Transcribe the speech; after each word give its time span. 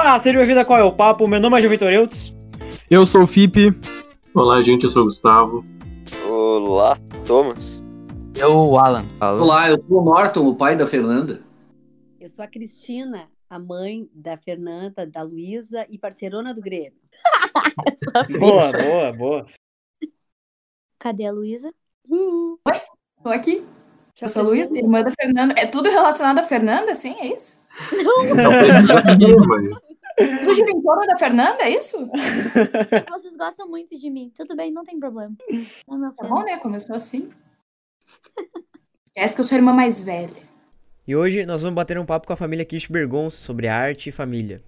Olá, 0.00 0.16
seja 0.16 0.38
bem-vindo 0.38 0.60
a 0.60 0.64
Qual 0.64 0.78
é 0.78 0.84
o 0.84 0.92
Papo? 0.92 1.26
Meu 1.26 1.40
nome 1.40 1.58
é 1.58 1.60
João 1.60 1.72
Vitor 1.72 1.92
Eutz. 1.92 2.32
Eu 2.88 3.04
sou 3.04 3.22
o 3.22 3.26
Fipe. 3.26 3.76
Olá, 4.32 4.62
gente, 4.62 4.84
eu 4.84 4.90
sou 4.90 5.02
o 5.02 5.04
Gustavo. 5.06 5.64
Olá, 6.24 6.96
Thomas. 7.26 7.82
Eu, 8.36 8.56
o 8.56 8.78
Alan. 8.78 9.08
Olá, 9.20 9.68
eu 9.68 9.84
sou 9.88 10.00
o 10.00 10.04
Norton, 10.04 10.46
o 10.46 10.54
pai 10.54 10.76
da 10.76 10.86
Fernanda. 10.86 11.42
Eu 12.20 12.28
sou 12.28 12.44
a 12.44 12.48
Cristina, 12.48 13.28
a 13.50 13.58
mãe 13.58 14.08
da 14.14 14.38
Fernanda, 14.38 15.04
da 15.04 15.22
Luísa 15.22 15.84
e 15.90 15.98
parceirona 15.98 16.54
do 16.54 16.62
Grêmio. 16.62 17.00
boa, 18.38 18.70
boa, 18.70 19.12
boa. 19.12 19.46
Cadê 20.96 21.26
a 21.26 21.32
Luísa? 21.32 21.74
Oi, 22.08 22.80
tô 23.20 23.30
aqui. 23.30 23.66
Eu 24.22 24.28
sou 24.28 24.42
a 24.42 24.44
Luísa, 24.44 24.78
irmã 24.78 25.02
da 25.02 25.10
Fernanda. 25.10 25.54
É 25.58 25.66
tudo 25.66 25.90
relacionado 25.90 26.38
à 26.38 26.44
Fernanda, 26.44 26.94
sim? 26.94 27.16
É 27.18 27.26
isso? 27.34 27.58
Não, 27.92 28.34
não 28.34 29.46
mas... 29.46 29.98
Tu 30.18 30.54
gira 30.54 30.70
em 30.70 30.82
torno 30.82 31.06
da 31.06 31.16
Fernanda, 31.16 31.62
é 31.62 31.70
isso? 31.70 31.96
Vocês 33.10 33.36
gostam 33.36 33.68
muito 33.68 33.96
de 33.96 34.10
mim. 34.10 34.32
Tudo 34.34 34.56
bem, 34.56 34.70
não 34.72 34.84
tem 34.84 34.98
problema. 34.98 35.32
Não, 35.86 36.12
tá 36.12 36.26
bom, 36.26 36.42
né? 36.42 36.58
Começou 36.58 36.96
assim. 36.96 37.30
Esquece 39.06 39.34
que 39.34 39.40
eu 39.40 39.44
sou 39.44 39.56
a 39.56 39.58
irmã 39.58 39.72
mais 39.72 40.00
velha. 40.00 40.48
E 41.06 41.14
hoje 41.14 41.46
nós 41.46 41.62
vamos 41.62 41.76
bater 41.76 41.98
um 41.98 42.04
papo 42.04 42.26
com 42.26 42.32
a 42.32 42.36
família 42.36 42.64
Kirchbergon 42.64 43.30
sobre 43.30 43.68
arte 43.68 44.08
e 44.08 44.12
família. 44.12 44.60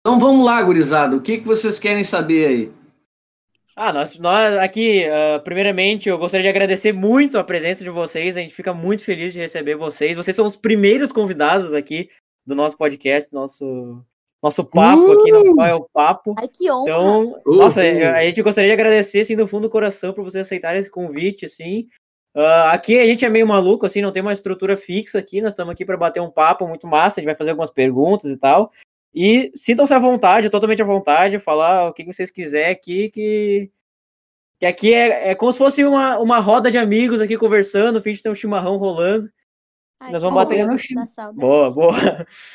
Então 0.00 0.18
vamos 0.18 0.44
lá, 0.44 0.60
gurizada. 0.62 1.16
O 1.16 1.22
que, 1.22 1.38
que 1.38 1.46
vocês 1.46 1.78
querem 1.78 2.04
saber 2.04 2.46
aí? 2.46 2.72
Ah, 3.76 3.92
nós, 3.92 4.18
nós 4.18 4.56
aqui, 4.56 5.04
uh, 5.06 5.42
primeiramente, 5.44 6.08
eu 6.08 6.18
gostaria 6.18 6.44
de 6.44 6.48
agradecer 6.48 6.92
muito 6.92 7.38
a 7.38 7.44
presença 7.44 7.84
de 7.84 7.90
vocês. 7.90 8.36
A 8.36 8.40
gente 8.40 8.54
fica 8.54 8.72
muito 8.72 9.04
feliz 9.04 9.32
de 9.32 9.38
receber 9.38 9.76
vocês. 9.76 10.16
Vocês 10.16 10.34
são 10.34 10.46
os 10.46 10.56
primeiros 10.56 11.12
convidados 11.12 11.74
aqui 11.74 12.08
do 12.46 12.54
nosso 12.54 12.76
podcast, 12.76 13.32
nosso 13.32 14.02
nosso 14.42 14.64
papo 14.64 15.02
uh! 15.02 15.12
aqui, 15.12 15.32
nosso 15.32 15.54
qual 15.54 15.66
é 15.66 15.74
o 15.74 15.88
papo. 15.92 16.34
Ai, 16.38 16.48
que 16.48 16.70
honra. 16.70 16.82
Então, 16.82 17.42
uh, 17.44 17.56
nossa, 17.56 17.80
a 17.80 18.24
gente 18.24 18.42
gostaria 18.42 18.68
de 18.68 18.74
agradecer, 18.74 19.20
assim, 19.20 19.34
do 19.34 19.46
fundo 19.46 19.62
do 19.62 19.70
coração, 19.70 20.12
por 20.12 20.22
vocês 20.22 20.46
aceitarem 20.46 20.78
esse 20.78 20.90
convite, 20.90 21.46
assim. 21.46 21.88
Uh, 22.36 22.68
aqui 22.70 22.98
a 22.98 23.06
gente 23.06 23.24
é 23.24 23.28
meio 23.30 23.46
maluco, 23.46 23.86
assim, 23.86 24.02
não 24.02 24.12
tem 24.12 24.22
uma 24.22 24.32
estrutura 24.32 24.76
fixa 24.76 25.18
aqui, 25.18 25.40
nós 25.40 25.52
estamos 25.52 25.72
aqui 25.72 25.84
para 25.84 25.96
bater 25.96 26.20
um 26.20 26.30
papo 26.30 26.68
muito 26.68 26.86
massa, 26.86 27.18
a 27.18 27.20
gente 27.20 27.26
vai 27.26 27.34
fazer 27.34 27.50
algumas 27.50 27.70
perguntas 27.70 28.30
e 28.30 28.36
tal. 28.36 28.70
E 29.14 29.50
sintam-se 29.56 29.94
à 29.94 29.98
vontade, 29.98 30.50
totalmente 30.50 30.82
à 30.82 30.84
vontade, 30.84 31.38
falar 31.38 31.88
o 31.88 31.94
que 31.94 32.04
vocês 32.04 32.30
quiserem 32.30 32.70
aqui, 32.70 33.08
que, 33.08 33.70
que 34.60 34.66
aqui 34.66 34.92
é, 34.92 35.30
é 35.30 35.34
como 35.34 35.50
se 35.50 35.58
fosse 35.58 35.82
uma, 35.82 36.18
uma 36.18 36.38
roda 36.38 36.70
de 36.70 36.76
amigos 36.76 37.22
aqui 37.22 37.38
conversando, 37.38 38.02
fim 38.02 38.12
de 38.12 38.22
ter 38.22 38.28
um 38.28 38.34
chimarrão 38.34 38.76
rolando. 38.76 39.26
Ai, 40.00 40.12
Nós 40.12 40.22
vamos 40.22 40.36
bater 40.36 40.66
no 40.66 40.76
Boa, 41.34 41.70
boa. 41.70 41.94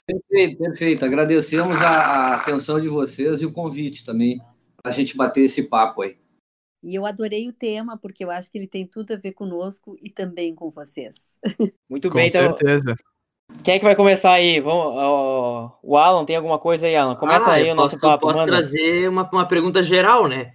Perfeito, 0.05 0.57
perfeito. 0.59 1.05
Agradecemos 1.05 1.81
a, 1.81 1.89
a 1.89 2.35
atenção 2.35 2.79
de 2.79 2.87
vocês 2.87 3.41
e 3.41 3.45
o 3.45 3.51
convite 3.51 4.05
também 4.05 4.39
para 4.81 4.91
a 4.91 4.95
gente 4.95 5.17
bater 5.17 5.41
esse 5.43 5.63
papo 5.63 6.03
aí. 6.03 6.17
E 6.83 6.95
eu 6.95 7.05
adorei 7.05 7.47
o 7.47 7.53
tema, 7.53 7.97
porque 7.97 8.23
eu 8.23 8.31
acho 8.31 8.51
que 8.51 8.57
ele 8.57 8.67
tem 8.67 8.85
tudo 8.87 9.13
a 9.13 9.17
ver 9.17 9.33
conosco 9.33 9.95
e 10.01 10.09
também 10.09 10.53
com 10.53 10.69
vocês. 10.69 11.35
Muito 11.89 12.09
Com 12.09 12.15
bem, 12.15 12.27
então. 12.27 12.41
certeza. 12.41 12.95
Quem 13.63 13.75
é 13.75 13.79
que 13.79 13.85
vai 13.85 13.95
começar 13.95 14.31
aí? 14.33 14.59
Vamos, 14.59 14.93
ó, 14.95 15.77
o 15.83 15.97
Alan, 15.97 16.25
tem 16.25 16.35
alguma 16.35 16.57
coisa 16.57 16.87
aí, 16.87 16.95
Alan? 16.95 17.15
Começa 17.15 17.51
Ah, 17.51 17.53
aí 17.55 17.69
o 17.69 17.75
nosso 17.75 17.97
posso, 17.99 18.01
papo. 18.01 18.27
Posso 18.27 18.39
manda. 18.39 18.51
trazer 18.51 19.09
uma, 19.09 19.29
uma 19.29 19.47
pergunta 19.47 19.83
geral, 19.83 20.27
né? 20.27 20.53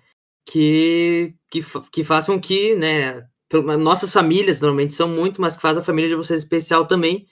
Que, 0.49 1.35
que, 1.51 1.61
que 1.93 2.03
façam 2.05 2.41
que, 2.41 2.75
né? 2.75 3.27
Nossas 3.81 4.13
famílias 4.13 4.61
normalmente 4.61 4.95
são 4.95 5.09
muito, 5.09 5.41
mas 5.41 5.57
que 5.57 5.63
faz 5.63 5.79
a 5.79 5.85
família 5.85 6.11
de 6.11 6.17
vocês 6.17 6.43
especial 6.43 6.87
também. 6.87 7.27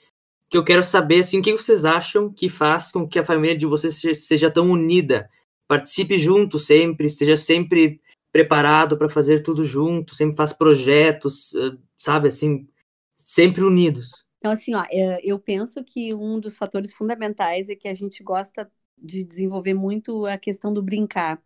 Que 0.49 0.57
eu 0.57 0.63
quero 0.63 0.83
saber, 0.83 1.19
assim, 1.19 1.39
o 1.39 1.41
que 1.41 1.51
vocês 1.51 1.85
acham 1.85 2.31
que 2.31 2.47
faz 2.47 2.91
com 2.91 3.07
que 3.07 3.19
a 3.19 3.23
família 3.23 3.57
de 3.57 3.65
vocês 3.65 4.01
seja, 4.19 4.49
tão 4.49 4.69
unida? 4.69 5.29
Participe 5.67 6.17
junto 6.17 6.59
sempre, 6.59 7.07
esteja 7.07 7.35
sempre 7.35 7.99
preparado 8.31 8.97
para 8.97 9.09
fazer 9.09 9.41
tudo 9.41 9.63
junto, 9.63 10.15
sempre 10.15 10.35
faz 10.35 10.53
projetos, 10.53 11.53
eh, 11.55 11.77
sabe, 11.97 12.27
assim, 12.27 12.67
sempre 13.15 13.63
unidos. 13.63 14.25
Então, 14.37 14.51
assim, 14.51 14.75
ó, 14.75 14.85
é, 14.91 15.19
eu 15.23 15.39
penso 15.39 15.83
que 15.83 16.13
um 16.13 16.39
dos 16.39 16.55
fatores 16.55 16.93
fundamentais 16.93 17.67
é 17.67 17.75
que 17.75 17.87
a 17.87 17.93
gente 17.93 18.23
gosta 18.23 18.69
de 18.97 19.23
desenvolver 19.23 19.73
muito 19.73 20.25
a 20.25 20.37
questão 20.37 20.71
do 20.71 20.83
brincar, 20.83 21.41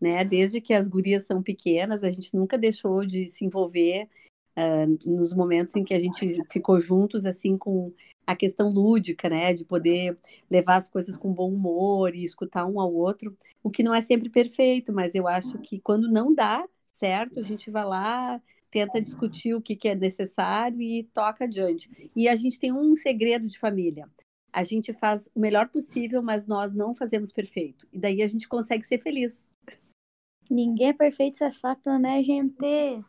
né? 0.00 0.24
Desde 0.24 0.60
que 0.60 0.74
as 0.74 0.88
gurias 0.88 1.24
são 1.24 1.42
pequenas, 1.42 2.04
a 2.04 2.10
gente 2.10 2.34
nunca 2.34 2.58
deixou 2.58 3.04
de 3.04 3.26
se 3.26 3.44
envolver 3.44 4.08
ah, 4.56 4.86
nos 5.06 5.32
momentos 5.32 5.76
em 5.76 5.84
que 5.84 5.94
a 5.94 5.98
gente 5.98 6.42
ficou 6.50 6.80
juntos, 6.80 7.24
assim, 7.24 7.56
com 7.56 7.92
a 8.26 8.36
questão 8.36 8.68
lúdica, 8.70 9.28
né? 9.28 9.54
De 9.54 9.64
poder 9.64 10.16
levar 10.50 10.76
as 10.76 10.88
coisas 10.88 11.16
com 11.16 11.32
bom 11.32 11.52
humor 11.52 12.14
e 12.14 12.24
escutar 12.24 12.66
um 12.66 12.80
ao 12.80 12.92
outro, 12.92 13.36
o 13.62 13.70
que 13.70 13.82
não 13.82 13.94
é 13.94 14.00
sempre 14.00 14.28
perfeito, 14.28 14.92
mas 14.92 15.14
eu 15.14 15.26
acho 15.28 15.58
que 15.58 15.80
quando 15.80 16.10
não 16.10 16.34
dá 16.34 16.66
certo, 16.92 17.38
a 17.38 17.42
gente 17.42 17.70
vai 17.70 17.84
lá, 17.84 18.42
tenta 18.70 19.00
discutir 19.00 19.54
o 19.54 19.62
que, 19.62 19.76
que 19.76 19.88
é 19.88 19.94
necessário 19.94 20.80
e 20.80 21.04
toca 21.14 21.44
adiante. 21.44 22.10
E 22.14 22.28
a 22.28 22.36
gente 22.36 22.58
tem 22.58 22.72
um 22.72 22.94
segredo 22.96 23.48
de 23.48 23.58
família. 23.58 24.08
A 24.52 24.64
gente 24.64 24.92
faz 24.92 25.30
o 25.34 25.40
melhor 25.40 25.68
possível, 25.68 26.22
mas 26.22 26.46
nós 26.46 26.72
não 26.72 26.94
fazemos 26.94 27.30
perfeito. 27.30 27.86
E 27.92 27.98
daí 27.98 28.22
a 28.22 28.26
gente 28.26 28.48
consegue 28.48 28.84
ser 28.84 29.00
feliz. 29.00 29.54
Ninguém 30.50 30.88
é 30.88 30.92
perfeito, 30.92 31.34
isso 31.34 31.44
é 31.44 31.52
fato, 31.52 31.90
né, 31.98 32.22
gente? 32.22 33.04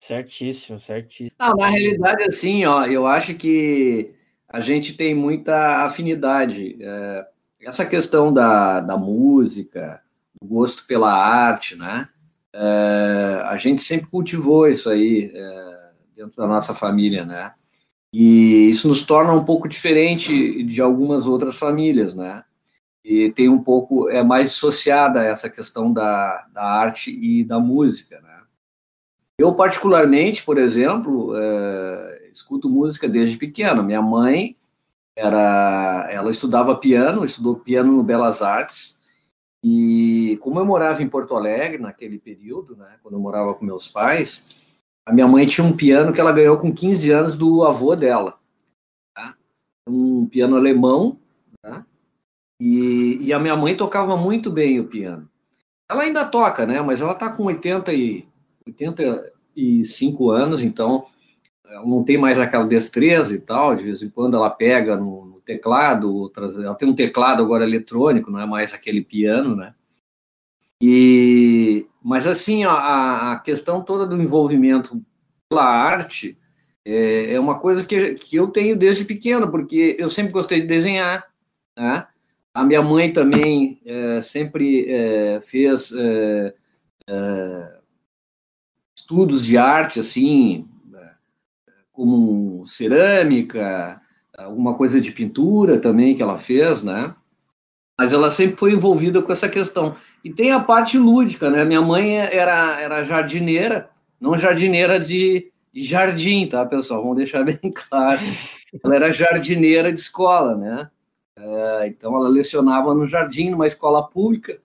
Certíssimo, 0.00 0.78
certíssimo. 0.78 1.36
Ah, 1.38 1.54
na 1.54 1.68
realidade, 1.68 2.22
assim, 2.24 2.64
ó, 2.64 2.84
eu 2.86 3.06
acho 3.06 3.34
que 3.34 4.14
a 4.48 4.60
gente 4.60 4.96
tem 4.96 5.14
muita 5.14 5.84
afinidade. 5.84 6.76
É, 6.80 7.26
essa 7.60 7.84
questão 7.84 8.32
da, 8.32 8.80
da 8.80 8.96
música, 8.96 10.02
do 10.40 10.46
gosto 10.46 10.86
pela 10.86 11.12
arte, 11.12 11.74
né? 11.76 12.08
É, 12.52 13.42
a 13.44 13.56
gente 13.56 13.82
sempre 13.82 14.06
cultivou 14.06 14.68
isso 14.68 14.88
aí 14.88 15.30
é, 15.34 15.90
dentro 16.14 16.36
da 16.36 16.46
nossa 16.46 16.74
família, 16.74 17.24
né? 17.24 17.52
E 18.12 18.70
isso 18.70 18.88
nos 18.88 19.02
torna 19.02 19.32
um 19.32 19.44
pouco 19.44 19.68
diferente 19.68 20.62
de 20.62 20.80
algumas 20.80 21.26
outras 21.26 21.56
famílias, 21.58 22.14
né? 22.14 22.44
E 23.08 23.30
tem 23.30 23.48
um 23.48 23.62
pouco, 23.62 24.10
é 24.10 24.20
mais 24.24 24.48
dissociada 24.48 25.22
essa 25.22 25.48
questão 25.48 25.92
da, 25.92 26.44
da 26.52 26.64
arte 26.64 27.08
e 27.08 27.44
da 27.44 27.60
música, 27.60 28.20
né? 28.20 28.42
Eu, 29.38 29.54
particularmente, 29.54 30.42
por 30.42 30.58
exemplo, 30.58 31.32
é, 31.36 32.30
escuto 32.32 32.68
música 32.68 33.08
desde 33.08 33.36
pequeno. 33.36 33.84
Minha 33.84 34.02
mãe 34.02 34.56
era, 35.14 36.08
ela 36.10 36.32
estudava 36.32 36.74
piano, 36.74 37.24
estudou 37.24 37.54
piano 37.54 37.92
no 37.92 38.02
Belas 38.02 38.42
Artes. 38.42 38.98
E 39.62 40.36
como 40.42 40.58
eu 40.58 40.66
morava 40.66 41.00
em 41.00 41.08
Porto 41.08 41.36
Alegre 41.36 41.78
naquele 41.78 42.18
período, 42.18 42.74
né, 42.74 42.96
quando 43.04 43.14
eu 43.14 43.20
morava 43.20 43.54
com 43.54 43.64
meus 43.64 43.86
pais, 43.86 44.44
a 45.06 45.12
minha 45.12 45.28
mãe 45.28 45.46
tinha 45.46 45.64
um 45.64 45.76
piano 45.76 46.12
que 46.12 46.20
ela 46.20 46.32
ganhou 46.32 46.58
com 46.58 46.74
15 46.74 47.08
anos 47.12 47.38
do 47.38 47.64
avô 47.64 47.94
dela. 47.94 48.36
Tá? 49.14 49.36
Um 49.88 50.26
piano 50.26 50.56
alemão. 50.56 51.20
Tá? 51.62 51.86
E, 52.60 53.18
e 53.20 53.32
a 53.32 53.38
minha 53.38 53.56
mãe 53.56 53.76
tocava 53.76 54.16
muito 54.16 54.50
bem 54.50 54.80
o 54.80 54.88
piano. 54.88 55.28
Ela 55.88 56.02
ainda 56.02 56.24
toca, 56.24 56.66
né? 56.66 56.80
Mas 56.80 57.00
ela 57.00 57.12
está 57.12 57.30
com 57.30 57.44
80 57.44 57.92
e 57.92 58.26
85 58.66 60.30
anos, 60.30 60.62
então 60.62 61.06
ela 61.64 61.86
não 61.86 62.04
tem 62.04 62.16
mais 62.18 62.38
aquela 62.38 62.64
destreza 62.64 63.34
e 63.34 63.40
tal, 63.40 63.74
de 63.74 63.84
vez 63.84 64.02
em 64.02 64.08
quando 64.08 64.36
ela 64.36 64.50
pega 64.50 64.96
no, 64.96 65.26
no 65.26 65.40
teclado, 65.40 66.12
outras, 66.12 66.56
ela 66.56 66.74
tem 66.74 66.88
um 66.88 66.94
teclado 66.94 67.42
agora 67.42 67.64
eletrônico, 67.64 68.30
não 68.30 68.40
é 68.40 68.46
mais 68.46 68.74
aquele 68.74 69.02
piano, 69.02 69.54
né? 69.54 69.74
E, 70.82 71.86
mas 72.02 72.26
assim, 72.26 72.64
a, 72.64 73.32
a 73.32 73.38
questão 73.38 73.82
toda 73.82 74.06
do 74.06 74.20
envolvimento 74.20 75.02
pela 75.48 75.64
arte 75.64 76.36
é, 76.84 77.34
é 77.34 77.40
uma 77.40 77.58
coisa 77.58 77.84
que, 77.84 78.14
que 78.14 78.36
eu 78.36 78.48
tenho 78.48 78.76
desde 78.76 79.04
pequeno, 79.04 79.50
porque 79.50 79.96
eu 79.98 80.08
sempre 80.08 80.32
gostei 80.32 80.60
de 80.60 80.66
desenhar, 80.66 81.26
né? 81.76 82.06
A 82.56 82.64
minha 82.64 82.80
mãe 82.80 83.12
também 83.12 83.78
é, 83.84 84.18
sempre 84.22 84.86
é, 84.88 85.42
fez 85.42 85.92
é, 85.92 86.54
estudos 88.96 89.44
de 89.44 89.58
arte, 89.58 90.00
assim, 90.00 90.66
como 91.92 92.66
cerâmica, 92.66 94.00
alguma 94.38 94.74
coisa 94.74 94.98
de 95.02 95.12
pintura 95.12 95.78
também 95.78 96.16
que 96.16 96.22
ela 96.22 96.38
fez, 96.38 96.82
né? 96.82 97.14
Mas 97.98 98.14
ela 98.14 98.30
sempre 98.30 98.56
foi 98.56 98.72
envolvida 98.72 99.20
com 99.20 99.30
essa 99.30 99.50
questão. 99.50 99.94
E 100.24 100.32
tem 100.32 100.50
a 100.50 100.58
parte 100.58 100.96
lúdica, 100.96 101.50
né? 101.50 101.62
Minha 101.62 101.82
mãe 101.82 102.16
era, 102.16 102.80
era 102.80 103.04
jardineira, 103.04 103.90
não 104.18 104.38
jardineira 104.38 104.98
de 104.98 105.52
jardim, 105.74 106.46
tá, 106.46 106.64
pessoal? 106.64 107.02
Vamos 107.02 107.18
deixar 107.18 107.44
bem 107.44 107.58
claro. 107.90 108.22
Ela 108.82 108.96
era 108.96 109.12
jardineira 109.12 109.92
de 109.92 110.00
escola, 110.00 110.56
né? 110.56 110.90
É, 111.38 111.86
então 111.88 112.16
ela 112.16 112.28
lecionava 112.28 112.94
no 112.94 113.06
jardim, 113.06 113.50
numa 113.50 113.66
escola 113.66 114.08
pública, 114.08 114.60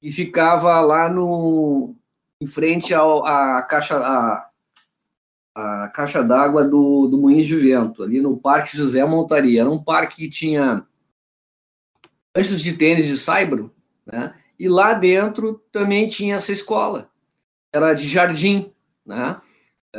e 0.00 0.10
ficava 0.10 0.80
lá 0.80 1.08
no, 1.08 1.94
em 2.40 2.46
frente 2.46 2.92
ao, 2.92 3.24
à 3.24 3.62
caixa, 3.62 3.96
à, 3.96 4.50
à 5.54 5.88
caixa 5.88 6.22
d'água 6.22 6.64
do, 6.64 7.06
do 7.06 7.18
Moinho 7.18 7.44
de 7.44 7.56
Vento, 7.56 8.02
ali 8.02 8.20
no 8.20 8.36
Parque 8.36 8.76
José 8.76 9.04
Montaria. 9.04 9.60
Era 9.60 9.70
um 9.70 9.82
parque 9.82 10.16
que 10.16 10.28
tinha 10.30 10.84
antes 12.34 12.60
de 12.60 12.72
tênis 12.72 13.06
de 13.06 13.16
saibro, 13.16 13.72
né? 14.04 14.34
E 14.58 14.68
lá 14.68 14.94
dentro 14.94 15.62
também 15.70 16.08
tinha 16.08 16.36
essa 16.36 16.52
escola. 16.52 17.10
Era 17.72 17.94
de 17.94 18.06
jardim, 18.06 18.72
né? 19.04 19.40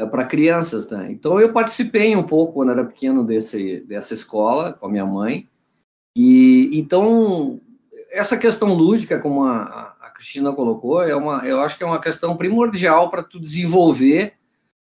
Para 0.10 0.26
crianças, 0.26 0.90
né? 0.90 1.12
Então 1.12 1.40
eu 1.40 1.54
participei 1.54 2.16
um 2.16 2.24
pouco 2.24 2.54
quando 2.54 2.72
era 2.72 2.84
pequeno 2.84 3.26
desse, 3.26 3.82
dessa 3.82 4.14
escola 4.14 4.74
com 4.74 4.88
a 4.88 4.90
minha 4.90 5.06
mãe. 5.06 5.50
E 6.16 6.70
então 6.74 7.60
essa 8.12 8.38
questão 8.38 8.74
lúdica, 8.74 9.20
como 9.20 9.44
a, 9.44 9.96
a 10.00 10.10
Cristina 10.12 10.54
colocou, 10.54 11.02
é 11.02 11.16
uma, 11.16 11.46
eu 11.48 11.60
acho 11.62 11.78
que 11.78 11.84
é 11.84 11.88
uma 11.88 12.00
questão 12.00 12.38
primordial 12.38 13.10
para 13.10 13.24
tu 13.24 13.40
desenvolver 13.40 14.34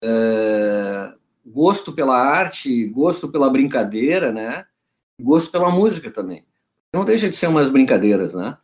é, 0.02 1.12
gosto 1.44 1.92
pela 1.92 2.16
arte, 2.16 2.86
gosto 2.86 3.28
pela 3.28 3.50
brincadeira, 3.50 4.32
né? 4.32 4.64
Gosto 5.20 5.50
pela 5.50 5.70
música 5.70 6.10
também. 6.10 6.44
Não 6.92 7.04
deixa 7.04 7.28
de 7.28 7.36
ser 7.36 7.48
umas 7.48 7.70
brincadeiras, 7.70 8.34
né? 8.34 8.56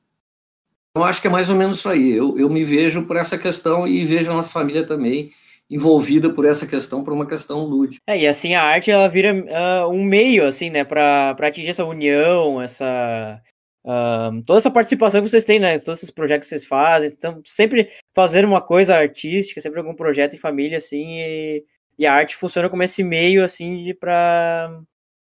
Eu 0.94 1.04
acho 1.04 1.20
que 1.20 1.26
é 1.26 1.30
mais 1.30 1.50
ou 1.50 1.56
menos 1.56 1.78
isso 1.78 1.88
aí. 1.90 2.12
Eu, 2.12 2.38
eu 2.38 2.48
me 2.48 2.64
vejo 2.64 3.06
por 3.06 3.16
essa 3.16 3.36
questão 3.36 3.86
e 3.86 4.02
vejo 4.04 4.30
a 4.30 4.34
nossa 4.34 4.50
família 4.50 4.86
também 4.86 5.30
envolvida 5.70 6.32
por 6.32 6.44
essa 6.44 6.66
questão, 6.66 7.02
por 7.02 7.12
uma 7.12 7.26
questão 7.26 7.64
lúdica. 7.64 8.00
É, 8.06 8.18
e 8.18 8.26
assim 8.26 8.54
a 8.54 8.62
arte 8.62 8.90
ela 8.90 9.08
vira 9.08 9.34
uh, 9.34 9.90
um 9.90 10.02
meio, 10.02 10.46
assim, 10.46 10.70
né, 10.70 10.84
para 10.84 11.30
atingir 11.30 11.70
essa 11.70 11.84
união, 11.84 12.62
essa. 12.62 13.40
Uh, 13.84 14.42
toda 14.44 14.58
essa 14.58 14.70
participação 14.70 15.22
que 15.22 15.28
vocês 15.28 15.44
têm, 15.44 15.60
né? 15.60 15.78
Todos 15.78 15.98
esses 15.98 16.10
projetos 16.10 16.48
que 16.48 16.50
vocês 16.50 16.66
fazem, 16.66 17.08
estão 17.08 17.40
sempre 17.44 17.88
fazendo 18.12 18.46
uma 18.46 18.60
coisa 18.60 18.96
artística, 18.96 19.60
sempre 19.60 19.78
algum 19.78 19.94
projeto 19.94 20.34
em 20.34 20.38
família, 20.38 20.78
assim, 20.78 21.20
e, 21.20 21.64
e 21.96 22.04
a 22.04 22.12
arte 22.12 22.34
funciona 22.34 22.68
como 22.68 22.82
esse 22.82 23.04
meio, 23.04 23.44
assim, 23.44 23.94
para 24.00 24.68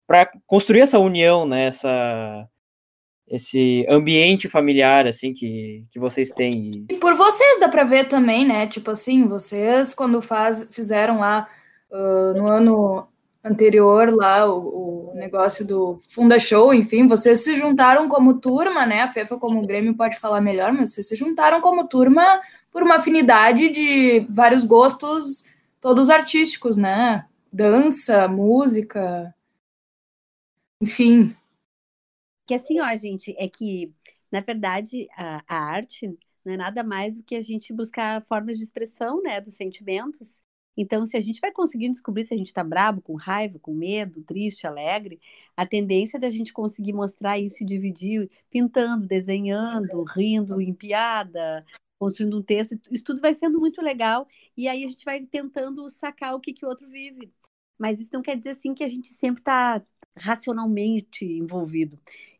para 0.06 0.30
construir 0.46 0.80
essa 0.80 0.98
união, 0.98 1.46
né? 1.46 1.66
Essa, 1.66 2.48
esse 3.30 3.84
ambiente 3.88 4.48
familiar, 4.48 5.06
assim, 5.06 5.32
que, 5.32 5.84
que 5.90 5.98
vocês 5.98 6.30
têm. 6.30 6.86
E 6.88 6.94
por 6.94 7.14
vocês 7.14 7.60
dá 7.60 7.68
pra 7.68 7.84
ver 7.84 8.08
também, 8.08 8.46
né? 8.46 8.66
Tipo 8.66 8.90
assim, 8.90 9.26
vocês, 9.26 9.94
quando 9.94 10.22
faz, 10.22 10.68
fizeram 10.70 11.18
lá 11.18 11.48
uh, 11.90 12.38
no 12.38 12.46
ano 12.46 13.08
anterior, 13.44 14.10
lá, 14.14 14.46
o, 14.50 15.10
o, 15.10 15.14
negócio 15.14 15.64
do 15.64 15.98
Funda 16.08 16.38
Show, 16.38 16.74
enfim, 16.74 17.06
vocês 17.06 17.40
se 17.40 17.56
juntaram 17.56 18.08
como 18.08 18.40
turma, 18.40 18.84
né? 18.86 19.02
A 19.02 19.08
Fefa, 19.08 19.38
como 19.38 19.66
Grêmio, 19.66 19.94
pode 19.94 20.18
falar 20.18 20.40
melhor, 20.40 20.72
mas 20.72 20.92
vocês 20.92 21.08
se 21.08 21.16
juntaram 21.16 21.60
como 21.60 21.86
turma 21.86 22.40
por 22.70 22.82
uma 22.82 22.96
afinidade 22.96 23.68
de 23.68 24.26
vários 24.28 24.64
gostos, 24.64 25.44
todos 25.80 26.10
artísticos, 26.10 26.76
né? 26.76 27.24
Dança, 27.52 28.28
música, 28.28 29.34
enfim, 30.80 31.34
que 32.48 32.54
assim, 32.54 32.80
ó, 32.80 32.96
gente, 32.96 33.34
é 33.38 33.46
que, 33.46 33.92
na 34.32 34.40
verdade, 34.40 35.06
a, 35.14 35.44
a 35.46 35.58
arte 35.58 36.08
não 36.42 36.54
é 36.54 36.56
nada 36.56 36.82
mais 36.82 37.18
do 37.18 37.22
que 37.22 37.36
a 37.36 37.42
gente 37.42 37.74
buscar 37.74 38.22
formas 38.22 38.56
de 38.56 38.64
expressão, 38.64 39.22
né, 39.22 39.38
dos 39.38 39.52
sentimentos. 39.52 40.40
Então, 40.74 41.04
se 41.04 41.16
a 41.18 41.20
gente 41.20 41.40
vai 41.42 41.52
conseguir 41.52 41.90
descobrir 41.90 42.24
se 42.24 42.32
a 42.32 42.36
gente 42.38 42.46
está 42.46 42.64
bravo, 42.64 43.02
com 43.02 43.16
raiva, 43.16 43.58
com 43.58 43.74
medo, 43.74 44.22
triste, 44.22 44.66
alegre, 44.66 45.20
a 45.54 45.66
tendência 45.66 46.18
da 46.18 46.30
gente 46.30 46.52
conseguir 46.52 46.94
mostrar 46.94 47.38
isso 47.38 47.62
e 47.62 47.66
dividir, 47.66 48.30
pintando, 48.50 49.06
desenhando, 49.06 50.02
rindo 50.04 50.58
em 50.58 50.72
piada, 50.72 51.66
construindo 51.98 52.38
um 52.38 52.42
texto, 52.42 52.78
isso 52.90 53.04
tudo 53.04 53.20
vai 53.20 53.34
sendo 53.34 53.58
muito 53.60 53.82
legal. 53.82 54.26
E 54.56 54.68
aí 54.68 54.84
a 54.84 54.88
gente 54.88 55.04
vai 55.04 55.20
tentando 55.20 55.90
sacar 55.90 56.34
o 56.34 56.40
que, 56.40 56.54
que 56.54 56.64
o 56.64 56.68
outro 56.68 56.88
vive. 56.88 57.30
Mas 57.78 58.00
isso 58.00 58.10
não 58.12 58.22
quer 58.22 58.36
dizer 58.36 58.50
assim 58.50 58.74
que 58.74 58.82
a 58.82 58.88
gente 58.88 59.08
sempre 59.08 59.40
está 59.40 59.82
racionalmente 60.18 61.24
envolvido. 61.24 61.98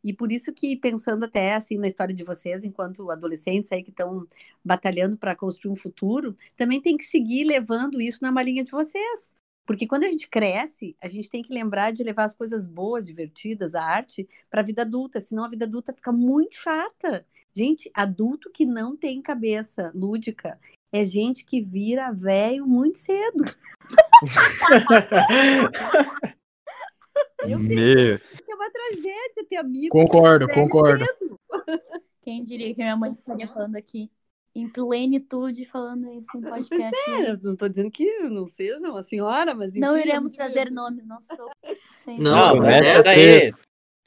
E 0.09 0.13
por 0.15 0.33
isso 0.33 0.55
que, 0.55 0.75
pensando 0.75 1.27
até 1.27 1.55
assim 1.55 1.77
na 1.77 1.87
história 1.87 2.15
de 2.15 2.25
vocês, 2.25 2.65
enquanto 2.65 3.11
adolescentes 3.11 3.71
aí 3.71 3.83
que 3.83 3.91
estão 3.91 4.27
batalhando 4.65 5.19
para 5.19 5.37
construir 5.37 5.71
um 5.71 5.77
futuro, 5.77 6.35
também 6.57 6.81
tem 6.81 6.97
que 6.97 7.05
seguir 7.05 7.45
levando 7.45 8.01
isso 8.01 8.21
na 8.23 8.33
malinha 8.33 8.65
de 8.65 8.71
vocês. 8.71 9.35
Porque 9.67 9.87
quando 9.87 10.05
a 10.05 10.11
gente 10.11 10.31
cresce, 10.31 10.97
a 10.99 11.09
gente 11.09 11.29
tem 11.29 11.43
que 11.43 11.53
lembrar 11.53 11.91
de 11.91 12.03
levar 12.03 12.25
as 12.25 12.35
coisas 12.35 12.67
boas, 12.67 13.07
divertidas, 13.07 13.75
a 13.75 13.85
arte, 13.85 14.27
para 14.49 14.63
a 14.63 14.65
vida 14.65 14.81
adulta, 14.81 15.21
senão 15.21 15.45
a 15.45 15.49
vida 15.51 15.67
adulta 15.67 15.93
fica 15.93 16.11
muito 16.11 16.57
chata. 16.57 17.27
Gente, 17.55 17.91
adulto 17.93 18.51
que 18.51 18.65
não 18.65 18.97
tem 18.97 19.21
cabeça 19.21 19.93
lúdica 19.95 20.59
é 20.91 21.05
gente 21.05 21.45
que 21.45 21.61
vira 21.61 22.11
velho 22.13 22.67
muito 22.67 22.97
cedo. 22.97 23.45
Eu 27.41 27.59
Meu. 27.59 28.15
é 28.17 28.55
uma 28.55 28.71
tragédia 28.71 29.47
ter 29.49 29.57
amigo. 29.57 29.91
Concordo, 29.91 30.49
concordo. 30.49 31.05
Quem 32.23 32.43
diria 32.43 32.75
que 32.75 32.83
minha 32.83 32.97
mãe 32.97 33.13
estaria 33.13 33.49
falando 33.49 33.77
aqui 33.77 34.11
em 34.55 34.69
plenitude 34.69 35.65
falando 35.65 36.13
isso 36.13 36.37
em 36.37 36.41
podcast. 36.41 37.11
É, 37.11 37.37
não 37.37 37.53
estou 37.53 37.69
dizendo 37.69 37.91
que 37.91 38.05
não 38.25 38.47
seja 38.47 38.79
uma 38.91 39.03
senhora, 39.03 39.55
mas 39.55 39.71
enfim, 39.71 39.81
Não 39.81 39.97
iremos 39.97 40.33
trazer 40.33 40.71
nomes, 40.71 41.07
não 41.07 41.21
se 41.21 41.29
preocupe. 41.29 41.79
Não, 42.19 42.57
começa 42.57 43.09
aí. 43.09 43.53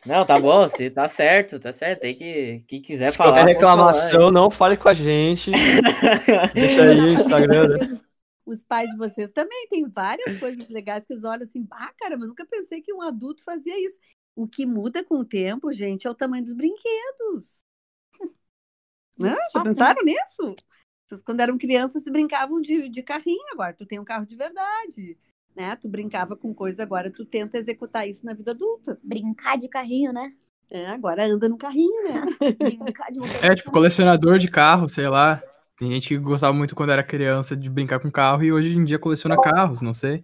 Não, 0.05 0.25
tá 0.25 0.39
bom, 0.39 0.61
você 0.67 0.89
tá 0.89 1.07
certo, 1.07 1.59
tá 1.59 1.71
certo. 1.71 2.01
Tem 2.01 2.15
que. 2.15 2.63
Quem 2.67 2.81
quiser 2.81 3.11
Se 3.11 3.17
falar. 3.17 3.33
qualquer 3.33 3.53
reclamação, 3.53 4.19
falar, 4.19 4.31
não 4.31 4.49
fale 4.49 4.75
com 4.75 4.89
a 4.89 4.93
gente. 4.93 5.51
Deixa 6.53 6.83
aí 6.83 6.99
o 6.99 7.13
Instagram. 7.13 7.67
Né? 7.67 7.99
Os 8.45 8.63
pais 8.63 8.89
de 8.89 8.97
vocês 8.97 9.31
também 9.31 9.67
têm 9.67 9.87
várias 9.87 10.39
coisas 10.39 10.67
legais 10.69 11.05
que 11.05 11.13
eles 11.13 11.23
olham 11.23 11.43
assim, 11.43 11.63
bah, 11.63 11.93
caramba, 11.97 12.25
eu 12.25 12.29
nunca 12.29 12.45
pensei 12.45 12.81
que 12.81 12.93
um 12.93 13.01
adulto 13.01 13.43
fazia 13.43 13.77
isso. 13.85 13.99
O 14.35 14.47
que 14.47 14.65
muda 14.65 15.03
com 15.03 15.19
o 15.19 15.25
tempo, 15.25 15.71
gente, 15.71 16.07
é 16.07 16.09
o 16.09 16.15
tamanho 16.15 16.43
dos 16.43 16.53
brinquedos. 16.53 17.63
Não, 19.17 19.37
já 19.53 19.61
pensaram 19.61 20.03
nisso? 20.03 20.55
Vocês, 21.05 21.21
quando 21.21 21.41
eram 21.41 21.57
crianças, 21.57 22.03
se 22.03 22.11
brincavam 22.11 22.61
de, 22.61 22.89
de 22.89 23.03
carrinho, 23.03 23.45
agora 23.51 23.73
tu 23.73 23.85
tem 23.85 23.99
um 23.99 24.05
carro 24.05 24.25
de 24.25 24.35
verdade. 24.35 25.17
Né? 25.55 25.75
Tu 25.75 25.89
brincava 25.89 26.35
com 26.35 26.53
coisa, 26.53 26.81
agora 26.81 27.11
tu 27.11 27.25
tenta 27.25 27.57
executar 27.57 28.07
isso 28.07 28.25
na 28.25 28.33
vida 28.33 28.51
adulta. 28.51 28.97
Brincar 29.03 29.57
de 29.57 29.67
carrinho, 29.67 30.13
né? 30.13 30.33
É, 30.69 30.87
agora 30.87 31.25
anda 31.25 31.49
no 31.49 31.57
carrinho, 31.57 32.03
né? 32.05 32.25
Brincar 32.57 33.11
de 33.11 33.19
É, 33.45 33.53
tipo, 33.53 33.69
colecionador 33.71 34.39
de 34.39 34.47
carro, 34.47 34.87
sei 34.87 35.09
lá. 35.09 35.43
Tem 35.81 35.89
gente 35.89 36.09
que 36.09 36.17
gostava 36.19 36.53
muito 36.53 36.75
quando 36.75 36.91
era 36.91 37.01
criança 37.01 37.57
de 37.57 37.67
brincar 37.67 37.99
com 37.99 38.11
carro 38.11 38.43
e 38.43 38.53
hoje 38.53 38.77
em 38.77 38.83
dia 38.83 38.99
coleciona 38.99 39.35
carros, 39.35 39.81
não 39.81 39.95
sei. 39.95 40.23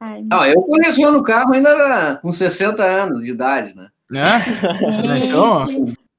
Ai, 0.00 0.24
ah, 0.32 0.48
eu 0.48 0.62
coleciono 0.62 1.22
carro 1.22 1.52
ainda 1.52 2.16
com 2.22 2.32
60 2.32 2.82
anos 2.82 3.20
de 3.20 3.30
idade, 3.30 3.76
né? 3.76 3.90
É? 4.10 5.18
então, 5.22 5.66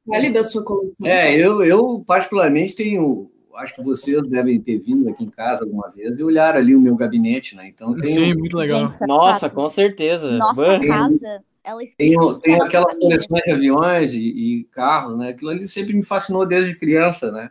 Vale 0.05 0.29
da 0.29 0.43
sua 0.43 0.63
coleção. 0.63 1.07
É, 1.07 1.35
eu, 1.35 1.63
eu 1.63 2.03
particularmente 2.05 2.75
tenho. 2.75 3.31
Acho 3.55 3.73
que 3.73 3.81
vocês 3.81 4.21
devem 4.29 4.61
ter 4.61 4.77
vindo 4.77 5.09
aqui 5.09 5.23
em 5.23 5.29
casa 5.31 5.63
alguma 5.63 5.89
vez 5.89 6.15
e 6.15 6.23
olhar 6.23 6.55
ali 6.55 6.75
o 6.75 6.79
meu 6.79 6.95
gabinete, 6.95 7.55
né? 7.55 7.67
Então 7.67 7.95
tenho, 7.95 8.13
Sim, 8.13 8.35
muito 8.35 8.55
legal. 8.55 8.81
Gente, 8.81 9.07
Nossa, 9.07 9.49
com 9.49 9.67
certeza. 9.67 10.33
Nossa 10.33 10.79
casa, 10.85 11.43
ela 11.63 11.81
tenho, 11.97 12.39
tenho 12.41 12.61
aquelas 12.61 12.95
coleções 12.95 13.43
de 13.43 13.51
aviões 13.51 14.13
e, 14.13 14.19
e 14.19 14.63
carros, 14.65 15.17
né? 15.17 15.29
Aquilo 15.29 15.49
ali 15.49 15.67
sempre 15.67 15.95
me 15.95 16.03
fascinou 16.03 16.45
desde 16.45 16.75
criança, 16.75 17.31
né? 17.31 17.49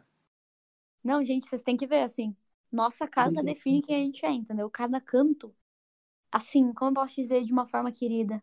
Não, 1.07 1.23
gente, 1.23 1.47
vocês 1.47 1.63
têm 1.63 1.77
que 1.77 1.87
ver, 1.87 2.03
assim. 2.03 2.35
Nossa 2.71 3.07
casa 3.07 3.41
define 3.41 3.81
quem 3.81 3.95
a 3.95 3.99
gente 4.01 4.27
é, 4.27 4.31
entendeu? 4.33 4.69
Cada 4.69 5.01
canto. 5.01 5.55
Assim, 6.33 6.73
como 6.73 6.91
eu 6.91 6.95
posso 6.95 7.15
dizer 7.15 7.45
de 7.45 7.53
uma 7.53 7.65
forma 7.65 7.93
querida? 7.93 8.43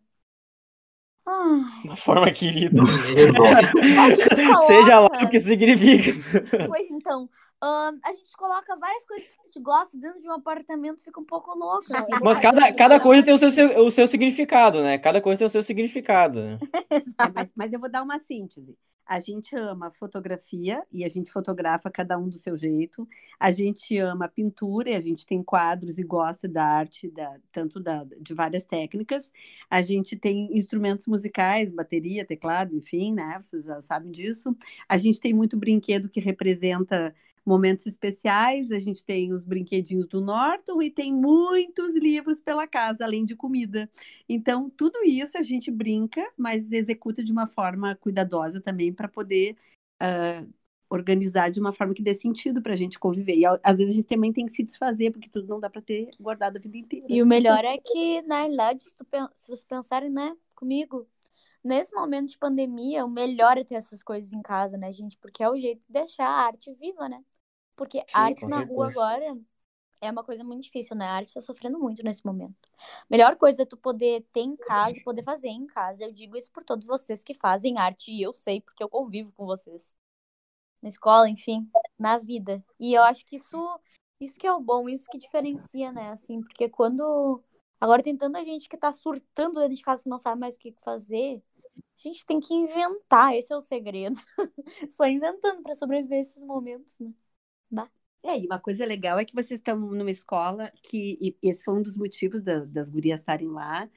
Ai, 1.26 1.82
Uma 1.84 1.98
forma 1.98 2.32
querida. 2.32 2.82
coloca... 4.48 4.62
Seja 4.62 5.00
lá 5.00 5.08
o 5.08 5.30
que 5.30 5.40
significa. 5.40 6.12
Pois 6.68 6.90
então, 6.90 7.30
ahn, 7.62 8.00
a 8.02 8.14
gente 8.14 8.32
coloca 8.38 8.78
várias 8.78 9.06
coisas 9.06 9.30
que 9.30 9.40
a 9.42 9.44
gente 9.44 9.60
gosta 9.62 9.98
dentro 9.98 10.22
de 10.22 10.30
um 10.30 10.34
apartamento, 10.34 11.04
fica 11.04 11.20
um 11.20 11.26
pouco 11.26 11.54
louco. 11.58 11.86
assim. 11.94 12.12
Mas 12.22 12.40
cada, 12.40 12.74
cada 12.74 12.98
coisa 12.98 13.26
tem 13.26 13.34
o 13.34 13.38
seu, 13.38 13.78
o 13.80 13.92
seu 13.92 14.08
significado, 14.08 14.82
né? 14.82 14.98
Cada 14.98 15.22
coisa 15.22 15.40
tem 15.40 15.48
o 15.48 15.50
seu 15.50 15.62
significado. 15.62 16.42
né? 16.42 16.60
Mas, 17.36 17.52
mas 17.56 17.74
eu 17.74 17.80
vou 17.80 17.90
dar 17.90 18.04
uma 18.04 18.20
síntese. 18.20 18.78
A 19.14 19.20
gente 19.20 19.56
ama 19.56 19.92
fotografia 19.92 20.84
e 20.92 21.06
a 21.06 21.08
gente 21.08 21.32
fotografa 21.32 21.88
cada 21.92 22.18
um 22.18 22.28
do 22.28 22.36
seu 22.36 22.58
jeito. 22.58 23.08
A 23.40 23.52
gente 23.52 23.96
ama 24.00 24.28
pintura 24.28 24.90
e 24.90 24.96
a 24.96 25.02
gente 25.02 25.24
tem 25.24 25.44
quadros 25.44 26.00
e 26.00 26.04
gosta 26.04 26.48
da 26.48 26.66
arte, 26.66 27.12
da, 27.12 27.38
tanto 27.52 27.80
da, 27.80 28.04
de 28.20 28.34
várias 28.34 28.66
técnicas. 28.66 29.32
A 29.70 29.84
gente 29.84 30.16
tem 30.16 30.50
instrumentos 30.58 31.06
musicais, 31.06 31.72
bateria, 31.72 32.26
teclado, 32.26 32.76
enfim, 32.76 33.14
né? 33.14 33.40
Vocês 33.40 33.66
já 33.66 33.80
sabem 33.84 34.12
disso. 34.12 34.58
A 34.90 34.98
gente 34.98 35.20
tem 35.20 35.32
muito 35.32 35.56
brinquedo 35.56 36.10
que 36.10 36.20
representa 36.20 37.14
momentos 37.46 37.86
especiais. 37.86 38.72
A 38.72 38.80
gente 38.80 39.04
tem 39.04 39.34
os 39.34 39.44
brinquedinhos 39.44 40.08
do 40.08 40.22
Norton 40.22 40.82
e 40.82 40.90
tem 40.90 41.14
muitos 41.14 41.96
livros 41.96 42.40
pela 42.40 42.68
casa, 42.68 43.04
além 43.04 43.26
de 43.26 43.36
comida. 43.36 43.90
Então, 44.28 44.70
tudo 44.70 45.04
isso 45.04 45.38
a 45.38 45.44
gente 45.44 45.70
brinca, 45.72 46.26
mas 46.38 46.72
executa 46.72 47.24
de 47.24 47.32
uma 47.32 47.48
forma 47.48 47.96
cuidadosa 47.96 48.62
também 48.62 48.94
para 48.94 49.08
poder 49.08 49.56
ah, 50.00 50.46
organizar 50.90 51.50
de 51.50 51.60
uma 51.60 51.74
forma 51.74 51.94
que 51.94 52.04
dê 52.04 52.14
sentido 52.14 52.62
para 52.62 52.74
a 52.74 52.76
gente 52.76 53.00
conviver. 53.00 53.36
E 53.36 53.46
às 53.46 53.78
vezes 53.78 53.94
a 53.94 53.96
gente 53.96 54.08
também 54.08 54.32
tem 54.32 54.46
que 54.46 54.54
se 54.54 54.64
desfazer, 54.64 55.12
porque 55.12 55.30
tudo 55.30 55.48
não 55.48 55.60
dá 55.60 55.70
para 55.70 55.82
ter 55.82 56.10
guardado 56.20 56.58
a 56.58 56.60
vida 56.60 56.78
inteira. 56.78 57.08
E 57.10 57.22
o 57.22 57.26
melhor 57.26 57.66
é 57.66 57.78
que, 57.78 58.22
na 58.24 58.42
realidade, 58.42 58.84
se, 58.84 58.96
tu 58.96 59.06
se 59.36 59.48
vocês 59.48 59.64
pensarem, 59.64 60.10
né, 60.10 60.36
comigo, 60.56 61.08
nesse 61.64 61.96
momento 61.96 62.30
de 62.30 62.38
pandemia, 62.38 63.06
o 63.06 63.10
melhor 63.10 63.58
é 63.58 63.64
ter 63.64 63.76
essas 63.76 64.04
coisas 64.04 64.34
em 64.34 64.42
casa, 64.42 64.78
né, 64.78 64.92
gente? 64.92 65.18
Porque 65.18 65.42
é 65.42 65.50
o 65.50 65.58
jeito 65.58 65.86
de 65.86 65.92
deixar 65.92 66.28
a 66.28 66.46
arte 66.46 66.72
viva, 66.74 67.10
né? 67.10 67.24
Porque 67.76 68.00
Sim, 68.00 68.06
arte 68.14 68.48
na 68.48 68.64
rua 68.64 68.90
agora 68.90 69.38
é 70.02 70.12
uma 70.12 70.24
coisa 70.24 70.44
muito 70.44 70.64
difícil, 70.64 70.96
né? 70.96 71.06
A 71.06 71.14
arte 71.14 71.34
tá 71.34 71.42
sofrendo 71.42 71.80
muito 71.80 72.04
nesse 72.04 72.26
momento. 72.26 72.70
Melhor 73.10 73.36
coisa 73.38 73.64
é 73.64 73.66
tu 73.66 73.78
poder 73.78 74.26
ter 74.34 74.42
em 74.42 74.56
casa 74.56 74.96
poder 75.04 75.24
fazer 75.24 75.48
em 75.48 75.66
casa. 75.66 76.04
Eu 76.04 76.12
digo 76.12 76.36
isso 76.36 76.52
por 76.52 76.64
todos 76.64 76.86
vocês 76.86 77.24
que 77.24 77.34
fazem 77.34 77.78
arte 77.78 78.12
e 78.12 78.22
eu 78.22 78.34
sei, 78.34 78.62
porque 78.62 78.84
eu 78.84 78.90
convivo 78.90 79.32
com 79.34 79.46
vocês. 79.46 79.94
Na 80.82 80.90
escola, 80.90 81.30
enfim, 81.30 81.70
na 81.98 82.18
vida. 82.18 82.64
E 82.80 82.94
eu 82.94 83.02
acho 83.04 83.26
que 83.26 83.38
isso, 83.38 83.80
isso 84.20 84.38
que 84.38 84.46
é 84.46 84.52
o 84.54 84.60
bom, 84.60 84.90
isso 84.90 85.08
que 85.10 85.18
diferencia, 85.18 85.92
né? 85.92 86.12
Assim, 86.12 86.42
porque 86.42 86.70
quando. 86.70 87.42
Agora 87.80 88.04
tem 88.04 88.16
tanta 88.16 88.44
gente 88.44 88.70
que 88.70 88.78
tá 88.78 88.92
surtando 88.92 89.60
dentro 89.60 89.76
de 89.76 89.82
casa 89.82 90.04
que 90.04 90.10
não 90.10 90.18
sabe 90.18 90.40
mais 90.40 90.56
o 90.56 90.60
que 90.60 90.74
fazer. 90.84 91.42
A 91.98 92.08
gente 92.08 92.26
tem 92.26 92.40
que 92.40 92.54
inventar, 92.54 93.34
esse 93.36 93.54
é 93.54 93.56
o 93.56 93.62
segredo. 93.62 94.16
Só 94.92 95.06
inventando 95.06 95.64
pra 95.64 95.76
sobreviver 95.76 96.20
esses 96.20 96.38
momentos, 96.44 96.98
né? 97.00 97.14
É, 98.26 98.40
e 98.40 98.46
uma 98.46 98.60
coisa 98.60 98.86
legal 98.86 99.20
é 99.20 99.26
que 99.26 99.36
vocês 99.36 99.60
estão 99.60 99.78
numa 99.78 100.10
escola 100.12 100.72
que, 100.82 101.36
esse 101.42 101.64
foi 101.64 101.74
um 101.76 101.84
dos 101.84 101.98
motivos 101.98 102.42
da- 102.42 102.64
das 102.66 102.90
gurias 102.90 103.20
estarem 103.20 103.50
lá, 103.50 103.90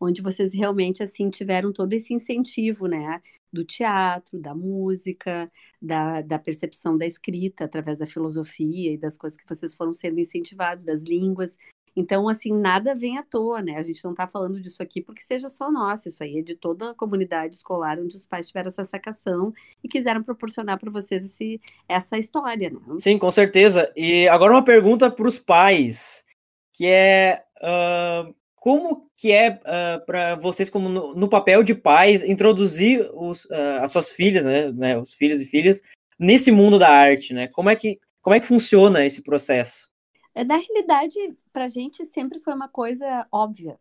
onde 0.00 0.22
vocês 0.22 0.52
realmente, 0.52 1.02
assim, 1.02 1.28
tiveram 1.30 1.72
todo 1.72 1.92
esse 1.92 2.14
incentivo, 2.14 2.86
né? 2.86 3.20
Do 3.52 3.64
teatro, 3.64 4.40
da 4.40 4.54
música, 4.54 5.50
da, 5.80 6.22
da 6.22 6.38
percepção 6.38 6.96
da 6.96 7.06
escrita, 7.06 7.64
através 7.64 7.98
da 7.98 8.06
filosofia 8.06 8.92
e 8.92 8.98
das 8.98 9.16
coisas 9.16 9.36
que 9.36 9.44
vocês 9.48 9.74
foram 9.74 9.92
sendo 9.92 10.20
incentivados, 10.20 10.84
das 10.84 11.02
línguas. 11.02 11.56
Então, 11.94 12.28
assim, 12.28 12.52
nada 12.52 12.94
vem 12.94 13.18
à 13.18 13.22
toa, 13.22 13.60
né? 13.60 13.76
A 13.76 13.82
gente 13.82 14.02
não 14.04 14.12
está 14.12 14.26
falando 14.26 14.60
disso 14.60 14.82
aqui 14.82 15.00
porque 15.00 15.22
seja 15.22 15.48
só 15.48 15.70
nosso, 15.70 16.08
isso 16.08 16.22
aí 16.22 16.38
é 16.38 16.42
de 16.42 16.54
toda 16.54 16.90
a 16.90 16.94
comunidade 16.94 17.54
escolar 17.54 17.98
onde 17.98 18.16
os 18.16 18.26
pais 18.26 18.46
tiveram 18.46 18.68
essa 18.68 18.84
sacação 18.84 19.52
e 19.84 19.88
quiseram 19.88 20.22
proporcionar 20.22 20.78
para 20.78 20.90
vocês 20.90 21.24
esse, 21.24 21.60
essa 21.88 22.16
história, 22.16 22.70
né? 22.70 22.78
Sim, 22.98 23.18
com 23.18 23.30
certeza. 23.30 23.92
E 23.96 24.26
agora 24.28 24.54
uma 24.54 24.64
pergunta 24.64 25.10
para 25.10 25.28
os 25.28 25.38
pais, 25.38 26.24
que 26.72 26.86
é 26.86 27.44
ah, 27.62 28.26
como 28.56 29.10
que 29.16 29.32
é 29.32 29.50
para 30.06 30.36
vocês, 30.36 30.70
como 30.70 30.88
no, 30.88 31.14
no 31.14 31.28
papel 31.28 31.62
de 31.62 31.74
pais, 31.74 32.24
introduzir 32.24 33.08
os, 33.12 33.46
ah, 33.50 33.80
as 33.82 33.90
suas 33.90 34.10
filhas, 34.10 34.44
né, 34.44 34.70
né, 34.72 34.98
os 34.98 35.12
filhos 35.12 35.40
e 35.40 35.46
filhas, 35.46 35.82
nesse 36.18 36.50
mundo 36.50 36.78
da 36.78 36.88
arte, 36.88 37.34
né? 37.34 37.48
Como 37.48 37.68
é 37.68 37.76
que, 37.76 37.98
como 38.20 38.34
é 38.34 38.40
que 38.40 38.46
funciona 38.46 39.04
esse 39.04 39.22
processo? 39.22 39.91
É, 40.34 40.44
Na 40.44 40.56
realidade, 40.56 41.18
para 41.52 41.64
a 41.66 41.68
gente 41.68 42.04
sempre 42.06 42.40
foi 42.40 42.54
uma 42.54 42.68
coisa 42.68 43.26
óbvia, 43.30 43.78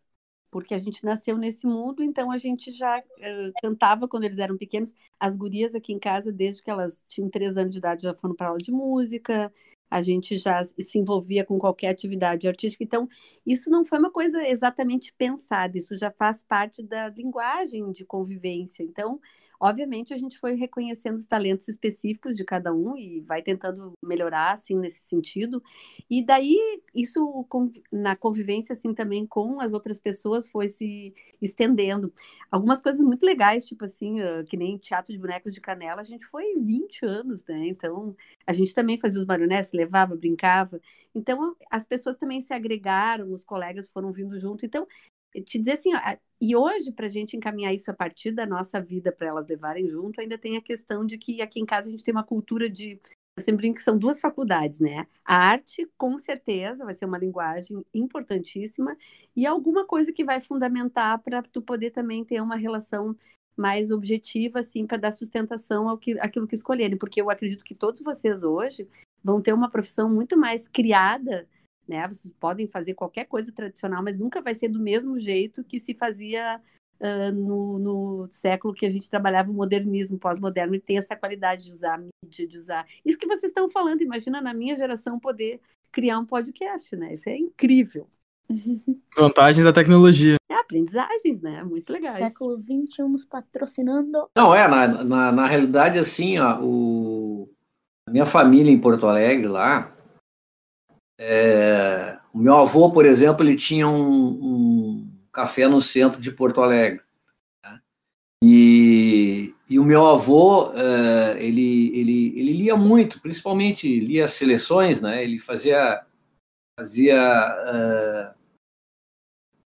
porque 0.52 0.74
a 0.76 0.80
gente 0.80 1.04
nasceu 1.06 1.38
nesse 1.38 1.68
mundo, 1.68 2.04
então 2.04 2.32
a 2.32 2.38
gente 2.38 2.72
já 2.72 3.00
eh, 3.20 3.52
cantava 3.62 4.08
quando 4.08 4.26
eles 4.26 4.40
eram 4.40 4.58
pequenos. 4.58 4.94
As 5.20 5.36
gurias 5.38 5.76
aqui 5.76 5.94
em 5.94 6.00
casa, 6.00 6.32
desde 6.32 6.64
que 6.64 6.72
elas 6.72 7.04
tinham 7.08 7.30
três 7.30 7.58
anos 7.58 7.72
de 7.74 7.80
idade, 7.80 8.04
já 8.04 8.16
foram 8.16 8.36
para 8.36 8.48
aula 8.50 8.60
de 8.60 8.72
música, 8.72 9.54
a 9.90 10.02
gente 10.02 10.38
já 10.38 10.64
se 10.66 11.00
envolvia 11.00 11.46
com 11.46 11.58
qualquer 11.60 11.90
atividade 11.90 12.48
artística. 12.48 12.84
Então, 12.84 13.08
isso 13.46 13.70
não 13.70 13.86
foi 13.86 14.00
uma 14.00 14.12
coisa 14.12 14.48
exatamente 14.48 15.14
pensada, 15.14 15.78
isso 15.78 15.96
já 15.98 16.12
faz 16.12 16.44
parte 16.44 16.84
da 16.84 17.10
linguagem 17.10 17.92
de 17.92 18.06
convivência. 18.06 18.84
Então, 18.84 19.20
obviamente, 19.62 20.14
a 20.14 20.18
gente 20.18 20.40
foi 20.40 20.56
reconhecendo 20.56 21.16
os 21.18 21.26
talentos 21.28 21.68
específicos 21.68 22.36
de 22.36 22.44
cada 22.44 22.74
um 22.74 22.98
e 22.98 23.22
vai 23.22 23.44
tentando 23.44 23.94
melhorar, 24.04 24.54
assim, 24.54 24.76
nesse 24.76 25.04
sentido. 25.04 25.62
E 26.10 26.26
daí, 26.26 26.58
isso 26.96 27.46
na 27.92 28.16
convivência, 28.16 28.74
assim, 28.74 28.94
também 28.94 29.26
com 29.26 29.62
as 29.62 29.72
outras 29.72 30.00
pessoas 30.00 30.50
foi 30.50 30.68
se 30.68 31.14
estendendo. 31.40 32.12
Algumas 32.50 32.82
coisas 32.82 33.02
muito 33.02 33.24
legais, 33.24 33.68
tipo 33.68 33.86
assim, 33.86 34.20
ah, 34.20 34.44
que 34.44 34.58
nem 34.58 34.78
teatro 34.80 35.14
de 35.14 35.20
bonecos 35.20 35.54
de 35.54 35.62
canela, 35.62 36.02
a 36.02 36.04
gente 36.04 36.26
foi 36.26 36.56
20 36.58 37.06
anos, 37.06 37.46
né? 37.46 37.68
Então, 37.68 38.16
a 38.48 38.54
gente 38.54 38.74
também 38.74 38.98
fazia 38.98 39.20
os 39.20 39.28
marionetes, 39.28 39.72
levava, 39.74 40.16
brincava. 40.16 40.82
Então, 41.14 41.56
as 41.70 41.86
pessoas 41.86 42.18
também 42.18 42.42
se 42.42 42.54
agregaram, 42.54 43.32
os 43.32 43.44
colegas 43.44 43.92
foram 43.92 44.12
vindo 44.12 44.40
junto. 44.40 44.66
Então, 44.66 44.88
te 45.46 45.60
dizer 45.60 45.74
assim, 45.74 45.96
ó, 45.96 46.00
e 46.42 46.56
hoje, 46.56 46.92
para 46.92 47.06
a 47.06 47.10
gente 47.10 47.38
encaminhar 47.38 47.74
isso 47.74 47.92
a 47.92 47.94
partir 47.94 48.32
da 48.32 48.46
nossa 48.48 48.82
vida 48.82 49.12
para 49.12 49.28
elas 49.28 49.48
levarem 49.48 49.88
junto, 49.88 50.20
ainda 50.20 50.38
tem 50.38 50.58
a 50.58 50.62
questão 50.62 51.06
de 51.06 51.18
que 51.18 51.42
aqui 51.42 51.60
em 51.60 51.66
casa 51.66 51.88
a 51.88 51.92
gente 51.92 52.04
tem 52.04 52.14
uma 52.14 52.24
cultura 52.24 52.70
de. 52.70 53.00
Eu 53.38 53.44
sempre 53.44 53.58
brinco 53.62 53.76
que 53.76 53.84
são 53.84 53.98
duas 53.98 54.20
faculdades, 54.20 54.80
né? 54.80 55.08
A 55.24 55.38
arte, 55.38 55.88
com 55.98 56.18
certeza, 56.18 56.84
vai 56.84 56.94
ser 56.94 57.06
uma 57.06 57.18
linguagem 57.18 57.82
importantíssima, 57.94 58.98
e 59.36 59.46
alguma 59.46 59.86
coisa 59.86 60.12
que 60.12 60.26
vai 60.26 60.40
fundamentar 60.42 61.22
para 61.22 61.42
tu 61.42 61.62
poder 61.62 61.92
também 61.92 62.26
ter 62.26 62.42
uma 62.42 62.58
relação 62.58 63.16
mais 63.56 63.92
objetiva, 63.92 64.60
assim, 64.60 64.86
para 64.86 64.98
dar 64.98 65.12
sustentação 65.12 65.88
ao 65.88 65.98
que, 65.98 66.20
àquilo 66.20 66.48
que 66.48 66.56
escolherem. 66.56 66.98
Porque 66.98 67.22
eu 67.22 67.30
acredito 67.30 67.64
que 67.64 67.76
todos 67.76 68.02
vocês 68.02 68.44
hoje 68.44 68.88
vão 69.24 69.42
ter 69.42 69.54
uma 69.54 69.70
profissão 69.70 70.10
muito 70.10 70.38
mais 70.38 70.68
criada 70.68 71.48
né? 71.88 72.08
Vocês 72.08 72.34
podem 72.40 72.68
fazer 72.68 72.94
qualquer 72.94 73.26
coisa 73.26 73.52
tradicional, 73.52 74.04
mas 74.04 74.18
nunca 74.18 74.42
vai 74.42 74.54
ser 74.54 74.70
do 74.70 74.80
mesmo 74.80 75.20
jeito 75.20 75.64
que 75.64 75.80
se 75.80 75.94
fazia 75.94 76.60
uh, 77.00 77.32
no, 77.34 77.80
no, 77.80 78.28
século 78.30 78.74
que 78.74 78.86
a 78.86 78.90
gente 78.90 79.10
trabalhava 79.10 79.52
o 79.52 79.54
modernismo 79.54 80.18
pós-moderno 80.18 80.76
e 80.76 80.80
tem 80.80 80.98
essa 80.98 81.16
qualidade 81.16 81.64
de 81.64 81.72
usar 81.72 81.96
a 81.96 81.98
mídia, 81.98 82.48
de 82.48 82.58
usar. 82.58 82.86
Isso 83.04 83.18
que 83.18 83.28
vocês 83.28 83.50
estão 83.50 83.68
falando, 83.68 84.02
imagina 84.02 84.40
na 84.40 84.54
minha 84.54 84.76
geração 84.76 85.20
poder 85.20 85.60
criar 85.92 86.20
um 86.20 86.26
podcast, 86.26 86.96
né? 86.96 87.14
Isso 87.14 87.30
é 87.30 87.38
incrível. 87.38 88.08
Vantagens 89.18 89.66
da 89.66 89.74
tecnologia. 89.74 90.36
É 90.50 90.56
aprendizagens, 90.56 91.42
né? 91.42 91.64
Muito 91.64 91.92
legais. 91.92 92.18
Século 92.18 92.62
XXI 92.62 93.04
nos 93.04 93.26
patrocinando. 93.26 94.30
Não, 94.36 94.54
é, 94.54 94.68
na, 94.68 95.04
na, 95.04 95.32
na 95.32 95.48
realidade, 95.48 95.98
assim, 95.98 96.38
ó, 96.38 96.62
o, 96.62 97.50
a 98.08 98.12
minha 98.12 98.26
família 98.26 98.72
em 98.72 98.80
Porto 98.80 99.08
Alegre 99.08 99.48
lá, 99.48 99.94
é, 101.24 102.18
o 102.34 102.40
meu 102.40 102.56
avô, 102.56 102.92
por 102.92 103.06
exemplo, 103.06 103.46
ele 103.46 103.56
tinha 103.56 103.88
um, 103.88 104.28
um 104.28 105.20
café 105.32 105.68
no 105.68 105.80
centro 105.80 106.20
de 106.20 106.32
Porto 106.32 106.62
Alegre. 106.62 107.00
Né? 107.64 107.80
E, 108.44 109.54
e 109.70 109.78
o 109.78 109.84
meu 109.84 110.08
avô, 110.08 110.74
é, 110.74 111.38
ele, 111.44 111.96
ele, 111.96 112.40
ele 112.40 112.54
lia 112.54 112.76
muito, 112.76 113.22
principalmente 113.22 114.00
lia 114.00 114.28
seleções, 114.28 115.00
né? 115.00 115.24
Ele 115.24 115.38
fazia, 115.38 116.04
fazia 116.76 117.16
é, 117.16 118.34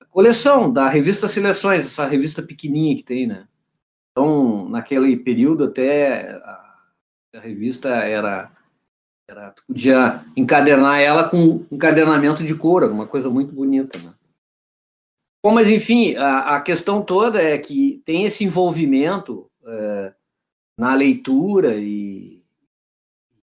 coleção 0.10 0.74
da 0.74 0.90
revista 0.90 1.28
Seleções, 1.28 1.82
essa 1.82 2.08
revista 2.08 2.42
pequenininha 2.42 2.96
que 2.96 3.04
tem, 3.04 3.28
né? 3.28 3.48
Então, 4.12 4.68
naquele 4.68 5.16
período 5.16 5.66
até 5.66 6.32
a, 6.32 6.76
a 7.36 7.40
revista 7.40 7.90
era 7.90 8.55
era, 9.28 9.52
tu 9.52 9.64
podia 9.68 10.24
encadernar 10.38 11.00
ela 11.00 11.28
com 11.30 11.66
encadernamento 11.72 12.44
de 12.44 12.56
couro, 12.56 12.92
uma 12.92 13.08
coisa 13.08 13.30
muito 13.30 13.52
bonita. 13.52 13.98
Né? 14.00 14.14
Bom, 15.44 15.52
mas 15.52 15.70
enfim, 15.70 16.16
a, 16.16 16.56
a, 16.56 16.62
questão 16.62 17.04
toda 17.04 17.42
é 17.42 17.58
que 17.58 18.02
tem 18.06 18.26
esse 18.26 18.44
envolvimento 18.44 19.50
é, 19.66 20.14
na 20.78 20.94
leitura 20.94 21.76
e 21.76 22.44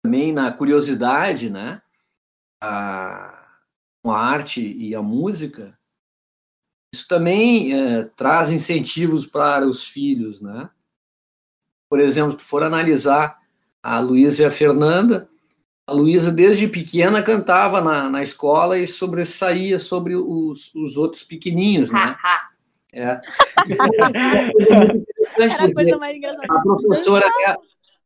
também 0.03 0.31
na 0.31 0.51
curiosidade, 0.51 1.49
né? 1.49 1.81
A, 2.61 3.35
com 4.03 4.11
a 4.11 4.19
arte 4.19 4.61
e 4.61 4.95
a 4.95 5.01
música. 5.01 5.77
Isso 6.93 7.07
também 7.07 7.73
é, 7.73 8.03
traz 8.03 8.51
incentivos 8.51 9.25
para 9.25 9.67
os 9.67 9.85
filhos, 9.85 10.41
né? 10.41 10.69
Por 11.89 11.99
exemplo, 11.99 12.39
se 12.39 12.45
for 12.45 12.63
analisar 12.63 13.39
a 13.81 13.99
Luísa 13.99 14.43
e 14.43 14.45
a 14.45 14.51
Fernanda, 14.51 15.29
a 15.89 15.93
Luísa, 15.93 16.31
desde 16.31 16.67
pequena, 16.67 17.23
cantava 17.23 17.81
na, 17.81 18.09
na 18.09 18.21
escola 18.21 18.77
e 18.77 18.85
sobressaía 18.85 19.79
sobre 19.79 20.15
os, 20.15 20.73
os 20.75 20.97
outros 20.97 21.23
pequenininhos, 21.23 21.91
né? 21.91 22.15
é. 22.93 23.19
Era 25.39 25.65
a 25.65 25.73
coisa 25.73 25.97
mais 25.97 26.15
engraçada. 26.15 26.47
A 26.47 26.61
professora, 26.61 27.25
a 27.47 27.57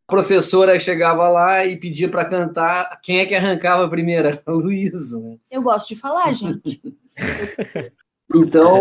professora 0.08 0.80
chegava 0.80 1.28
lá 1.28 1.66
e 1.66 1.78
pedia 1.78 2.08
para 2.08 2.24
cantar. 2.24 3.02
Quem 3.02 3.20
é 3.20 3.26
que 3.26 3.36
arrancava 3.36 3.90
primeiro? 3.90 4.30
A 4.46 4.52
Luísa, 4.52 5.20
né? 5.20 5.36
Eu 5.52 5.62
gosto 5.62 5.90
de 5.90 5.96
falar, 5.96 6.32
gente. 6.34 6.82
então, 8.34 8.80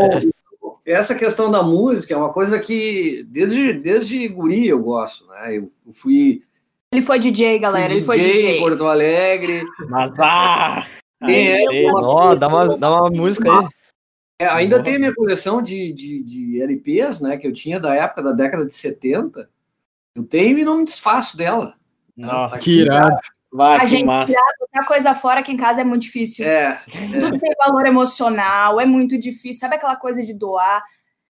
essa 0.86 1.14
questão 1.16 1.50
da 1.50 1.62
música 1.62 2.14
é 2.14 2.16
uma 2.16 2.32
coisa 2.32 2.58
que 2.60 3.26
desde, 3.28 3.72
desde 3.72 4.28
guri 4.28 4.68
eu 4.68 4.80
gosto, 4.80 5.26
né? 5.26 5.56
Eu 5.56 5.68
fui 5.92 6.40
ele 6.92 7.02
foi 7.02 7.18
DJ, 7.18 7.58
galera. 7.58 7.92
Ele 7.92 8.04
foi 8.04 8.18
DJ 8.18 8.32
DJ. 8.32 8.56
em 8.56 8.60
Porto 8.60 8.86
Alegre. 8.86 9.64
Mas 9.88 10.12
ah! 10.18 10.86
É, 11.22 11.64
Ei, 11.72 11.86
ó, 11.88 12.34
dá 12.34 12.48
uma, 12.48 12.76
dá 12.76 12.90
uma 12.90 13.10
música 13.10 13.50
aí. 13.50 13.68
É, 14.40 14.46
ainda 14.46 14.82
tem 14.82 14.96
a 14.96 14.98
minha 14.98 15.14
coleção 15.14 15.62
de, 15.62 15.92
de, 15.92 16.22
de 16.24 16.60
LPs, 16.60 17.20
né? 17.20 17.36
Que 17.36 17.46
eu 17.46 17.52
tinha 17.52 17.78
da 17.78 17.94
época 17.94 18.22
da 18.22 18.32
década 18.32 18.66
de 18.66 18.74
70. 18.74 19.48
Eu 20.16 20.24
tenho 20.24 20.58
e 20.58 20.64
não 20.64 20.78
me 20.78 20.84
desfaço 20.84 21.36
dela. 21.36 21.74
Nossa, 22.16 22.58
Que 22.58 22.80
irado. 22.80 23.16
Vai, 23.52 23.76
a 23.76 23.80
que 23.80 23.86
gente 23.86 24.04
massa. 24.04 24.34
qualquer 24.58 24.86
coisa 24.86 25.14
fora 25.14 25.40
aqui 25.40 25.52
em 25.52 25.56
casa 25.56 25.82
é 25.82 25.84
muito 25.84 26.02
difícil. 26.02 26.46
É, 26.46 26.82
Tudo 27.20 27.38
tem 27.38 27.54
valor 27.58 27.86
emocional, 27.86 28.80
é 28.80 28.86
muito 28.86 29.18
difícil. 29.18 29.60
Sabe 29.60 29.76
aquela 29.76 29.94
coisa 29.94 30.24
de 30.24 30.32
doar? 30.32 30.82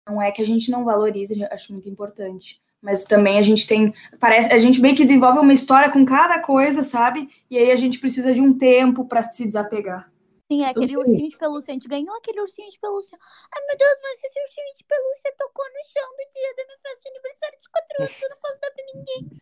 Não 0.08 0.22
é 0.22 0.32
que 0.32 0.42
a 0.42 0.46
gente 0.46 0.72
não 0.72 0.84
valorize, 0.84 1.40
eu 1.40 1.48
acho 1.52 1.72
muito 1.72 1.88
importante. 1.88 2.60
Mas 2.82 3.04
também 3.04 3.40
a 3.40 3.42
gente 3.42 3.66
tem. 3.66 3.94
Parece, 4.20 4.54
a 4.54 4.58
gente 4.58 4.80
meio 4.80 4.96
que 4.96 5.04
desenvolve 5.04 5.40
uma 5.40 5.54
história 5.54 5.90
com 5.92 6.06
cada 6.06 6.40
coisa, 6.40 6.84
sabe? 6.84 7.28
E 7.50 7.58
aí 7.58 7.72
a 7.72 7.76
gente 7.76 8.00
precisa 8.00 8.34
de 8.34 8.42
um 8.42 8.58
tempo 8.58 9.06
para 9.06 9.24
se 9.24 9.46
desapegar. 9.48 10.12
Sim, 10.50 10.64
é 10.64 10.70
aquele 10.70 10.94
Então, 10.94 11.02
ursinho 11.02 11.30
de 11.30 11.38
pelúcia. 11.38 11.72
A 11.72 11.74
gente 11.74 11.88
ganhou 11.88 12.16
aquele 12.16 12.40
ursinho 12.40 12.70
de 12.70 12.80
pelúcia. 12.80 13.18
Ai, 13.54 13.62
meu 13.68 13.78
Deus, 13.78 14.00
mas 14.02 14.24
esse 14.24 14.40
ursinho 14.40 14.74
de 14.78 14.84
pelúcia 14.86 15.34
tocou 15.38 15.66
no 15.66 15.92
chão 15.92 16.10
no 16.12 16.32
dia 16.32 16.56
da 16.56 16.64
minha 16.64 16.78
festa 16.82 17.02
de 17.02 17.10
aniversário 17.10 17.58
de 17.58 17.70
4 17.70 17.98
anos. 18.00 18.22
Eu 18.22 18.30
não 18.30 18.38
posso 18.42 18.62
dar 18.62 18.72
pra 18.72 18.86
ninguém. 18.94 19.42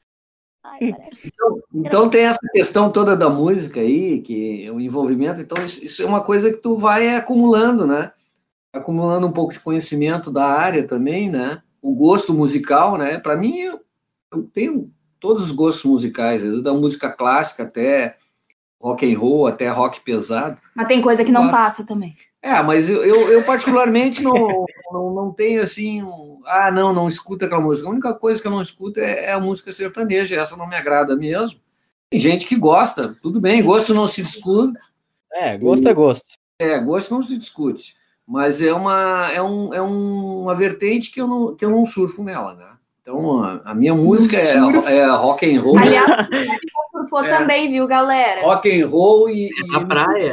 Ai, 0.63 0.80
parece. 0.98 1.34
Então 1.75 2.10
tem 2.10 2.25
essa 2.25 2.39
questão 2.51 2.92
toda 2.92 3.15
da 3.15 3.30
música 3.30 3.80
aí, 3.80 4.22
que 4.22 4.65
é 4.65 4.72
o 4.72 4.80
envolvimento, 4.80 5.42
então 5.42 5.63
isso, 5.63 5.86
isso 5.86 6.01
é 6.01 6.06
uma 6.06 6.24
coisa 6.24 6.51
que 6.51 6.58
tu 6.58 6.75
vai 6.75 7.15
acumulando, 7.15 7.86
né? 7.86 8.12
Acumulando 8.74 9.27
um 9.27 9.32
pouco 9.32 9.54
de 9.54 9.60
conhecimento 9.60 10.32
da 10.32 10.46
área 10.46 10.88
também, 10.88 11.30
né? 11.30 11.62
O 11.86 11.94
gosto 11.94 12.34
musical, 12.34 12.98
né? 12.98 13.20
Para 13.20 13.36
mim, 13.36 13.58
eu, 13.60 13.80
eu 14.34 14.44
tenho 14.51 14.92
todos 15.20 15.44
os 15.44 15.51
gostos 15.51 15.84
musicais, 15.86 16.42
desde 16.42 16.63
da 16.63 16.74
música 16.74 17.12
clássica 17.12 17.62
até 17.63 18.18
rock 18.82 19.12
and 19.13 19.20
roll, 19.20 19.48
até 19.48 19.70
rock 19.70 20.01
pesado. 20.01 20.58
Mas 20.75 20.88
tem 20.88 21.01
coisa 21.01 21.24
que 21.24 21.32
não 21.32 21.44
Nossa. 21.44 21.56
passa 21.56 21.86
também. 21.86 22.15
É, 22.42 22.62
mas 22.62 22.89
eu, 22.89 23.04
eu, 23.04 23.32
eu 23.32 23.44
particularmente 23.44 24.24
não, 24.24 24.65
não, 24.92 25.13
não 25.13 25.32
tenho 25.32 25.62
assim, 25.62 26.04
um, 26.04 26.42
ah, 26.46 26.70
não, 26.72 26.94
não 26.94 27.08
escuto 27.08 27.46
aquela 27.46 27.62
música. 27.62 27.88
A 27.88 27.92
única 27.92 28.13
coisa 28.13 28.42
que 28.42 28.48
eu 28.48 28.51
não 28.51 28.62
escuto 28.62 29.00
é, 29.00 29.25
é 29.25 29.32
a 29.32 29.39
música 29.39 29.72
sertaneja, 29.72 30.36
essa 30.39 30.56
não 30.56 30.68
me 30.68 30.75
agrada 30.75 31.15
mesmo. 31.15 31.60
Tem 32.10 32.20
gente 32.20 32.46
que 32.46 32.56
gosta, 32.56 33.15
tudo 33.22 33.42
bem, 33.42 33.63
gosto 33.63 33.94
não 33.94 34.08
se 34.08 34.22
discute, 34.22 34.77
É, 35.32 35.58
gosto 35.58 35.88
é 35.88 35.94
gosto. 35.94 36.30
é, 36.60 36.80
gosto 36.80 37.13
não 37.13 37.22
se 37.24 37.38
discute, 37.38 37.96
mas 38.27 38.62
é 38.62 38.74
uma, 38.74 39.29
é 39.32 39.41
um, 39.41 39.74
é 39.74 39.82
um- 39.82 40.41
uma 40.44 40.55
vertente 40.55 41.12
que 41.12 41.22
eu, 41.22 41.27
não, 41.27 41.55
que 41.55 41.63
eu 41.65 41.70
não 41.70 41.86
surfo 41.86 42.24
nela, 42.24 42.53
né? 42.55 42.67
Então, 43.01 43.44
a, 43.44 43.62
a 43.65 43.74
minha 43.75 43.94
música 43.94 44.36
é, 44.36 44.55
é 44.98 45.05
rock 45.12 45.46
and 45.46 45.62
roll, 45.62 45.77
Aliás, 45.77 46.08
o 46.94 47.00
surfou 47.00 47.24
É. 47.24 47.29
também, 47.38 47.70
viu, 47.72 47.86
galera? 47.88 48.41
rock 48.41 48.82
and 48.82 48.88
roll 48.88 49.29
e, 49.29 49.48
e 49.50 49.67
Na 49.72 49.86
praia. 49.86 50.32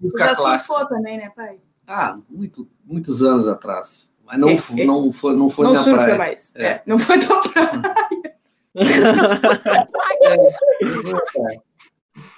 Tu 0.00 0.18
já 0.18 0.34
clássica. 0.34 0.58
surfou 0.58 0.86
também, 0.86 1.18
né, 1.18 1.30
pai? 1.34 1.56
Ah, 1.86 2.16
muito, 2.30 2.68
muitos 2.84 3.22
anos 3.24 3.48
atrás. 3.48 4.10
Mas 4.24 4.38
não, 4.38 4.48
É, 4.50 4.52
é. 4.54 4.84
não 4.84 5.10
foi, 5.12 5.34
não 5.36 5.50
foi 5.50 5.64
não 5.66 5.72
na 5.72 5.80
surfa 5.80 5.98
praia. 6.04 6.16
mais. 6.18 6.52
É. 6.54 6.64
É, 6.66 6.82
Não 6.86 6.96
foi 6.98 7.18
tua 7.18 7.40
praia. 7.52 7.72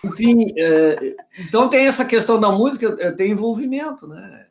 Enfim, 0.04 0.52
é, 0.56 1.16
então 1.38 1.68
tem 1.68 1.86
essa 1.86 2.04
questão 2.04 2.38
da 2.38 2.50
música, 2.50 2.96
é, 3.00 3.10
tem 3.10 3.30
envolvimento, 3.32 4.06
né? 4.06 4.46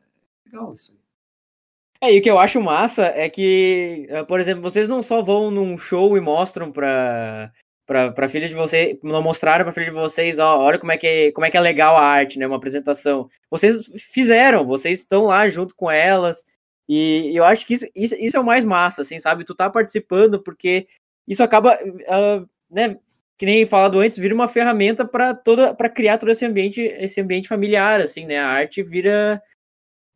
Legal 0.54 0.74
isso 0.74 0.92
aí. 0.92 2.10
É, 2.10 2.14
e 2.14 2.20
o 2.20 2.22
que 2.22 2.30
eu 2.30 2.38
acho 2.38 2.62
massa 2.62 3.06
é 3.08 3.30
que, 3.30 4.06
eh, 4.10 4.24
por 4.26 4.40
exemplo, 4.40 4.62
vocês 4.62 4.88
não 4.90 5.02
só 5.02 5.22
vão 5.22 5.50
num 5.50 5.78
show 5.78 6.18
e 6.18 6.22
mostram 6.22 6.70
pra, 6.72 7.52
pra, 7.86 8.12
pra 8.12 8.28
filha 8.28 8.48
de 8.48 8.54
vocês, 8.54 8.98
não 9.02 9.22
mostraram 9.22 9.64
pra 9.64 9.74
filha 9.74 9.86
de 9.86 9.92
vocês, 9.94 10.38
ó, 10.38 10.60
olha 10.60 10.78
como 10.78 10.92
é, 10.92 10.98
que, 10.98 11.32
como 11.32 11.46
é 11.46 11.50
que 11.50 11.56
é 11.56 11.62
legal 11.62 11.96
a 11.96 12.02
arte, 12.02 12.38
né, 12.38 12.46
uma 12.46 12.58
apresentação. 12.58 13.30
Vocês 13.50 13.90
fizeram, 14.12 14.66
vocês 14.66 15.00
estão 15.00 15.26
lá 15.26 15.48
junto 15.50 15.74
com 15.76 15.90
elas, 15.90 16.46
e 16.90 17.32
eu 17.34 17.46
acho 17.46 17.66
que 17.66 17.74
isso, 17.74 17.88
isso, 17.96 18.16
isso 18.16 18.36
é 18.36 18.40
o 18.40 18.46
mais 18.46 18.66
massa, 18.66 19.02
assim, 19.02 19.18
sabe? 19.18 19.46
Tu 19.46 19.56
tá 19.56 19.70
participando 19.70 20.44
porque 20.44 20.88
isso 21.26 21.42
acaba, 21.42 21.80
ah, 22.10 22.44
né, 22.70 22.98
que 23.38 23.46
nem 23.46 23.66
falado 23.66 24.00
antes, 24.00 24.18
vira 24.18 24.36
uma 24.36 24.48
ferramenta 24.50 25.06
para 25.08 25.34
toda, 25.34 25.74
para 25.74 25.90
criar 25.90 26.18
todo 26.18 26.32
esse 26.32 26.46
ambiente, 26.46 26.82
esse 26.82 27.22
ambiente 27.22 27.48
familiar, 27.48 28.02
assim, 28.02 28.26
né? 28.26 28.40
A 28.40 28.48
arte 28.48 28.84
vira 28.84 29.42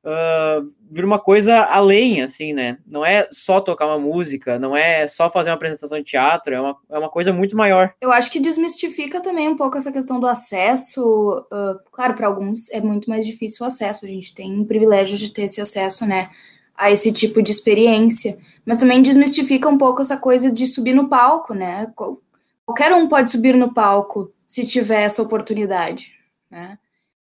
ah, 0.07 0.61
vira 0.89 1.05
uma 1.05 1.19
coisa 1.19 1.59
além, 1.63 2.21
assim, 2.21 2.53
né? 2.53 2.77
Não 2.87 3.05
é 3.05 3.27
só 3.31 3.59
tocar 3.59 3.85
uma 3.87 3.99
música, 3.99 4.57
não 4.57 4.75
é 4.75 5.07
só 5.07 5.29
fazer 5.29 5.49
uma 5.49 5.55
apresentação 5.55 5.97
de 5.97 6.05
teatro, 6.05 6.53
é 6.53 6.61
uma, 6.61 6.77
é 6.89 6.97
uma 6.97 7.09
coisa 7.09 7.33
muito 7.33 7.55
maior. 7.57 7.93
Eu 7.99 8.11
acho 8.11 8.31
que 8.31 8.39
desmistifica 8.39 9.19
também 9.21 9.49
um 9.49 9.57
pouco 9.57 9.77
essa 9.77 9.91
questão 9.91 10.19
do 10.19 10.27
acesso. 10.27 11.45
ah, 11.51 11.75
claro, 11.91 12.13
para 12.13 12.27
alguns 12.27 12.69
é 12.71 12.79
muito 12.81 13.09
mais 13.09 13.25
difícil 13.25 13.65
o 13.65 13.67
acesso. 13.67 14.05
A 14.05 14.09
gente 14.09 14.33
tem 14.33 14.59
o 14.59 14.65
privilégio 14.65 15.17
de 15.17 15.33
ter 15.33 15.43
esse 15.43 15.59
acesso, 15.59 16.05
né? 16.05 16.29
A 16.75 16.91
esse 16.91 17.11
tipo 17.11 17.41
de 17.41 17.51
experiência. 17.51 18.37
Mas 18.65 18.77
também 18.79 19.01
desmistifica 19.01 19.67
um 19.67 19.77
pouco 19.77 20.01
essa 20.01 20.15
coisa 20.17 20.51
de 20.51 20.65
subir 20.67 20.93
no 20.93 21.09
palco, 21.09 21.53
né? 21.53 21.91
Qual- 21.95 22.21
Qualquer 22.65 22.91
um 22.93 23.07
pode 23.07 23.31
subir 23.31 23.55
no 23.55 23.73
palco 23.73 24.31
se 24.45 24.65
tiver 24.65 25.03
essa 25.03 25.21
oportunidade, 25.21 26.11
né? 26.51 26.77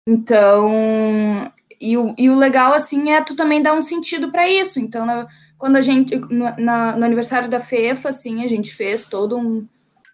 Então, 0.07 1.51
e 1.79 1.97
o, 1.97 2.13
e 2.17 2.29
o 2.29 2.35
legal, 2.35 2.73
assim, 2.73 3.11
é 3.11 3.21
tu 3.21 3.35
também 3.35 3.61
dar 3.61 3.73
um 3.73 3.81
sentido 3.81 4.31
para 4.31 4.49
isso. 4.49 4.79
Então, 4.79 5.05
na- 5.05 5.27
quando 5.57 5.75
a 5.77 5.81
gente, 5.81 6.15
no, 6.17 6.55
na- 6.57 6.95
no 6.97 7.05
aniversário 7.05 7.49
da 7.49 7.59
FEFA, 7.59 8.09
assim, 8.09 8.43
a 8.43 8.47
gente 8.47 8.73
fez 8.73 9.07
todo 9.07 9.37
um, 9.37 9.67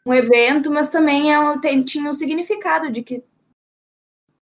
um 0.06 0.13
evento, 0.13 0.71
mas 0.71 0.89
também 0.89 1.34
é, 1.34 1.58
tem- 1.60 1.84
tinha 1.84 2.10
um 2.10 2.13
significado 2.13 2.91
de 2.91 3.02
que 3.02 3.24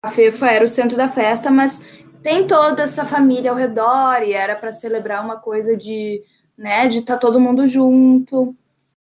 a 0.03 0.11
FEFA 0.11 0.47
era 0.51 0.65
o 0.65 0.69
centro 0.69 0.97
da 0.97 1.09
festa, 1.09 1.51
mas 1.51 1.81
tem 2.23 2.47
toda 2.47 2.83
essa 2.85 3.05
família 3.05 3.51
ao 3.51 3.57
redor 3.57 4.23
e 4.23 4.33
era 4.33 4.55
para 4.57 4.73
celebrar 4.73 5.25
uma 5.25 5.39
coisa 5.39 5.77
de, 5.77 6.23
né, 6.57 6.89
de 6.89 6.99
estar 6.99 7.19
todo 7.19 7.41
mundo 7.41 7.67
junto. 7.67 8.55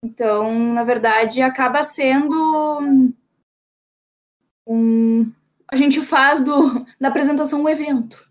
Então, 0.03 0.51
na 0.73 0.83
verdade, 0.83 1.41
acaba 1.41 1.83
sendo 1.83 2.33
um 4.65 5.31
a 5.71 5.75
gente 5.77 6.01
faz 6.01 6.43
do, 6.43 6.85
da 6.99 7.07
apresentação 7.07 7.63
um 7.63 7.69
evento. 7.69 8.29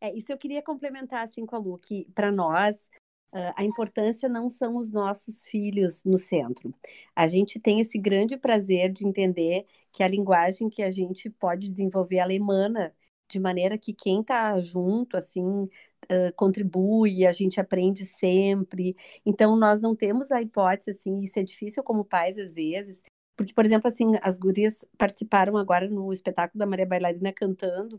É, 0.00 0.12
isso 0.16 0.32
eu 0.32 0.38
queria 0.38 0.62
complementar 0.62 1.22
assim 1.22 1.44
com 1.44 1.54
a 1.54 1.58
Lu, 1.58 1.78
que 1.78 2.06
para 2.14 2.32
nós 2.32 2.88
ah, 3.32 3.54
a 3.56 3.64
importância 3.64 4.28
não 4.28 4.48
são 4.48 4.76
os 4.76 4.90
nossos 4.90 5.46
filhos 5.46 6.02
no 6.04 6.18
centro. 6.18 6.74
A 7.14 7.26
gente 7.26 7.60
tem 7.60 7.80
esse 7.80 7.98
grande 7.98 8.36
prazer 8.36 8.90
de 8.92 9.06
entender 9.06 9.66
que 9.92 10.02
a 10.02 10.08
linguagem 10.08 10.70
que 10.70 10.82
a 10.82 10.90
gente 10.90 11.28
pode 11.28 11.68
desenvolver 11.68 12.16
ela 12.16 12.32
emana 12.32 12.94
de 13.28 13.38
maneira 13.38 13.78
que 13.78 13.92
quem 13.92 14.22
está 14.22 14.58
junto 14.60 15.16
assim 15.16 15.68
ah, 16.08 16.32
contribui, 16.34 17.26
a 17.26 17.32
gente 17.32 17.60
aprende 17.60 18.04
sempre. 18.04 18.96
Então 19.24 19.56
nós 19.56 19.80
não 19.80 19.94
temos 19.94 20.32
a 20.32 20.42
hipótese 20.42 20.90
assim, 20.90 21.20
isso 21.20 21.38
é 21.38 21.42
difícil 21.42 21.82
como 21.84 22.04
pais 22.04 22.38
às 22.38 22.52
vezes, 22.52 23.02
porque 23.40 23.54
por 23.54 23.64
exemplo 23.64 23.88
assim, 23.88 24.12
as 24.20 24.38
gurias 24.38 24.84
participaram 24.98 25.56
agora 25.56 25.88
no 25.88 26.12
espetáculo 26.12 26.58
da 26.58 26.66
Maria 26.66 26.84
Bailarina 26.84 27.32
cantando 27.32 27.98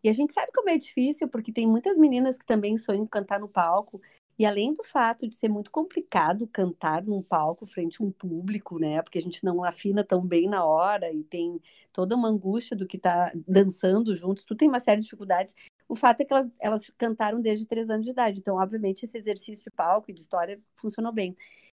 e 0.00 0.08
a 0.08 0.12
gente 0.12 0.32
sabe 0.32 0.52
como 0.54 0.70
é 0.70 0.78
difícil, 0.78 1.26
porque 1.26 1.50
tem 1.52 1.66
muitas 1.66 1.98
meninas 1.98 2.38
que 2.38 2.46
também 2.46 2.78
sonham 2.78 3.02
em 3.02 3.06
cantar 3.08 3.40
no 3.40 3.48
palco. 3.48 4.00
E 4.38 4.46
além 4.46 4.72
do 4.72 4.84
fato 4.84 5.26
de 5.26 5.34
ser 5.34 5.48
muito 5.48 5.72
complicado 5.72 6.46
cantar 6.46 7.02
num 7.02 7.20
palco 7.20 7.66
frente 7.66 8.00
a 8.00 8.04
um 8.04 8.12
público, 8.12 8.78
né? 8.78 9.02
Porque 9.02 9.18
a 9.18 9.22
gente 9.22 9.42
não 9.42 9.64
afina 9.64 10.04
tão 10.04 10.24
bem 10.24 10.48
na 10.48 10.64
hora 10.64 11.12
e 11.12 11.24
tem 11.24 11.60
toda 11.92 12.14
uma 12.14 12.28
angústia 12.28 12.76
do 12.76 12.86
que 12.86 12.96
tá 12.96 13.32
dançando 13.48 14.14
juntos, 14.14 14.44
tu 14.44 14.54
tem 14.54 14.68
uma 14.68 14.78
série 14.78 15.00
de 15.00 15.06
dificuldades. 15.06 15.52
O 15.88 15.96
fato 15.96 16.20
é 16.20 16.24
que 16.24 16.32
elas, 16.32 16.48
elas 16.60 16.92
cantaram 16.96 17.40
desde 17.40 17.66
três 17.66 17.90
anos 17.90 18.06
de 18.06 18.12
idade. 18.12 18.38
Então, 18.38 18.54
obviamente, 18.54 19.04
esse 19.04 19.18
exercício 19.18 19.64
de 19.64 19.70
palco 19.72 20.12
e 20.12 20.14
de 20.14 20.20
história 20.20 20.60
funcionou 20.76 21.12
bem. 21.12 21.36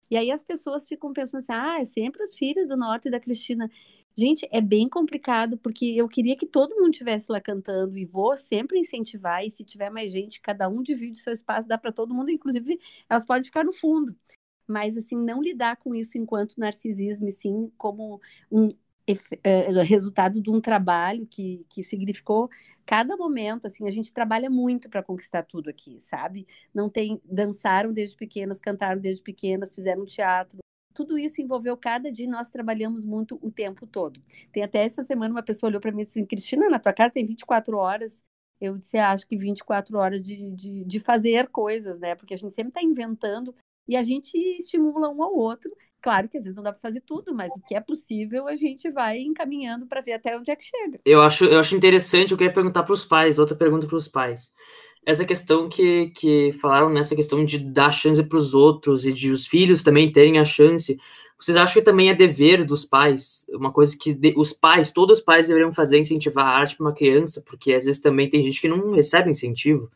E 0.09 0.17
aí 0.17 0.31
as 0.31 0.43
pessoas 0.43 0.87
ficam 0.87 1.13
pensando 1.13 1.39
assim: 1.39 1.51
ah, 1.51 1.79
é 1.81 1.85
sempre 1.85 2.23
os 2.23 2.35
filhos 2.35 2.69
do 2.69 2.77
Norte 2.77 3.09
da 3.09 3.19
Cristina. 3.19 3.69
Gente, 4.17 4.47
é 4.51 4.59
bem 4.59 4.89
complicado, 4.89 5.57
porque 5.57 5.85
eu 5.95 6.07
queria 6.09 6.35
que 6.35 6.45
todo 6.45 6.75
mundo 6.75 6.91
estivesse 6.91 7.31
lá 7.31 7.39
cantando 7.39 7.97
e 7.97 8.05
vou 8.05 8.35
sempre 8.35 8.79
incentivar. 8.79 9.45
E 9.45 9.49
se 9.49 9.63
tiver 9.63 9.89
mais 9.89 10.11
gente, 10.11 10.41
cada 10.41 10.67
um 10.67 10.83
divide 10.83 11.19
seu 11.19 11.31
espaço, 11.31 11.67
dá 11.67 11.77
para 11.77 11.91
todo 11.91 12.13
mundo, 12.13 12.29
inclusive 12.31 12.79
elas 13.09 13.25
podem 13.25 13.45
ficar 13.45 13.63
no 13.63 13.71
fundo. 13.71 14.15
Mas, 14.67 14.97
assim, 14.97 15.15
não 15.17 15.41
lidar 15.41 15.77
com 15.77 15.95
isso 15.95 16.17
enquanto 16.17 16.59
narcisismo, 16.59 17.27
e 17.29 17.31
sim 17.31 17.71
como 17.77 18.21
um 18.51 18.69
resultado 19.85 20.41
de 20.41 20.49
um 20.49 20.61
trabalho 20.61 21.25
que, 21.25 21.65
que 21.69 21.83
significou 21.83 22.49
cada 22.85 23.15
momento. 23.15 23.67
Assim, 23.67 23.87
a 23.87 23.91
gente 23.91 24.13
trabalha 24.13 24.49
muito 24.49 24.89
para 24.89 25.03
conquistar 25.03 25.43
tudo 25.43 25.69
aqui, 25.69 25.99
sabe? 25.99 26.47
Não 26.73 26.89
tem. 26.89 27.21
Dançaram 27.25 27.93
desde 27.93 28.15
pequenas, 28.15 28.59
cantaram 28.59 28.99
desde 28.99 29.21
pequenas, 29.21 29.73
fizeram 29.73 30.05
teatro 30.05 30.59
tudo 30.99 31.17
isso 31.17 31.41
envolveu 31.41 31.77
cada 31.77 32.11
dia 32.11 32.29
nós 32.29 32.49
trabalhamos 32.49 33.05
muito 33.05 33.39
o 33.41 33.49
tempo 33.49 33.87
todo. 33.87 34.21
Tem 34.51 34.63
até 34.63 34.83
essa 34.83 35.01
semana 35.01 35.33
uma 35.33 35.41
pessoa 35.41 35.69
olhou 35.69 35.79
para 35.79 35.93
mim 35.93 36.01
e 36.01 36.03
disse 36.03 36.19
assim, 36.19 36.25
Cristina, 36.27 36.69
na 36.69 36.77
tua 36.77 36.91
casa 36.91 37.13
tem 37.13 37.25
24 37.25 37.77
horas. 37.77 38.21
Eu 38.59 38.77
disse, 38.77 38.97
"Ah, 38.97 39.11
acho 39.11 39.25
que 39.25 39.37
24 39.37 39.97
horas 39.97 40.21
de, 40.21 40.51
de, 40.51 40.83
de 40.83 40.99
fazer 40.99 41.47
coisas, 41.47 41.99
né? 41.99 42.15
Porque 42.15 42.33
a 42.33 42.37
gente 42.37 42.53
sempre 42.53 42.71
está 42.71 42.83
inventando 42.83 43.55
e 43.87 43.95
a 43.95 44.03
gente 44.03 44.37
estimula 44.37 45.09
um 45.09 45.23
ao 45.23 45.33
outro. 45.33 45.71
Claro 46.01 46.29
que 46.29 46.37
às 46.37 46.43
vezes 46.43 46.55
não 46.55 46.63
dá 46.63 46.71
para 46.71 46.81
fazer 46.81 47.01
tudo, 47.01 47.33
mas 47.35 47.55
o 47.55 47.61
que 47.61 47.75
é 47.75 47.81
possível 47.81 48.47
a 48.47 48.55
gente 48.55 48.89
vai 48.91 49.19
encaminhando 49.19 49.87
para 49.87 50.01
ver 50.01 50.13
até 50.13 50.37
onde 50.37 50.51
é 50.51 50.55
que 50.55 50.65
chega. 50.65 51.01
Eu 51.05 51.21
acho, 51.21 51.45
eu 51.45 51.59
acho 51.59 51.75
interessante, 51.75 52.31
eu 52.31 52.37
queria 52.37 52.53
perguntar 52.53 52.83
para 52.83 52.93
os 52.93 53.05
pais, 53.05 53.39
outra 53.39 53.55
pergunta 53.55 53.87
para 53.87 53.95
os 53.95 54.07
pais. 54.07 54.53
Essa 55.05 55.25
questão 55.25 55.69
que, 55.69 56.09
que 56.11 56.53
falaram 56.61 56.89
nessa 56.89 57.15
questão 57.15 57.43
de 57.43 57.57
dar 57.59 57.91
chance 57.91 58.21
para 58.23 58.37
os 58.37 58.53
outros 58.53 59.05
e 59.05 59.13
de 59.13 59.31
os 59.31 59.47
filhos 59.47 59.83
também 59.83 60.11
terem 60.11 60.37
a 60.39 60.45
chance. 60.45 60.99
Vocês 61.39 61.57
acham 61.57 61.75
que 61.75 61.81
também 61.81 62.09
é 62.09 62.13
dever 62.15 62.65
dos 62.65 62.85
pais? 62.85 63.45
Uma 63.49 63.71
coisa 63.73 63.97
que 63.97 64.13
de- 64.13 64.33
os 64.37 64.51
pais, 64.53 64.91
todos 64.91 65.19
os 65.19 65.23
pais 65.25 65.47
deveriam 65.47 65.71
fazer, 65.73 65.97
incentivar 65.99 66.45
a 66.45 66.49
arte 66.59 66.75
para 66.75 66.85
uma 66.85 66.93
criança, 66.93 67.41
porque 67.45 67.73
às 67.73 67.85
vezes 67.85 68.01
também 68.01 68.29
tem 68.29 68.43
gente 68.43 68.61
que 68.61 68.67
não 68.67 68.91
recebe 68.91 69.29
incentivo. 69.31 69.89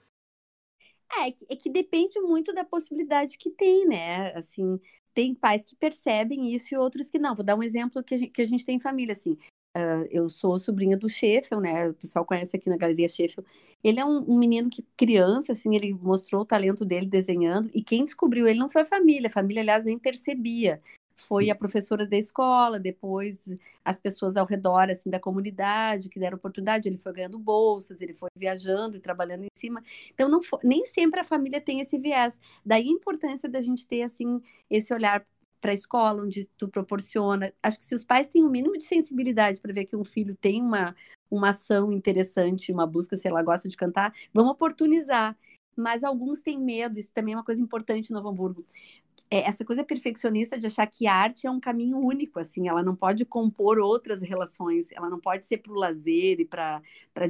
É, 1.18 1.28
é 1.28 1.32
que, 1.32 1.46
é 1.50 1.56
que 1.56 1.70
depende 1.70 2.20
muito 2.20 2.54
da 2.54 2.64
possibilidade 2.66 3.38
que 3.38 3.50
tem, 3.52 3.86
né? 3.88 4.34
Assim, 4.36 4.80
tem 5.14 5.34
pais 5.36 5.64
que 5.64 5.76
percebem 5.76 6.54
isso 6.54 6.74
e 6.74 6.78
outros 6.78 7.10
que 7.10 7.20
não. 7.20 7.36
Vou 7.36 7.46
dar 7.46 7.56
um 7.56 7.64
exemplo 7.64 8.04
que 8.04 8.16
a 8.16 8.18
gente, 8.18 8.32
que 8.32 8.42
a 8.42 8.46
gente 8.46 8.66
tem 8.66 8.76
em 8.76 8.80
família, 8.80 9.14
assim. 9.14 9.38
Uh, 9.76 10.06
eu 10.12 10.30
sou 10.30 10.60
sobrinha 10.60 10.96
do 10.96 11.10
Sheffield, 11.10 11.64
né? 11.64 11.90
O 11.90 11.94
pessoal 11.94 12.26
conhece 12.26 12.56
aqui 12.56 12.70
na 12.70 12.78
Galeria 12.78 13.08
Sheffield. 13.08 13.50
Ele 13.84 14.00
é 14.00 14.06
um, 14.06 14.20
um, 14.32 14.38
menino 14.38 14.70
que, 14.70 14.84
criança, 14.96 15.52
assim, 15.52 15.76
ele 15.76 15.94
mostrou 15.94 16.44
o 16.44 16.46
talento 16.46 16.86
dele 16.86 17.08
desenhando, 17.08 17.70
e 17.74 17.84
quem 17.84 18.04
descobriu 18.04 18.48
ele 18.48 18.60
não 18.60 18.70
foi 18.70 18.84
a 18.84 18.86
família, 18.86 19.28
a 19.28 19.32
família, 19.32 19.62
aliás, 19.62 19.84
nem 19.84 19.98
percebia. 19.98 20.82
Foi 21.16 21.50
a 21.50 21.56
professora 21.56 22.08
da 22.08 22.18
escola, 22.18 22.80
depois 22.80 23.48
as 23.86 24.00
pessoas 24.00 24.36
ao 24.36 24.46
redor, 24.46 24.90
assim, 24.90 25.10
da 25.10 25.20
comunidade, 25.20 26.10
que 26.10 26.20
deram 26.20 26.38
oportunidade, 26.38 26.90
ele 26.90 26.98
foi 26.98 27.14
ganhando 27.14 27.38
bolsas, 27.38 28.02
ele 28.02 28.14
foi 28.14 28.30
viajando 28.36 28.98
e 28.98 29.00
trabalhando 29.00 29.44
em 29.44 29.50
cima. 29.56 29.84
Então, 30.14 30.28
não 30.28 30.42
foi, 30.42 30.60
nem 30.64 30.86
sempre 30.86 31.20
a 31.20 31.24
família 31.24 31.62
tem 31.62 31.80
esse 31.80 31.98
viés. 32.00 32.40
Daí 32.66 32.88
a 32.88 32.92
importância 32.92 33.48
da 33.48 33.62
gente 33.62 33.88
ter, 33.88 34.02
assim, 34.04 34.42
esse 34.70 34.94
olhar 34.94 35.26
para 35.64 35.72
a 35.72 35.76
escola, 35.76 36.24
onde 36.24 36.46
tu 36.58 36.68
proporciona. 36.68 37.54
Acho 37.64 37.80
que 37.80 37.86
se 37.86 37.96
os 37.96 38.04
pais 38.04 38.28
têm 38.28 38.44
o 38.44 38.48
um 38.48 38.50
mínimo 38.50 38.78
de 38.78 38.84
sensibilidade 38.84 39.62
para 39.62 39.72
ver 39.72 39.86
que 39.86 39.96
um 39.96 40.04
filho 40.04 40.36
tem 40.36 40.62
uma, 40.62 40.94
uma 41.32 41.50
ação 41.50 41.90
interessante, 41.92 42.72
uma 42.72 42.86
busca, 42.86 43.16
se 43.16 43.30
ela 43.30 43.42
gosta 43.42 43.70
de 43.70 43.78
cantar, 43.78 44.14
vamos 44.34 44.52
oportunizar. 44.52 45.38
Mas 45.76 46.04
alguns 46.04 46.42
têm 46.42 46.60
medo, 46.60 47.00
isso 47.00 47.12
também 47.14 47.34
é 47.34 47.38
uma 47.38 47.46
coisa 47.46 47.62
importante 47.62 48.12
no 48.12 48.18
Novo 48.18 48.30
Hamburgo. 48.30 48.66
É 49.34 49.48
essa 49.48 49.66
coisa 49.66 49.84
perfeccionista 49.84 50.60
de 50.60 50.68
achar 50.68 50.86
que 50.86 51.08
a 51.08 51.16
arte 51.16 51.48
é 51.48 51.50
um 51.50 51.60
caminho 51.60 51.98
único, 51.98 52.40
assim, 52.40 52.68
ela 52.68 52.84
não 52.84 52.96
pode 52.96 53.26
compor 53.26 53.80
outras 53.80 54.22
relações, 54.22 54.92
ela 54.92 55.10
não 55.10 55.20
pode 55.20 55.48
ser 55.48 55.58
para 55.58 55.72
o 55.72 55.76
lazer 55.76 56.40
e 56.40 56.46
para 56.46 56.82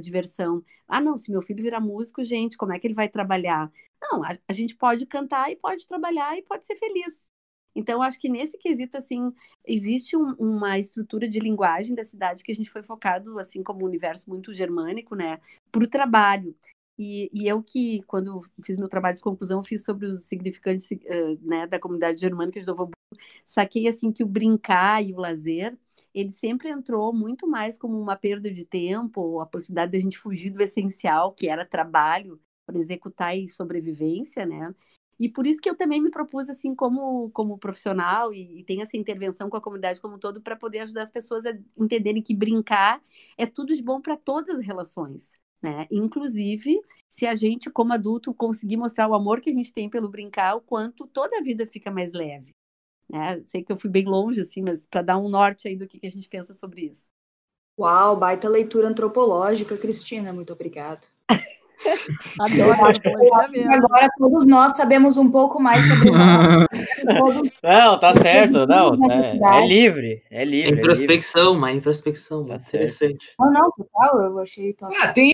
diversão. 0.01 0.61
Ah, 0.85 0.99
não, 0.99 1.15
se 1.15 1.31
meu 1.31 1.41
filho 1.41 1.63
virar 1.63 1.79
músico, 1.79 2.21
gente, 2.21 2.57
como 2.57 2.73
é 2.73 2.79
que 2.79 2.85
ele 2.87 2.93
vai 2.93 3.07
trabalhar? 3.07 3.71
Não, 4.01 4.21
a, 4.21 4.31
a 4.49 4.51
gente 4.51 4.75
pode 4.75 5.05
cantar 5.05 5.49
e 5.49 5.55
pode 5.55 5.87
trabalhar 5.87 6.37
e 6.37 6.41
pode 6.41 6.65
ser 6.65 6.75
feliz. 6.75 7.31
Então, 7.73 8.01
acho 8.01 8.19
que 8.19 8.27
nesse 8.27 8.57
quesito, 8.57 8.97
assim, 8.97 9.31
existe 9.65 10.17
um, 10.17 10.33
uma 10.33 10.77
estrutura 10.77 11.25
de 11.25 11.39
linguagem 11.39 11.95
da 11.95 12.03
cidade 12.03 12.43
que 12.43 12.51
a 12.51 12.55
gente 12.55 12.69
foi 12.69 12.83
focado, 12.83 13.39
assim, 13.39 13.63
como 13.63 13.81
um 13.81 13.87
universo 13.87 14.29
muito 14.29 14.53
germânico, 14.53 15.15
né, 15.15 15.39
para 15.71 15.83
o 15.85 15.87
trabalho. 15.87 16.53
E, 16.97 17.29
e, 17.33 17.47
eu 17.47 17.63
que, 17.63 18.03
quando 18.03 18.39
fiz 18.63 18.77
meu 18.77 18.87
trabalho 18.87 19.15
de 19.15 19.23
conclusão, 19.23 19.63
fiz 19.63 19.83
sobre 19.83 20.05
os 20.05 20.25
significantes 20.25 20.89
uh, 20.91 21.39
né, 21.41 21.65
da 21.65 21.79
comunidade 21.79 22.21
germânica 22.21 22.59
de 22.59 22.67
Novo 22.67 22.83
Hamburgo, 22.83 22.93
saquei, 23.45 23.87
assim, 23.87 24.11
que 24.11 24.23
o 24.23 24.27
brincar 24.27 25.03
e 25.03 25.11
o 25.13 25.17
lazer, 25.17 25.77
ele 26.13 26.31
sempre 26.31 26.69
entrou 26.69 27.11
muito 27.13 27.47
mais 27.47 27.77
como 27.77 27.99
uma 27.99 28.15
perda 28.15 28.51
de 28.51 28.63
tempo, 28.65 29.39
a 29.39 29.45
possibilidade 29.45 29.91
de 29.91 29.97
a 29.97 30.01
gente 30.01 30.17
fugir 30.19 30.51
do 30.51 30.61
essencial, 30.61 31.31
que 31.33 31.47
era 31.47 31.65
trabalho, 31.65 32.39
para 32.65 32.77
executar 32.77 33.35
e 33.35 33.47
sobrevivência, 33.47 34.45
né? 34.45 34.73
E 35.19 35.29
por 35.29 35.45
isso 35.47 35.61
que 35.61 35.69
eu 35.69 35.75
também 35.77 36.01
me 36.01 36.11
propus, 36.11 36.49
assim, 36.49 36.75
como, 36.75 37.29
como 37.31 37.57
profissional, 37.57 38.33
e, 38.33 38.59
e 38.59 38.63
tenho 38.63 38.81
essa 38.81 38.97
intervenção 38.97 39.49
com 39.49 39.57
a 39.57 39.61
comunidade 39.61 40.01
como 40.01 40.15
um 40.15 40.19
todo, 40.19 40.41
para 40.41 40.55
poder 40.55 40.79
ajudar 40.79 41.03
as 41.03 41.11
pessoas 41.11 41.45
a 41.45 41.53
entenderem 41.77 42.21
que 42.21 42.35
brincar 42.35 43.01
é 43.37 43.45
tudo 43.45 43.75
de 43.75 43.81
bom 43.83 44.01
para 44.01 44.17
todas 44.17 44.59
as 44.59 44.65
relações. 44.65 45.42
Né? 45.63 45.87
Inclusive, 45.89 46.81
se 47.07 47.25
a 47.25 47.35
gente, 47.35 47.69
como 47.69 47.93
adulto, 47.93 48.33
conseguir 48.33 48.75
mostrar 48.75 49.07
o 49.07 49.15
amor 49.15 49.39
que 49.39 49.49
a 49.49 49.53
gente 49.53 49.73
tem 49.73 49.89
pelo 49.89 50.09
brincar, 50.09 50.55
o 50.55 50.61
quanto 50.61 51.07
toda 51.07 51.37
a 51.37 51.41
vida 51.41 51.65
fica 51.65 51.89
mais 51.89 52.11
leve. 52.11 52.53
Né? 53.09 53.41
Sei 53.45 53.63
que 53.63 53.71
eu 53.71 53.77
fui 53.77 53.89
bem 53.89 54.05
longe, 54.05 54.41
assim, 54.41 54.61
mas 54.61 54.85
para 54.85 55.01
dar 55.01 55.17
um 55.17 55.29
norte 55.29 55.69
aí 55.69 55.77
do 55.77 55.87
que, 55.87 55.99
que 55.99 56.07
a 56.07 56.11
gente 56.11 56.27
pensa 56.27 56.53
sobre 56.53 56.81
isso. 56.81 57.05
Uau, 57.79 58.17
baita 58.17 58.49
leitura 58.49 58.87
antropológica, 58.87 59.77
Cristina, 59.77 60.33
muito 60.33 60.51
obrigado. 60.51 61.07
Adoro 62.39 62.71
Agora 63.73 64.09
todos 64.17 64.45
nós 64.45 64.77
sabemos 64.77 65.17
um 65.17 65.29
pouco 65.29 65.61
mais 65.61 65.83
sobre 65.85 66.11
nós. 66.13 66.67
Não, 67.61 67.99
tá 67.99 68.13
certo, 68.13 68.65
não. 68.65 68.97
É, 69.11 69.37
é 69.37 69.67
livre, 69.67 70.23
é 70.29 70.45
livre. 70.45 70.71
É 70.71 70.73
introspecção, 70.79 71.41
é 71.41 71.45
livre. 71.45 71.57
uma 71.57 71.71
introspecção, 71.71 72.45
tá 72.45 72.55
interessante. 72.55 73.33
Não, 73.39 73.51
não, 73.51 73.71
total, 73.71 74.21
eu 74.23 74.39
achei 74.39 74.73
top. 74.73 74.95
Ah, 75.01 75.11
tem, 75.11 75.32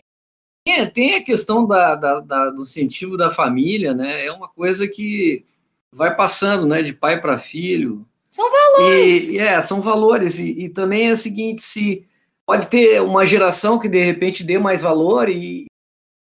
tem 0.92 1.14
a 1.14 1.24
questão 1.24 1.66
da, 1.66 1.94
da, 1.94 2.20
da, 2.20 2.50
do 2.50 2.62
incentivo 2.62 3.16
da 3.16 3.30
família, 3.30 3.94
né? 3.94 4.26
É 4.26 4.32
uma 4.32 4.48
coisa 4.48 4.86
que 4.86 5.44
vai 5.92 6.14
passando, 6.14 6.66
né, 6.66 6.82
de 6.82 6.92
pai 6.92 7.20
para 7.20 7.38
filho. 7.38 8.06
São 8.30 8.48
valores. 8.50 9.30
E, 9.30 9.38
é, 9.38 9.60
são 9.60 9.80
valores. 9.80 10.38
E, 10.38 10.64
e 10.64 10.68
também 10.68 11.08
é 11.08 11.12
o 11.12 11.16
seguinte, 11.16 11.62
se 11.62 12.06
pode 12.46 12.66
ter 12.68 13.00
uma 13.02 13.26
geração 13.26 13.78
que 13.78 13.88
de 13.88 14.02
repente 14.02 14.44
dê 14.44 14.58
mais 14.58 14.82
valor 14.82 15.28
e, 15.28 15.66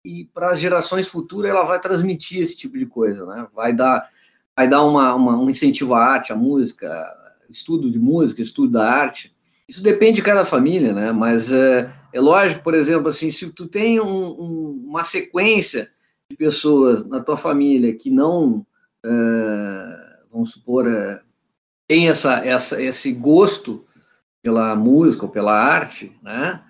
e 0.05 0.25
para 0.27 0.51
as 0.51 0.61
gerações 0.61 1.09
futuras 1.09 1.51
ela 1.51 1.65
vai 1.65 1.81
transmitir 1.81 2.41
esse 2.41 2.57
tipo 2.57 2.79
de 2.79 2.87
coisa, 2.87 3.27
né? 3.27 3.47
Vai 3.55 3.73
dar, 3.73 4.09
vai 4.57 4.69
dar 4.69 4.85
uma, 4.85 5.15
uma, 5.15 5.37
um 5.37 5.51
incentivo 5.51 5.95
à 5.95 6.05
arte, 6.05 6.33
à 6.33 6.37
música, 6.37 6.89
estudo 7.51 7.91
de 7.91 7.99
música, 7.99 8.43
estudo 8.43 8.73
da 8.73 8.89
arte. 8.89 9.35
Isso 9.69 9.83
depende 9.83 10.17
de 10.17 10.23
cada 10.23 10.45
família, 10.45 10.93
né? 10.93 11.11
Mas 11.11 11.53
é, 11.53 11.91
é 12.17 12.21
lógico, 12.21 12.63
por 12.63 12.73
exemplo, 12.73 13.09
assim, 13.09 13.31
se 13.31 13.51
tu 13.51 13.69
tem 13.69 14.01
um, 14.01 14.27
um, 14.27 14.85
uma 14.89 15.05
sequência 15.05 15.91
de 16.31 16.37
pessoas 16.37 17.07
na 17.07 17.21
tua 17.21 17.37
família 17.37 17.95
que 17.95 18.11
não, 18.11 18.67
é, 19.05 20.17
vamos 20.33 20.51
supor, 20.51 20.89
é, 20.89 21.21
tem 21.87 22.09
essa, 22.09 22.39
essa, 22.45 22.83
esse 22.83 23.13
gosto 23.13 23.85
pela 24.43 24.75
música 24.75 25.27
ou 25.27 25.31
pela 25.31 25.53
arte, 25.53 26.11
né? 26.23 26.63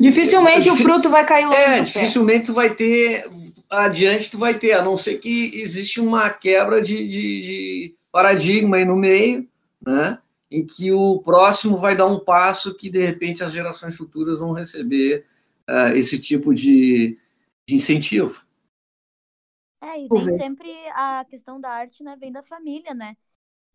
Dificilmente 0.00 0.70
é, 0.70 0.72
o 0.72 0.76
fruto 0.76 1.10
vai 1.10 1.26
cair 1.26 1.44
longe. 1.44 1.60
É, 1.60 1.80
dificilmente 1.82 2.46
tu 2.46 2.54
vai 2.54 2.74
ter 2.74 3.28
adiante, 3.68 4.30
tu 4.30 4.38
vai 4.38 4.58
ter, 4.58 4.72
a 4.72 4.82
não 4.82 4.96
ser 4.96 5.18
que 5.18 5.50
existe 5.60 6.00
uma 6.00 6.30
quebra 6.30 6.80
de, 6.80 7.06
de, 7.06 7.42
de 7.42 7.94
paradigma 8.10 8.78
aí 8.78 8.84
no 8.86 8.96
meio, 8.96 9.46
né? 9.86 10.18
Em 10.56 10.66
que 10.66 10.92
o 10.92 11.20
próximo 11.20 11.76
vai 11.76 11.96
dar 11.96 12.06
um 12.06 12.18
passo 12.18 12.74
que 12.74 12.88
de 12.88 13.04
repente 13.04 13.44
as 13.44 13.52
gerações 13.52 13.96
futuras 13.96 14.38
vão 14.38 14.52
receber 14.52 15.26
uh, 15.68 15.94
esse 15.94 16.20
tipo 16.20 16.54
de, 16.54 17.18
de 17.68 17.74
incentivo. 17.74 18.46
É, 19.82 20.00
e 20.00 20.08
nem 20.08 20.36
sempre 20.38 20.70
a 20.90 21.24
questão 21.28 21.60
da 21.60 21.70
arte 21.70 22.02
né, 22.02 22.16
vem 22.16 22.32
da 22.32 22.42
família, 22.42 22.94
né? 22.94 23.16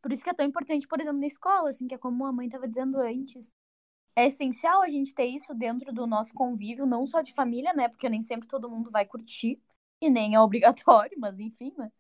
Por 0.02 0.12
isso 0.12 0.24
que 0.24 0.30
é 0.30 0.34
tão 0.34 0.46
importante, 0.46 0.88
por 0.88 1.00
exemplo, 1.00 1.20
na 1.20 1.28
escola, 1.28 1.70
assim, 1.70 1.88
que 1.88 1.94
é 1.94 1.98
como 1.98 2.26
a 2.26 2.32
mãe 2.32 2.48
estava 2.48 2.68
dizendo 2.68 3.00
antes 3.00 3.56
é 4.16 4.28
essencial 4.28 4.82
a 4.82 4.90
gente 4.90 5.14
ter 5.14 5.26
isso 5.26 5.54
dentro 5.54 5.94
do 5.94 6.06
nosso 6.06 6.34
convívio, 6.34 6.86
não 6.86 7.06
só 7.06 7.22
de 7.22 7.34
família, 7.34 7.74
né? 7.74 7.88
Porque 7.88 8.10
nem 8.10 8.22
sempre 8.22 8.48
todo 8.48 8.70
mundo 8.70 8.92
vai 8.92 9.06
curtir, 9.06 9.62
e 10.02 10.10
nem 10.10 10.36
é 10.36 10.40
obrigatório, 10.42 11.18
mas 11.20 11.40
enfim, 11.40 11.74
né? 11.78 11.92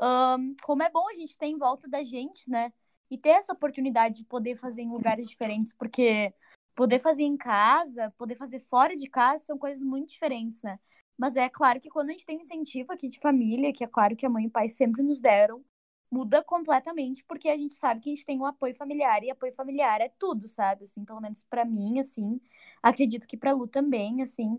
Um, 0.00 0.56
como 0.62 0.82
é 0.82 0.90
bom 0.90 1.08
a 1.08 1.14
gente 1.14 1.38
ter 1.38 1.46
em 1.46 1.56
volta 1.56 1.88
da 1.88 2.02
gente, 2.02 2.50
né? 2.50 2.72
E 3.12 3.18
ter 3.18 3.28
essa 3.32 3.52
oportunidade 3.52 4.16
de 4.16 4.24
poder 4.24 4.56
fazer 4.56 4.80
em 4.80 4.90
lugares 4.90 5.28
diferentes, 5.28 5.74
porque 5.74 6.32
poder 6.74 6.98
fazer 6.98 7.24
em 7.24 7.36
casa, 7.36 8.10
poder 8.16 8.36
fazer 8.36 8.58
fora 8.58 8.96
de 8.96 9.06
casa 9.06 9.44
são 9.44 9.58
coisas 9.58 9.82
muito 9.84 10.08
diferentes, 10.08 10.62
né? 10.62 10.80
Mas 11.18 11.36
é 11.36 11.46
claro 11.50 11.78
que 11.78 11.90
quando 11.90 12.08
a 12.08 12.12
gente 12.12 12.24
tem 12.24 12.40
incentivo 12.40 12.90
aqui 12.90 13.10
de 13.10 13.18
família, 13.20 13.70
que 13.70 13.84
é 13.84 13.86
claro 13.86 14.16
que 14.16 14.24
a 14.24 14.30
mãe 14.30 14.44
e 14.44 14.46
o 14.46 14.50
pai 14.50 14.66
sempre 14.66 15.02
nos 15.02 15.20
deram, 15.20 15.62
muda 16.10 16.42
completamente, 16.42 17.22
porque 17.24 17.50
a 17.50 17.56
gente 17.58 17.74
sabe 17.74 18.00
que 18.00 18.08
a 18.08 18.14
gente 18.14 18.24
tem 18.24 18.40
um 18.40 18.46
apoio 18.46 18.74
familiar, 18.74 19.22
e 19.22 19.30
apoio 19.30 19.52
familiar 19.52 20.00
é 20.00 20.08
tudo, 20.18 20.48
sabe? 20.48 20.84
Assim, 20.84 21.04
pelo 21.04 21.20
menos 21.20 21.44
para 21.44 21.66
mim, 21.66 21.98
assim, 21.98 22.40
acredito 22.82 23.28
que 23.28 23.36
pra 23.36 23.52
Lu 23.52 23.68
também, 23.68 24.22
assim, 24.22 24.58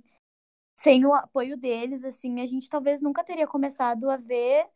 sem 0.75 1.05
o 1.07 1.13
apoio 1.15 1.57
deles, 1.57 2.05
assim, 2.05 2.39
a 2.39 2.45
gente 2.45 2.69
talvez 2.69 3.01
nunca 3.01 3.23
teria 3.23 3.47
começado 3.47 4.11
a 4.11 4.17
ver 4.17 4.67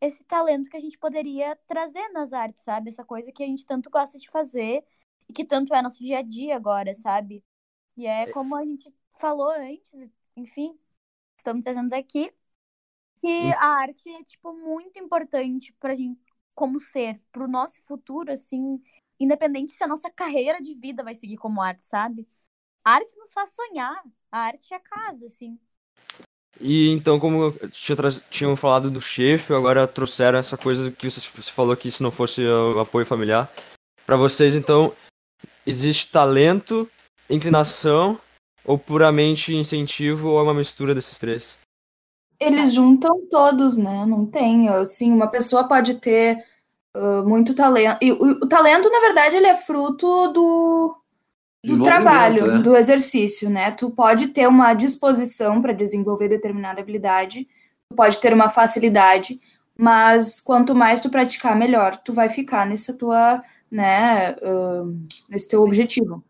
esse 0.00 0.24
talento 0.24 0.68
que 0.70 0.76
a 0.76 0.80
gente 0.80 0.98
poderia 0.98 1.56
trazer 1.66 2.08
nas 2.10 2.32
artes, 2.32 2.62
sabe? 2.62 2.90
Essa 2.90 3.04
coisa 3.04 3.32
que 3.32 3.42
a 3.42 3.46
gente 3.46 3.66
tanto 3.66 3.90
gosta 3.90 4.18
de 4.18 4.30
fazer 4.30 4.84
e 5.28 5.32
que 5.32 5.44
tanto 5.44 5.74
é 5.74 5.82
nosso 5.82 6.02
dia 6.02 6.18
a 6.18 6.22
dia 6.22 6.56
agora, 6.56 6.92
sabe? 6.94 7.44
E 7.96 8.06
é 8.06 8.26
como 8.26 8.56
a 8.56 8.64
gente 8.64 8.92
falou 9.12 9.50
antes, 9.50 9.92
enfim, 10.36 10.78
estamos 11.38 11.64
trazendo 11.64 11.92
aqui, 11.94 12.32
que 13.20 13.52
a 13.54 13.66
arte 13.66 14.08
é, 14.10 14.24
tipo, 14.24 14.52
muito 14.54 14.98
importante 14.98 15.72
pra 15.80 15.94
gente, 15.94 16.20
como 16.54 16.78
ser, 16.80 17.20
pro 17.32 17.48
nosso 17.48 17.82
futuro, 17.82 18.32
assim, 18.32 18.82
independente 19.18 19.72
se 19.72 19.82
a 19.84 19.88
nossa 19.88 20.10
carreira 20.10 20.60
de 20.60 20.74
vida 20.74 21.02
vai 21.02 21.14
seguir 21.14 21.36
como 21.38 21.62
arte, 21.62 21.86
sabe? 21.86 22.28
A 22.84 22.92
arte 22.94 23.16
nos 23.18 23.32
faz 23.32 23.54
sonhar, 23.54 24.02
a 24.30 24.38
arte 24.40 24.74
é 24.74 24.76
a 24.76 24.80
casa, 24.80 25.26
assim. 25.26 25.58
E 26.60 26.90
então, 26.90 27.18
como 27.18 27.52
tinham 28.30 28.56
falado 28.56 28.90
do 28.90 29.00
chefe, 29.00 29.52
agora 29.52 29.86
trouxeram 29.86 30.38
essa 30.38 30.56
coisa 30.56 30.90
que 30.90 31.10
você 31.10 31.50
falou 31.50 31.76
que 31.76 31.90
se 31.90 32.02
não 32.02 32.10
fosse 32.10 32.44
o 32.46 32.78
apoio 32.78 33.04
familiar. 33.04 33.52
Para 34.06 34.16
vocês, 34.16 34.54
então, 34.54 34.92
existe 35.66 36.10
talento, 36.12 36.88
inclinação 37.28 38.18
ou 38.64 38.78
puramente 38.78 39.54
incentivo 39.54 40.30
ou 40.30 40.38
é 40.38 40.42
uma 40.42 40.54
mistura 40.54 40.94
desses 40.94 41.18
três? 41.18 41.58
Eles 42.40 42.74
juntam 42.74 43.26
todos, 43.30 43.76
né? 43.76 44.04
Não 44.06 44.26
tem, 44.26 44.68
assim, 44.68 45.12
uma 45.12 45.28
pessoa 45.28 45.68
pode 45.68 45.94
ter 45.94 46.38
uh, 46.96 47.26
muito 47.26 47.54
talento. 47.54 47.98
E 48.02 48.12
o, 48.12 48.16
o, 48.16 48.48
talento, 48.48 48.90
na 48.90 49.00
verdade, 49.00 49.36
ele 49.36 49.46
é 49.46 49.54
fruto 49.54 50.32
do, 50.32 50.96
do 51.64 51.82
trabalho, 51.82 52.46
né? 52.46 52.62
do 52.62 52.76
exercício, 52.76 53.48
né? 53.50 53.70
Tu 53.70 53.90
pode 53.90 54.28
ter 54.28 54.46
uma 54.46 54.74
disposição 54.74 55.60
para 55.60 55.72
desenvolver 55.72 56.28
determinada 56.28 56.80
habilidade, 56.80 57.48
tu 57.88 57.96
pode 57.96 58.20
ter 58.20 58.32
uma 58.32 58.48
facilidade, 58.48 59.40
mas 59.76 60.40
quanto 60.40 60.74
mais 60.74 61.00
tu 61.00 61.10
praticar, 61.10 61.56
melhor 61.56 61.96
tu 61.96 62.12
vai 62.12 62.28
ficar 62.28 62.66
nessa 62.66 62.96
tua, 62.96 63.42
né, 63.70 64.32
uh, 64.32 65.06
nesse 65.28 65.48
teu 65.48 65.62
objetivo. 65.62 66.22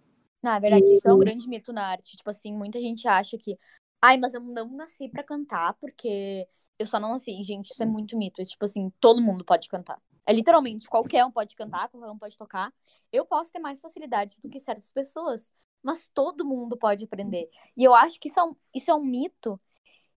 Na 0.43 0.59
verdade, 0.59 0.85
isso 0.93 1.09
é 1.09 1.13
um 1.13 1.19
grande 1.19 1.49
mito 1.49 1.73
na 1.73 1.87
arte. 1.87 2.17
Tipo 2.17 2.29
assim, 2.29 2.55
muita 2.55 2.79
gente 2.79 3.09
acha 3.09 3.39
que, 3.39 3.59
ai, 4.01 4.19
mas 4.19 4.35
eu 4.35 4.41
não 4.41 4.69
nasci 4.69 5.09
pra 5.09 5.23
cantar 5.23 5.75
porque 5.81 6.47
eu 6.79 6.87
só 6.87 7.01
não 7.01 7.13
nasci. 7.13 7.43
Gente, 7.43 7.73
isso 7.73 7.83
é 7.83 7.87
muito 7.87 8.17
mito. 8.17 8.43
É, 8.43 8.45
tipo 8.45 8.63
assim, 8.63 8.93
todo 9.01 9.23
mundo 9.23 9.43
pode 9.43 9.69
cantar. 9.69 9.99
É 10.27 10.33
literalmente, 10.33 10.89
qualquer 10.89 11.25
um 11.25 11.31
pode 11.31 11.55
cantar, 11.55 11.89
qualquer 11.89 12.11
um 12.11 12.19
pode 12.19 12.37
tocar. 12.39 12.73
Eu 13.13 13.27
posso 13.27 13.53
ter 13.53 13.59
mais 13.59 13.81
facilidade 13.81 14.41
do 14.41 14.49
que 14.49 14.59
certas 14.59 14.91
pessoas, 14.91 15.53
mas 15.83 16.09
todo 16.09 16.45
mundo 16.45 16.77
pode 16.77 17.05
aprender. 17.05 17.49
E 17.77 17.85
eu 17.85 17.95
acho 17.95 18.19
que 18.19 18.29
isso 18.29 18.41
é 18.41 18.45
um, 18.45 18.57
isso 18.75 18.91
é 18.91 18.95
um 18.95 19.05
mito 19.05 19.61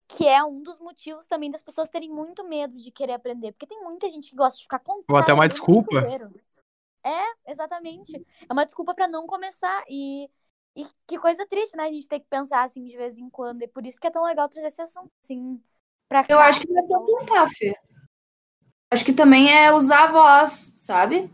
que 0.08 0.26
é 0.26 0.42
um 0.44 0.62
dos 0.62 0.78
motivos 0.78 1.26
também 1.26 1.50
das 1.50 1.62
pessoas 1.62 1.88
terem 1.88 2.10
muito 2.10 2.44
medo 2.44 2.76
de 2.76 2.90
querer 2.90 3.14
aprender. 3.14 3.52
Porque 3.52 3.66
tem 3.66 3.82
muita 3.82 4.08
gente 4.08 4.30
que 4.30 4.36
gosta 4.36 4.56
de 4.56 4.62
ficar 4.62 4.78
contando. 4.78 5.04
Ou 5.10 5.16
até 5.16 5.32
uma 5.32 5.48
desculpa. 5.48 6.00
É, 7.02 7.50
exatamente. 7.50 8.24
É 8.48 8.52
uma 8.52 8.64
desculpa 8.64 8.94
para 8.94 9.08
não 9.08 9.26
começar. 9.26 9.84
E, 9.88 10.30
e 10.76 10.86
que 11.06 11.18
coisa 11.18 11.46
triste, 11.46 11.76
né? 11.76 11.84
A 11.84 11.92
gente 11.92 12.08
tem 12.08 12.20
que 12.20 12.26
pensar 12.28 12.62
assim 12.62 12.84
de 12.84 12.96
vez 12.96 13.18
em 13.18 13.28
quando. 13.28 13.62
E 13.62 13.68
por 13.68 13.84
isso 13.84 14.00
que 14.00 14.06
é 14.06 14.10
tão 14.10 14.24
legal 14.24 14.48
trazer 14.48 14.68
esse 14.68 14.82
assunto, 14.82 15.10
assim, 15.22 15.60
pra 16.08 16.24
Eu 16.28 16.38
acho 16.38 16.60
que 16.60 16.78
é 16.78 16.82
só 16.82 17.00
contar, 17.00 17.48
Fê. 17.50 17.74
Acho 18.92 19.04
que 19.04 19.12
também 19.12 19.50
é 19.50 19.72
usar 19.72 20.04
a 20.04 20.12
voz, 20.12 20.72
sabe? 20.76 21.30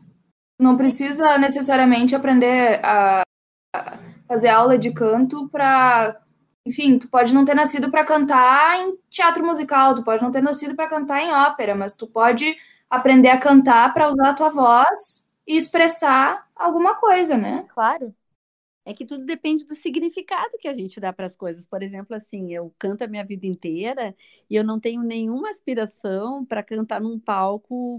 Não 0.59 0.77
precisa 0.77 1.37
necessariamente 1.39 2.15
aprender 2.15 2.81
a 2.85 3.23
fazer 4.27 4.49
aula 4.49 4.79
de 4.79 4.93
canto 4.93 5.49
para 5.49 6.19
enfim, 6.65 6.97
tu 6.99 7.09
pode 7.09 7.35
não 7.35 7.45
ter 7.45 7.55
nascido 7.55 7.91
para 7.91 8.05
cantar 8.05 8.79
em 8.79 8.97
teatro 9.11 9.45
musical, 9.45 9.97
tu 9.97 10.05
pode 10.05 10.23
não 10.23 10.31
ter 10.31 10.41
nascido 10.41 10.77
para 10.77 10.89
cantar 10.89 11.21
em 11.21 11.33
ópera, 11.33 11.75
mas 11.75 11.93
tu 11.93 12.07
pode 12.07 12.57
aprender 12.89 13.31
a 13.31 13.39
cantar 13.39 13.93
para 13.93 14.09
usar 14.09 14.31
a 14.31 14.35
tua 14.35 14.49
voz 14.49 15.27
e 15.47 15.57
expressar 15.57 16.47
alguma 16.55 16.95
coisa, 16.95 17.37
né? 17.37 17.65
Claro. 17.75 18.15
É 18.85 18.93
que 18.93 19.07
tudo 19.07 19.25
depende 19.25 19.65
do 19.65 19.77
significado 19.77 20.59
que 20.59 20.67
a 20.67 20.75
gente 20.75 20.99
dá 20.99 21.13
para 21.13 21.25
as 21.25 21.37
coisas. 21.37 21.67
Por 21.67 21.83
exemplo, 21.85 22.17
assim, 22.17 22.53
eu 22.53 22.75
canto 22.77 23.03
a 23.03 23.07
minha 23.07 23.25
vida 23.25 23.47
inteira 23.47 24.15
e 24.51 24.57
eu 24.57 24.65
não 24.65 24.81
tenho 24.81 25.03
nenhuma 25.03 25.51
aspiração 25.51 26.45
para 26.45 26.65
cantar 26.65 27.01
num 27.01 27.17
palco 27.17 27.99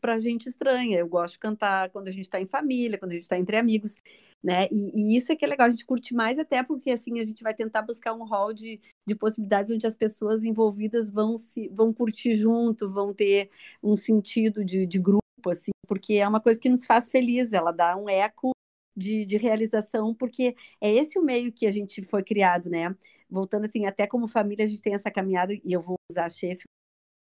para 0.00 0.18
gente 0.18 0.46
estranha. 0.46 0.98
Eu 0.98 1.08
gosto 1.08 1.34
de 1.34 1.38
cantar 1.38 1.88
quando 1.90 2.08
a 2.08 2.10
gente 2.10 2.24
está 2.24 2.38
em 2.38 2.46
família, 2.46 2.98
quando 2.98 3.12
a 3.12 3.14
gente 3.14 3.22
está 3.22 3.38
entre 3.38 3.56
amigos, 3.56 3.94
né? 4.42 4.68
E, 4.70 5.14
e, 5.14 5.16
isso 5.16 5.32
é 5.32 5.36
que 5.36 5.44
é 5.46 5.48
legal, 5.48 5.66
a 5.66 5.70
gente 5.70 5.86
curte 5.86 6.14
mais 6.14 6.38
até 6.38 6.62
porque 6.62 6.90
assim 6.90 7.20
a 7.20 7.24
gente 7.24 7.42
vai 7.42 7.54
tentar 7.54 7.82
buscar 7.82 8.12
um 8.12 8.24
hall 8.24 8.52
de, 8.52 8.80
de 9.06 9.14
possibilidades 9.14 9.70
onde 9.70 9.86
as 9.86 9.96
pessoas 9.96 10.44
envolvidas 10.44 11.10
vão 11.10 11.38
se 11.38 11.68
vão 11.68 11.92
curtir 11.92 12.34
junto, 12.34 12.86
vão 12.86 13.14
ter 13.14 13.50
um 13.82 13.96
sentido 13.96 14.64
de, 14.64 14.86
de 14.86 14.98
grupo, 14.98 15.22
assim, 15.50 15.72
porque 15.86 16.14
é 16.14 16.28
uma 16.28 16.40
coisa 16.40 16.60
que 16.60 16.68
nos 16.68 16.84
faz 16.84 17.08
feliz, 17.08 17.52
ela 17.52 17.72
dá 17.72 17.96
um 17.96 18.08
eco 18.08 18.52
de, 18.98 19.24
de 19.24 19.36
realização, 19.38 20.14
porque 20.14 20.56
é 20.80 20.92
esse 20.92 21.18
o 21.18 21.22
meio 21.22 21.52
que 21.52 21.66
a 21.66 21.70
gente 21.70 22.02
foi 22.02 22.22
criado, 22.22 22.68
né? 22.68 22.94
Voltando 23.30 23.66
assim, 23.66 23.86
até 23.86 24.06
como 24.06 24.26
família, 24.26 24.64
a 24.64 24.68
gente 24.68 24.82
tem 24.82 24.94
essa 24.94 25.10
caminhada, 25.10 25.54
e 25.54 25.72
eu 25.72 25.80
vou 25.80 25.96
usar 26.10 26.28
chefe 26.28 26.64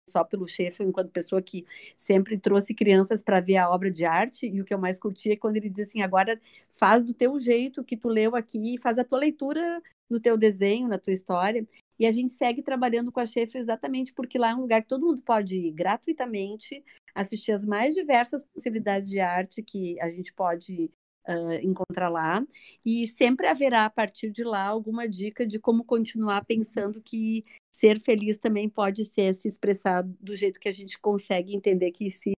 só 0.08 0.22
pelo 0.22 0.46
chefe, 0.46 0.84
enquanto 0.84 1.10
pessoa 1.10 1.42
que 1.42 1.66
sempre 1.96 2.38
trouxe 2.38 2.72
crianças 2.72 3.22
para 3.24 3.40
ver 3.40 3.56
a 3.56 3.68
obra 3.68 3.90
de 3.90 4.04
arte, 4.04 4.46
e 4.46 4.60
o 4.60 4.64
que 4.64 4.72
eu 4.72 4.78
mais 4.78 4.98
curti 4.98 5.32
é 5.32 5.36
quando 5.36 5.56
ele 5.56 5.68
diz 5.68 5.88
assim, 5.88 6.00
agora 6.00 6.40
faz 6.70 7.02
do 7.02 7.12
teu 7.12 7.38
jeito 7.40 7.82
que 7.84 7.96
tu 7.96 8.08
leu 8.08 8.36
aqui, 8.36 8.78
faz 8.78 8.98
a 8.98 9.04
tua 9.04 9.18
leitura 9.18 9.82
no 10.08 10.20
teu 10.20 10.36
desenho, 10.38 10.86
na 10.86 10.98
tua 10.98 11.12
história, 11.12 11.66
e 11.98 12.06
a 12.06 12.12
gente 12.12 12.30
segue 12.30 12.62
trabalhando 12.62 13.10
com 13.10 13.18
a 13.20 13.26
chefe 13.26 13.58
exatamente 13.58 14.12
porque 14.12 14.38
lá 14.38 14.50
é 14.50 14.54
um 14.54 14.60
lugar 14.60 14.82
que 14.82 14.88
todo 14.88 15.06
mundo 15.06 15.22
pode 15.22 15.56
ir 15.56 15.72
gratuitamente, 15.72 16.84
assistir 17.14 17.52
as 17.52 17.64
mais 17.64 17.94
diversas 17.94 18.44
possibilidades 18.44 19.08
de 19.08 19.18
arte 19.18 19.62
que 19.62 19.98
a 20.00 20.08
gente 20.08 20.32
pode 20.32 20.90
uh, 21.28 21.54
encontrar 21.62 22.08
lá. 22.08 22.44
E 22.84 23.06
sempre 23.06 23.46
haverá, 23.46 23.84
a 23.84 23.90
partir 23.90 24.30
de 24.30 24.44
lá, 24.44 24.62
alguma 24.62 25.08
dica 25.08 25.46
de 25.46 25.58
como 25.58 25.84
continuar 25.84 26.44
pensando 26.44 27.02
que 27.02 27.44
ser 27.72 28.00
feliz 28.00 28.38
também 28.38 28.68
pode 28.68 29.04
ser 29.04 29.34
se 29.34 29.48
expressar 29.48 30.02
do 30.02 30.34
jeito 30.34 30.60
que 30.60 30.68
a 30.68 30.72
gente 30.72 30.98
consegue 30.98 31.54
entender 31.54 31.90
que 31.90 32.10
se, 32.10 32.32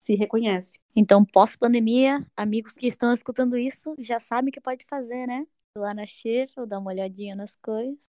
se 0.00 0.14
reconhece. 0.14 0.78
Então, 0.94 1.24
pós-pandemia, 1.24 2.24
amigos 2.36 2.74
que 2.74 2.86
estão 2.86 3.12
escutando 3.12 3.56
isso 3.56 3.94
já 3.98 4.18
sabem 4.18 4.50
o 4.50 4.52
que 4.52 4.60
pode 4.60 4.84
fazer, 4.88 5.26
né? 5.26 5.46
Lá 5.76 5.94
na 5.94 6.04
Sheffield, 6.04 6.68
dar 6.68 6.78
uma 6.78 6.90
olhadinha 6.90 7.34
nas 7.34 7.56
coisas. 7.56 8.04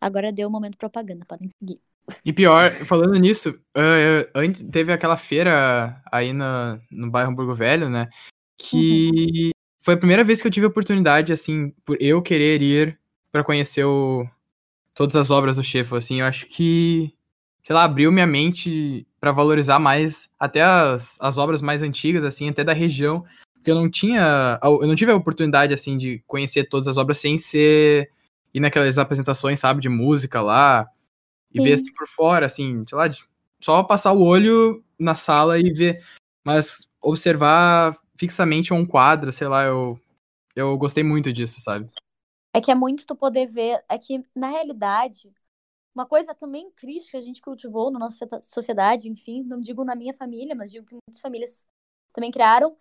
Agora 0.00 0.32
deu 0.32 0.48
o 0.48 0.50
momento 0.50 0.78
propaganda, 0.78 1.24
podem 1.26 1.48
seguir. 1.58 1.80
E 2.24 2.32
pior, 2.32 2.70
falando 2.70 3.18
nisso, 3.18 3.50
uh, 3.76 4.30
antes 4.34 4.62
teve 4.62 4.92
aquela 4.92 5.16
feira 5.16 6.02
aí 6.10 6.32
no, 6.32 6.80
no 6.90 7.10
bairro 7.10 7.30
Hamburgo 7.30 7.54
Velho, 7.54 7.88
né? 7.88 8.08
Que 8.58 9.46
uhum 9.46 9.59
foi 9.80 9.94
a 9.94 9.96
primeira 9.96 10.22
vez 10.22 10.40
que 10.40 10.46
eu 10.46 10.52
tive 10.52 10.66
a 10.66 10.68
oportunidade, 10.68 11.32
assim, 11.32 11.70
por 11.84 11.96
eu 12.00 12.20
querer 12.20 12.60
ir 12.62 12.98
para 13.32 13.42
conhecer 13.42 13.84
o, 13.84 14.28
todas 14.94 15.16
as 15.16 15.30
obras 15.30 15.56
do 15.56 15.62
Sheffield, 15.62 16.04
assim, 16.04 16.20
eu 16.20 16.26
acho 16.26 16.46
que, 16.46 17.14
sei 17.64 17.74
lá, 17.74 17.84
abriu 17.84 18.12
minha 18.12 18.26
mente 18.26 19.06
para 19.18 19.32
valorizar 19.32 19.78
mais 19.78 20.28
até 20.38 20.62
as, 20.62 21.16
as 21.20 21.38
obras 21.38 21.62
mais 21.62 21.82
antigas, 21.82 22.24
assim, 22.24 22.48
até 22.48 22.62
da 22.62 22.72
região, 22.74 23.24
porque 23.54 23.70
eu 23.70 23.74
não 23.74 23.90
tinha, 23.90 24.58
eu 24.62 24.86
não 24.86 24.94
tive 24.94 25.12
a 25.12 25.16
oportunidade, 25.16 25.72
assim, 25.72 25.96
de 25.96 26.22
conhecer 26.26 26.68
todas 26.68 26.86
as 26.86 26.98
obras 26.98 27.18
sem 27.18 27.38
ser, 27.38 28.10
ir 28.52 28.60
naquelas 28.60 28.98
apresentações, 28.98 29.60
sabe, 29.60 29.80
de 29.80 29.88
música 29.88 30.42
lá, 30.42 30.86
e 31.54 31.58
Sim. 31.58 31.64
ver, 31.68 31.74
assim, 31.74 31.92
por 31.94 32.06
fora, 32.06 32.46
assim, 32.46 32.84
sei 32.86 32.98
lá, 32.98 33.10
só 33.62 33.82
passar 33.82 34.12
o 34.12 34.22
olho 34.22 34.84
na 34.98 35.14
sala 35.14 35.58
e 35.58 35.72
ver, 35.72 36.02
mas 36.44 36.88
observar 37.00 37.96
fixamente 38.20 38.74
um 38.74 38.86
quadro, 38.86 39.32
sei 39.32 39.48
lá, 39.48 39.64
eu, 39.64 39.98
eu 40.54 40.76
gostei 40.76 41.02
muito 41.02 41.32
disso, 41.32 41.58
sabe? 41.58 41.86
É 42.52 42.60
que 42.60 42.70
é 42.70 42.74
muito 42.74 43.06
tu 43.06 43.16
poder 43.16 43.46
ver, 43.46 43.82
é 43.88 43.96
que 43.96 44.22
na 44.36 44.48
realidade, 44.48 45.32
uma 45.94 46.04
coisa 46.04 46.34
também 46.34 46.70
triste 46.72 47.12
que 47.12 47.16
a 47.16 47.22
gente 47.22 47.40
cultivou 47.40 47.90
na 47.90 47.98
nossa 47.98 48.28
sociedade, 48.42 49.08
enfim, 49.08 49.42
não 49.42 49.58
digo 49.58 49.84
na 49.84 49.94
minha 49.94 50.12
família, 50.12 50.54
mas 50.54 50.70
digo 50.70 50.84
que 50.84 50.92
muitas 50.94 51.18
famílias 51.22 51.64
também 52.12 52.30
criaram, 52.30 52.76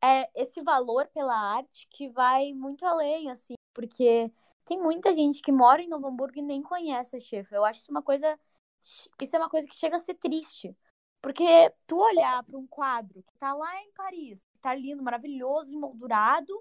é 0.00 0.30
esse 0.40 0.62
valor 0.62 1.08
pela 1.08 1.34
arte 1.34 1.88
que 1.90 2.08
vai 2.08 2.52
muito 2.52 2.86
além, 2.86 3.28
assim, 3.28 3.54
porque 3.74 4.30
tem 4.64 4.80
muita 4.80 5.12
gente 5.12 5.42
que 5.42 5.50
mora 5.50 5.82
em 5.82 5.88
Novo 5.88 6.06
Hamburgo 6.06 6.38
e 6.38 6.42
nem 6.42 6.62
conhece 6.62 7.16
a 7.16 7.20
Chefa. 7.20 7.56
Eu 7.56 7.64
acho 7.64 7.80
isso 7.80 7.90
uma 7.90 8.02
coisa, 8.02 8.38
isso 9.20 9.34
é 9.34 9.38
uma 9.38 9.50
coisa 9.50 9.66
que 9.66 9.74
chega 9.74 9.96
a 9.96 9.98
ser 9.98 10.14
triste, 10.14 10.76
porque 11.20 11.42
tu 11.88 11.98
olhar 11.98 12.44
para 12.44 12.56
um 12.56 12.68
quadro 12.68 13.20
que 13.24 13.34
tá 13.36 13.52
lá 13.52 13.82
em 13.82 13.90
Paris, 13.92 14.46
tá 14.60 14.74
lindo, 14.74 15.02
maravilhoso, 15.02 15.72
emoldurado, 15.72 16.52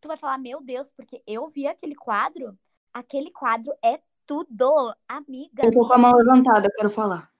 tu 0.00 0.08
vai 0.08 0.16
falar, 0.16 0.38
meu 0.38 0.60
Deus, 0.62 0.90
porque 0.90 1.22
eu 1.26 1.46
vi 1.48 1.66
aquele 1.66 1.94
quadro, 1.94 2.58
aquele 2.92 3.30
quadro 3.30 3.72
é 3.84 4.00
tudo, 4.26 4.94
amiga. 5.08 5.64
Eu 5.64 5.72
tô 5.72 5.86
com 5.86 5.92
a 5.92 5.98
mão 5.98 6.12
levantada, 6.12 6.66
eu 6.66 6.72
quero 6.72 6.90
falar. 6.90 7.30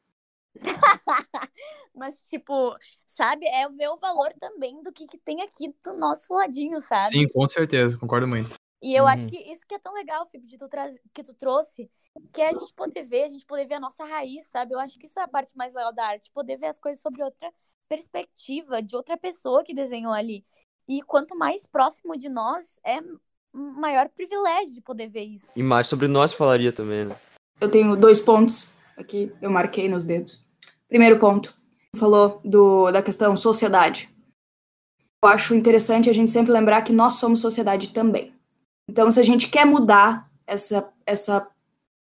Mas, 1.94 2.28
tipo, 2.28 2.76
sabe, 3.06 3.46
é 3.46 3.68
ver 3.68 3.88
o 3.88 3.96
valor 3.96 4.32
também 4.38 4.82
do 4.82 4.92
que, 4.92 5.06
que 5.06 5.18
tem 5.18 5.42
aqui 5.42 5.74
do 5.84 5.94
nosso 5.94 6.34
ladinho, 6.34 6.80
sabe? 6.80 7.10
Sim, 7.10 7.26
com 7.32 7.48
certeza, 7.48 7.98
concordo 7.98 8.26
muito. 8.26 8.54
E 8.82 8.94
eu 8.94 9.04
uhum. 9.04 9.10
acho 9.10 9.26
que 9.26 9.36
isso 9.36 9.66
que 9.66 9.74
é 9.74 9.78
tão 9.78 9.92
legal, 9.92 10.26
Felipe, 10.26 10.48
de 10.48 10.58
tu 10.58 10.66
que 11.12 11.22
tu 11.22 11.34
trouxe, 11.34 11.90
que 12.32 12.40
é 12.40 12.48
a 12.48 12.52
gente 12.52 12.72
poder 12.74 13.04
ver, 13.04 13.24
a 13.24 13.28
gente 13.28 13.44
poder 13.44 13.66
ver 13.66 13.74
a 13.74 13.80
nossa 13.80 14.04
raiz, 14.04 14.46
sabe? 14.48 14.74
Eu 14.74 14.80
acho 14.80 14.98
que 14.98 15.06
isso 15.06 15.20
é 15.20 15.22
a 15.22 15.28
parte 15.28 15.56
mais 15.56 15.74
legal 15.74 15.92
da 15.92 16.06
arte, 16.06 16.30
poder 16.32 16.56
ver 16.56 16.66
as 16.66 16.78
coisas 16.78 17.02
sobre 17.02 17.22
outra 17.22 17.52
perspectiva, 17.90 18.80
de 18.80 18.94
outra 18.94 19.16
pessoa 19.16 19.64
que 19.64 19.74
desenhou 19.74 20.12
ali. 20.12 20.44
E 20.88 21.02
quanto 21.02 21.36
mais 21.36 21.66
próximo 21.66 22.16
de 22.16 22.28
nós, 22.28 22.78
é 22.86 23.00
maior 23.52 24.08
privilégio 24.08 24.74
de 24.74 24.80
poder 24.80 25.08
ver 25.08 25.24
isso. 25.24 25.50
E 25.56 25.62
mais 25.62 25.88
sobre 25.88 26.06
nós 26.06 26.32
falaria 26.32 26.72
também, 26.72 27.04
né? 27.04 27.16
Eu 27.60 27.68
tenho 27.68 27.96
dois 27.96 28.20
pontos 28.20 28.72
aqui, 28.96 29.32
eu 29.42 29.50
marquei 29.50 29.88
nos 29.88 30.04
dedos. 30.04 30.40
Primeiro 30.88 31.18
ponto, 31.18 31.58
falou 31.96 32.40
do, 32.44 32.92
da 32.92 33.02
questão 33.02 33.36
sociedade. 33.36 34.08
Eu 35.22 35.28
acho 35.28 35.54
interessante 35.54 36.08
a 36.08 36.14
gente 36.14 36.30
sempre 36.30 36.52
lembrar 36.52 36.82
que 36.82 36.92
nós 36.92 37.14
somos 37.14 37.40
sociedade 37.40 37.92
também. 37.92 38.32
Então, 38.88 39.10
se 39.10 39.18
a 39.18 39.22
gente 39.22 39.48
quer 39.48 39.66
mudar 39.66 40.30
essa, 40.46 40.88
essa 41.04 41.46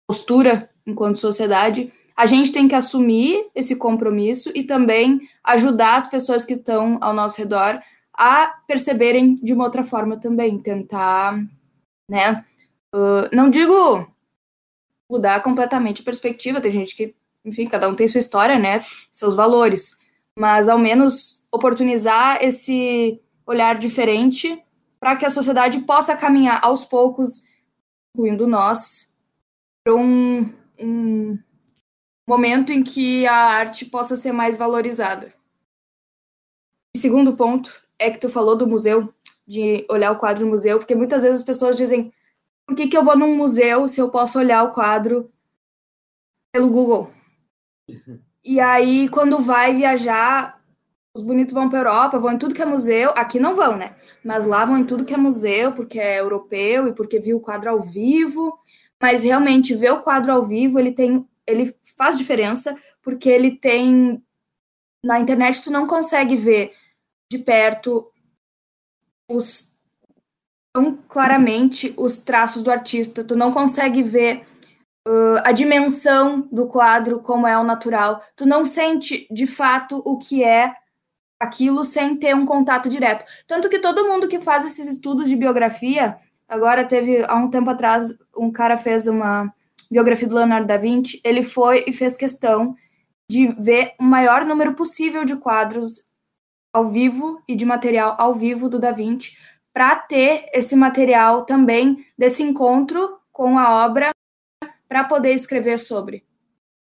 postura 0.09 0.71
enquanto 0.87 1.19
sociedade, 1.19 1.93
a 2.17 2.27
gente 2.27 2.53
tem 2.53 2.69
que 2.69 2.75
assumir 2.75 3.47
esse 3.55 3.77
compromisso 3.77 4.51
e 4.55 4.63
também 4.63 5.21
ajudar 5.43 5.97
as 5.97 6.09
pessoas 6.09 6.45
que 6.45 6.55
estão 6.55 6.99
ao 7.01 7.13
nosso 7.13 7.39
redor 7.39 7.81
a 8.13 8.47
perceberem 8.67 9.35
de 9.35 9.53
uma 9.53 9.65
outra 9.65 9.83
forma 9.83 10.17
também, 10.17 10.59
tentar, 10.59 11.37
né? 12.09 12.45
Uh, 12.95 13.29
não 13.33 13.51
digo 13.51 14.09
mudar 15.11 15.43
completamente 15.43 16.01
a 16.01 16.05
perspectiva, 16.05 16.61
tem 16.61 16.71
gente 16.71 16.95
que, 16.95 17.15
enfim, 17.45 17.67
cada 17.67 17.89
um 17.89 17.95
tem 17.95 18.07
sua 18.07 18.21
história, 18.21 18.59
né? 18.59 18.85
Seus 19.11 19.35
valores, 19.35 19.99
mas 20.39 20.69
ao 20.69 20.79
menos 20.79 21.45
oportunizar 21.53 22.39
esse 22.43 23.21
olhar 23.47 23.79
diferente 23.79 24.63
para 25.01 25.17
que 25.17 25.27
a 25.27 25.31
sociedade 25.31 25.81
possa 25.81 26.17
caminhar 26.17 26.61
aos 26.63 26.85
poucos, 26.85 27.47
incluindo 28.15 28.47
nós, 28.47 29.13
para 29.85 29.95
um, 29.95 30.53
um, 30.79 31.39
momento 32.27 32.73
em 32.73 32.83
que 32.83 33.27
a 33.27 33.35
arte 33.35 33.85
possa 33.85 34.17
ser 34.17 34.33
mais 34.33 34.57
valorizada. 34.57 35.33
E 36.95 36.99
segundo 36.99 37.37
ponto 37.37 37.83
é 37.99 38.11
que 38.11 38.19
tu 38.19 38.29
falou 38.29 38.57
do 38.57 38.67
museu, 38.67 39.13
de 39.47 39.87
olhar 39.91 40.13
o 40.13 40.19
quadro 40.19 40.45
no 40.45 40.51
museu, 40.51 40.79
porque 40.79 40.95
muitas 40.95 41.23
vezes 41.23 41.41
as 41.41 41.47
pessoas 41.47 41.77
dizem 41.77 42.13
por 42.67 42.75
que, 42.75 42.87
que 42.87 42.97
eu 42.97 43.05
vou 43.05 43.17
num 43.17 43.37
museu 43.37 43.87
se 43.87 44.01
eu 44.01 44.11
posso 44.11 44.39
olhar 44.39 44.63
o 44.63 44.73
quadro 44.73 45.31
pelo 46.53 46.71
Google? 46.71 47.13
E 48.43 48.59
aí, 48.59 49.09
quando 49.09 49.39
vai 49.39 49.75
viajar, 49.75 50.63
os 51.15 51.23
bonitos 51.23 51.55
vão 51.55 51.69
para 51.69 51.81
Europa, 51.81 52.19
vão 52.19 52.33
em 52.33 52.39
tudo 52.39 52.55
que 52.55 52.63
é 52.63 52.67
museu. 52.67 53.11
Aqui 53.17 53.39
não 53.39 53.55
vão, 53.55 53.77
né? 53.77 53.97
Mas 54.25 54.47
lá 54.47 54.65
vão 54.65 54.79
em 54.79 54.85
tudo 54.85 55.05
que 55.05 55.15
é 55.15 55.17
museu, 55.17 55.73
porque 55.73 56.01
é 56.01 56.21
europeu 56.21 56.89
e 56.89 56.93
porque 56.93 57.19
viu 57.19 57.37
o 57.37 57.41
quadro 57.41 57.71
ao 57.71 57.81
vivo. 57.81 58.59
Mas 59.01 59.25
realmente, 59.25 59.75
ver 59.75 59.93
o 59.93 60.03
quadro 60.03 60.33
ao 60.33 60.45
vivo, 60.45 60.79
ele 60.79 60.93
tem. 60.93 61.27
Ele 61.47 61.75
faz 61.97 62.17
diferença, 62.17 62.77
porque 63.03 63.29
ele 63.29 63.57
tem. 63.57 64.23
Na 65.05 65.21
internet, 65.21 65.63
tu 65.63 65.71
não 65.71 65.87
consegue 65.87 66.35
ver 66.37 66.73
de 67.31 67.39
perto 67.39 68.11
os 69.31 69.75
tão 70.73 70.97
claramente 71.09 71.95
os 71.97 72.19
traços 72.19 72.63
do 72.63 72.71
artista. 72.71 73.23
Tu 73.23 73.37
não 73.37 73.53
consegue 73.53 74.03
ver 74.03 74.45
uh, 75.07 75.39
a 75.45 75.53
dimensão 75.53 76.49
do 76.51 76.67
quadro 76.67 77.21
como 77.21 77.47
é 77.47 77.57
o 77.57 77.65
natural. 77.65 78.21
Tu 78.35 78.45
não 78.45 78.67
sente 78.67 79.27
de 79.31 79.47
fato 79.47 80.03
o 80.05 80.19
que 80.19 80.43
é 80.43 80.75
aquilo 81.41 81.85
sem 81.85 82.17
ter 82.17 82.35
um 82.35 82.47
contato 82.47 82.89
direto. 82.89 83.25
Tanto 83.47 83.69
que 83.69 83.79
todo 83.79 84.09
mundo 84.09 84.29
que 84.29 84.41
faz 84.41 84.65
esses 84.65 84.89
estudos 84.89 85.29
de 85.29 85.37
biografia, 85.37 86.17
agora 86.49 86.85
teve 86.85 87.25
há 87.25 87.37
um 87.37 87.51
tempo 87.51 87.71
atrás 87.71 88.13
um 88.37 88.51
cara 88.51 88.79
fez 88.79 89.07
uma 89.07 89.53
biografia 89.95 90.27
do 90.27 90.35
Leonardo 90.35 90.67
da 90.67 90.77
Vinci, 90.77 91.21
ele 91.23 91.45
foi 91.45 91.85
e 91.87 91.93
fez 91.93 92.17
questão 92.17 92.75
de 93.31 93.47
ver 93.53 93.95
o 94.01 94.03
maior 94.03 94.45
número 94.45 94.75
possível 94.75 95.25
de 95.25 95.37
quadros 95.37 96.05
ao 96.73 96.89
vivo 96.89 97.41
e 97.47 97.55
de 97.55 97.65
material 97.65 98.17
ao 98.19 98.35
vivo 98.35 98.69
do 98.69 98.81
Da 98.81 98.91
Vinci 98.91 99.39
para 99.73 99.95
ter 99.95 100.47
esse 100.53 100.75
material 100.75 101.45
também 101.45 102.05
desse 102.19 102.43
encontro 102.43 103.21
com 103.31 103.57
a 103.57 103.85
obra 103.87 104.11
para 104.89 105.05
poder 105.05 105.33
escrever 105.33 105.79
sobre. 105.79 106.27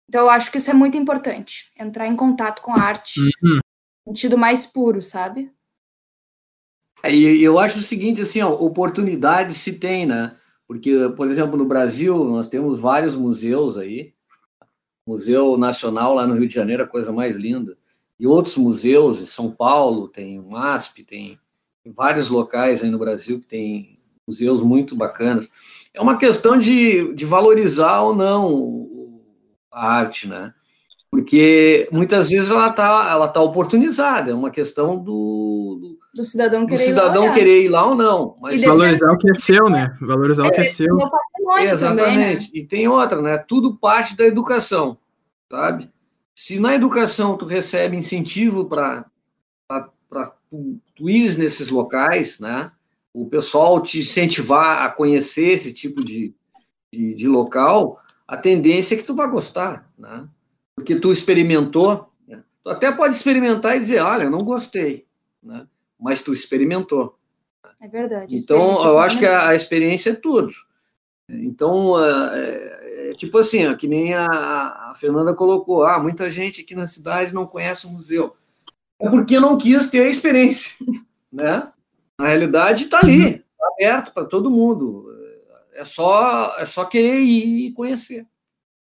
Então, 0.08 0.22
eu 0.22 0.30
acho 0.30 0.50
que 0.50 0.56
isso 0.56 0.70
é 0.70 0.74
muito 0.74 0.96
importante, 0.96 1.70
entrar 1.78 2.06
em 2.06 2.16
contato 2.16 2.62
com 2.62 2.72
a 2.72 2.80
arte, 2.80 3.20
Uhum. 3.20 3.58
no 4.06 4.12
sentido 4.12 4.38
mais 4.38 4.66
puro, 4.66 5.02
sabe? 5.02 5.52
É, 7.02 7.14
E 7.14 7.42
eu 7.42 7.58
acho 7.58 7.80
o 7.80 7.82
seguinte, 7.82 8.22
assim, 8.22 8.40
ó, 8.40 8.50
oportunidade 8.50 9.52
se 9.52 9.78
tem, 9.78 10.06
né? 10.06 10.34
Porque, 10.66 11.08
por 11.16 11.30
exemplo, 11.30 11.56
no 11.56 11.66
Brasil, 11.66 12.24
nós 12.24 12.48
temos 12.48 12.80
vários 12.80 13.14
museus 13.16 13.76
aí. 13.76 14.14
Museu 15.06 15.58
Nacional 15.58 16.14
lá 16.14 16.26
no 16.26 16.34
Rio 16.34 16.48
de 16.48 16.54
Janeiro, 16.54 16.82
a 16.82 16.88
coisa 16.88 17.12
mais 17.12 17.36
linda. 17.36 17.76
E 18.18 18.26
outros 18.26 18.56
museus, 18.56 19.20
em 19.20 19.26
São 19.26 19.50
Paulo, 19.50 20.08
tem 20.08 20.38
o 20.38 20.48
MASP, 20.48 21.04
tem 21.04 21.38
vários 21.84 22.30
locais 22.30 22.82
aí 22.82 22.90
no 22.90 22.98
Brasil 22.98 23.38
que 23.40 23.46
tem 23.46 23.98
museus 24.26 24.62
muito 24.62 24.96
bacanas. 24.96 25.50
É 25.92 26.00
uma 26.00 26.16
questão 26.16 26.58
de, 26.58 27.12
de 27.14 27.24
valorizar 27.24 28.00
ou 28.00 28.16
não 28.16 29.20
a 29.70 29.86
arte, 29.86 30.28
né? 30.28 30.54
Porque 31.10 31.88
muitas 31.92 32.30
vezes 32.30 32.50
ela 32.50 32.68
está 32.68 33.10
ela 33.10 33.28
tá 33.28 33.40
oportunizada, 33.40 34.30
é 34.30 34.34
uma 34.34 34.50
questão 34.50 34.96
do, 34.96 35.78
do, 35.80 35.98
Do 36.14 36.22
cidadão 36.22 36.60
do 36.64 36.68
querer 36.68 36.88
ir 36.88 36.92
lá 36.92 37.02
cidadão 37.02 37.34
querer 37.34 37.64
ir 37.64 37.68
lá 37.68 37.86
ou 37.86 37.94
não. 37.94 38.36
Mas 38.40 38.62
E 38.62 38.66
Valorizar 38.66 39.12
o 39.12 39.18
que 39.18 39.30
é 39.30 39.34
seu, 39.34 39.68
né? 39.68 39.96
Valorizar 40.00 40.46
o 40.46 40.52
que 40.52 40.60
é 40.60 40.64
seu. 40.64 40.94
Meu 40.94 41.10
patrimônio 41.10 41.70
Exatamente. 41.70 42.04
também, 42.04 42.36
né? 42.36 42.48
E 42.54 42.64
tem 42.64 42.88
outra, 42.88 43.20
né? 43.20 43.38
Tudo 43.38 43.76
parte 43.76 44.16
da 44.16 44.24
educação, 44.24 44.96
sabe? 45.50 45.90
Se 46.34 46.58
na 46.60 46.74
educação 46.74 47.36
tu 47.36 47.44
recebe 47.44 47.96
incentivo 47.96 48.66
para 48.66 49.04
tu, 50.50 50.80
tu 50.94 51.10
ires 51.10 51.36
nesses 51.36 51.68
locais, 51.68 52.38
né? 52.38 52.70
O 53.12 53.26
pessoal 53.26 53.80
te 53.80 54.00
incentivar 54.00 54.82
a 54.82 54.90
conhecer 54.90 55.50
esse 55.50 55.72
tipo 55.72 56.04
de, 56.04 56.34
de, 56.92 57.14
de 57.14 57.28
local, 57.28 58.00
a 58.26 58.36
tendência 58.36 58.94
é 58.94 58.98
que 58.98 59.04
tu 59.04 59.14
vai 59.14 59.28
gostar, 59.28 59.90
né? 59.98 60.28
Porque 60.76 60.96
tu 60.96 61.12
experimentou, 61.12 62.10
né? 62.26 62.42
tu 62.62 62.70
até 62.70 62.90
pode 62.90 63.14
experimentar 63.14 63.76
e 63.76 63.80
dizer, 63.80 64.00
olha, 64.00 64.24
eu 64.24 64.30
não 64.30 64.40
gostei, 64.40 65.06
né? 65.42 65.66
Mas 65.98 66.22
tu 66.22 66.32
experimentou. 66.32 67.18
É 67.80 67.88
verdade. 67.88 68.34
Então, 68.34 68.84
eu 68.84 68.98
acho 68.98 69.18
que 69.18 69.26
a, 69.26 69.48
a 69.48 69.54
experiência 69.54 70.10
é 70.10 70.14
tudo. 70.14 70.52
Então, 71.28 72.02
é, 72.02 73.10
é 73.10 73.14
tipo 73.14 73.38
assim, 73.38 73.66
ó, 73.66 73.74
que 73.74 73.88
nem 73.88 74.14
a, 74.14 74.26
a 74.26 74.94
Fernanda 74.96 75.34
colocou, 75.34 75.84
ah, 75.84 75.98
muita 75.98 76.30
gente 76.30 76.62
aqui 76.62 76.74
na 76.74 76.86
cidade 76.86 77.34
não 77.34 77.46
conhece 77.46 77.86
o 77.86 77.90
museu. 77.90 78.34
É 78.98 79.08
porque 79.08 79.40
não 79.40 79.56
quis 79.56 79.86
ter 79.88 80.00
a 80.00 80.08
experiência, 80.08 80.76
né? 81.32 81.70
Na 82.18 82.28
realidade, 82.28 82.84
está 82.84 83.00
ali, 83.00 83.22
está 83.22 83.68
aberto 83.72 84.12
para 84.12 84.24
todo 84.24 84.50
mundo. 84.50 85.06
É 85.74 85.84
só, 85.84 86.54
é 86.58 86.66
só 86.66 86.84
querer 86.84 87.18
ir 87.20 87.66
e 87.66 87.72
conhecer. 87.72 88.26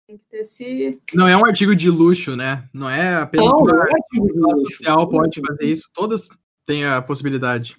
Tem 0.07 0.17
que 0.17 0.23
ter 0.29 0.41
esse... 0.41 1.01
Não 1.15 1.27
é 1.27 1.35
um 1.35 1.43
artigo 1.43 1.75
de 1.75 1.89
luxo, 1.89 2.35
né? 2.35 2.69
Não 2.71 2.87
é 2.87 3.15
apenas 3.15 3.47
Não, 3.47 3.59
não 3.61 3.83
é 3.83 3.91
artigo 3.91 4.31
de 4.31 4.39
luxo. 4.39 4.77
social 4.77 5.09
pode 5.09 5.41
fazer 5.41 5.65
isso. 5.65 5.89
Todas 5.91 6.29
têm 6.65 6.85
a 6.85 7.01
possibilidade. 7.01 7.75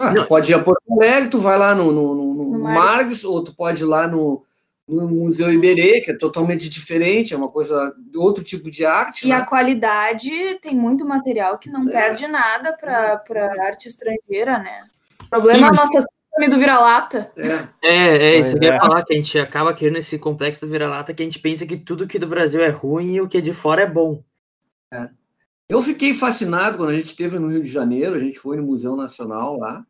Ah, 0.00 0.12
tu 0.14 0.26
pode 0.26 0.50
ir 0.50 0.54
a 0.54 0.58
Porto 0.62 0.82
Alegre, 0.90 1.30
tu 1.30 1.38
vai 1.38 1.56
lá 1.58 1.74
no, 1.74 1.92
no, 1.92 2.14
no- 2.14 2.34
no 2.34 2.44
No 2.52 2.58
Marx, 2.58 3.04
Marx. 3.06 3.24
ou 3.24 3.44
tu 3.44 3.54
pode 3.54 3.82
ir 3.82 3.86
lá 3.86 4.08
no, 4.08 4.44
no 4.88 5.08
Museu 5.08 5.52
Iberê, 5.52 6.00
que 6.00 6.10
é 6.10 6.16
totalmente 6.16 6.68
diferente, 6.68 7.32
é 7.32 7.36
uma 7.36 7.48
coisa, 7.48 7.94
outro 8.16 8.42
tipo 8.42 8.68
de 8.70 8.84
arte. 8.84 9.26
E 9.26 9.28
né? 9.28 9.36
a 9.36 9.46
qualidade 9.46 10.30
tem 10.60 10.74
muito 10.74 11.06
material 11.06 11.56
que 11.58 11.70
não 11.70 11.88
É. 11.88 11.92
perde 11.92 12.26
nada 12.26 12.72
para 12.76 13.22
arte 13.64 13.86
estrangeira, 13.88 14.58
né? 14.58 14.86
O 15.22 15.28
problema 15.28 15.58
Sim, 15.58 15.64
é 15.64 15.68
a 15.68 15.70
nossa 15.72 16.00
síndrome 16.00 16.50
do 16.50 16.58
vira-lata. 16.58 17.30
É. 17.36 17.88
É, 17.88 18.16
é 18.34 18.38
isso. 18.40 18.56
Eu 18.56 18.58
Pois 18.58 18.70
ia 18.70 18.74
é. 18.74 18.78
falar 18.80 19.04
que 19.04 19.12
a 19.12 19.16
gente 19.16 19.38
acaba 19.38 19.72
criando 19.72 19.98
esse 19.98 20.18
complexo 20.18 20.66
do 20.66 20.72
vira-lata 20.72 21.14
que 21.14 21.22
a 21.22 21.24
gente 21.24 21.38
pensa 21.38 21.64
que 21.64 21.76
tudo 21.76 22.08
que 22.08 22.18
do 22.18 22.26
Brasil 22.26 22.60
é 22.60 22.70
ruim 22.70 23.14
e 23.14 23.20
o 23.20 23.28
que 23.28 23.38
é 23.38 23.40
de 23.40 23.54
fora 23.54 23.82
é 23.82 23.86
bom. 23.86 24.20
Eu 25.72 25.80
fiquei 25.80 26.12
fascinado 26.12 26.76
quando 26.76 26.90
a 26.90 26.94
gente 26.94 27.06
esteve 27.06 27.38
no 27.38 27.48
Rio 27.48 27.62
de 27.62 27.70
Janeiro, 27.70 28.14
a 28.14 28.18
gente 28.18 28.38
foi 28.38 28.58
no 28.58 28.62
Museu 28.62 28.94
Nacional 28.94 29.58
lá, 29.58 29.86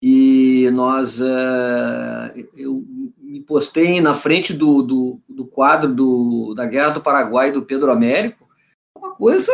e 0.00 0.70
nós, 0.72 1.20
eh, 1.20 2.46
eu 2.56 2.82
me 3.20 3.40
postei 3.42 4.00
na 4.00 4.14
frente 4.14 4.54
do, 4.54 4.80
do, 4.80 5.20
do 5.28 5.44
quadro 5.44 5.94
do, 5.94 6.54
da 6.54 6.64
Guerra 6.64 6.88
do 6.88 7.00
Paraguai 7.02 7.52
do 7.52 7.60
Pedro 7.66 7.92
Américo, 7.92 8.48
uma 8.96 9.10
coisa 9.14 9.52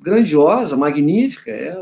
grandiosa, 0.00 0.76
magnífica. 0.76 1.50
É, 1.50 1.74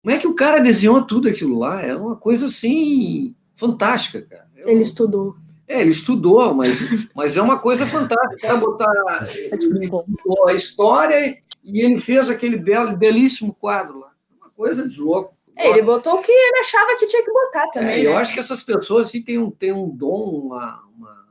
como 0.00 0.14
é 0.14 0.18
que 0.18 0.28
o 0.28 0.34
cara 0.34 0.60
desenhou 0.60 1.04
tudo 1.04 1.28
aquilo 1.28 1.58
lá? 1.58 1.82
É 1.82 1.96
uma 1.96 2.14
coisa 2.14 2.46
assim 2.46 3.34
fantástica, 3.56 4.22
cara. 4.22 4.46
Eu- 4.58 4.68
Ele 4.68 4.82
estudou. 4.82 5.34
é, 5.66 5.80
ele 5.80 5.90
estudou, 5.90 6.54
mas, 6.54 7.08
mas 7.16 7.36
é 7.36 7.42
uma 7.42 7.58
coisa 7.58 7.84
fantástica. 7.84 8.36
O 8.36 8.40
cara 8.40 8.56
botar 8.58 9.26
ele 9.60 9.86
estudou 9.86 10.46
a 10.46 10.54
história 10.54 11.36
e 11.66 11.80
ele 11.80 11.98
fez 11.98 12.30
aquele 12.30 12.56
belo, 12.56 12.96
belíssimo 12.96 13.52
quadro 13.52 13.98
lá. 13.98 14.12
Uma 14.40 14.50
coisa 14.50 14.88
de 14.88 15.00
louco. 15.00 15.36
É, 15.56 15.70
ele 15.70 15.82
botou 15.82 16.14
o 16.14 16.22
que 16.22 16.30
ele 16.30 16.58
achava 16.60 16.96
que 16.96 17.06
tinha 17.06 17.24
que 17.24 17.32
botar 17.32 17.66
também. 17.68 18.04
É, 18.04 18.06
eu 18.06 18.12
né? 18.12 18.18
acho 18.18 18.32
que 18.32 18.38
essas 18.38 18.62
pessoas 18.62 19.08
assim, 19.08 19.22
têm, 19.22 19.38
um, 19.38 19.50
têm 19.50 19.72
um 19.72 19.88
dom, 19.88 20.46
uma. 20.46 20.82
uma, 20.94 21.26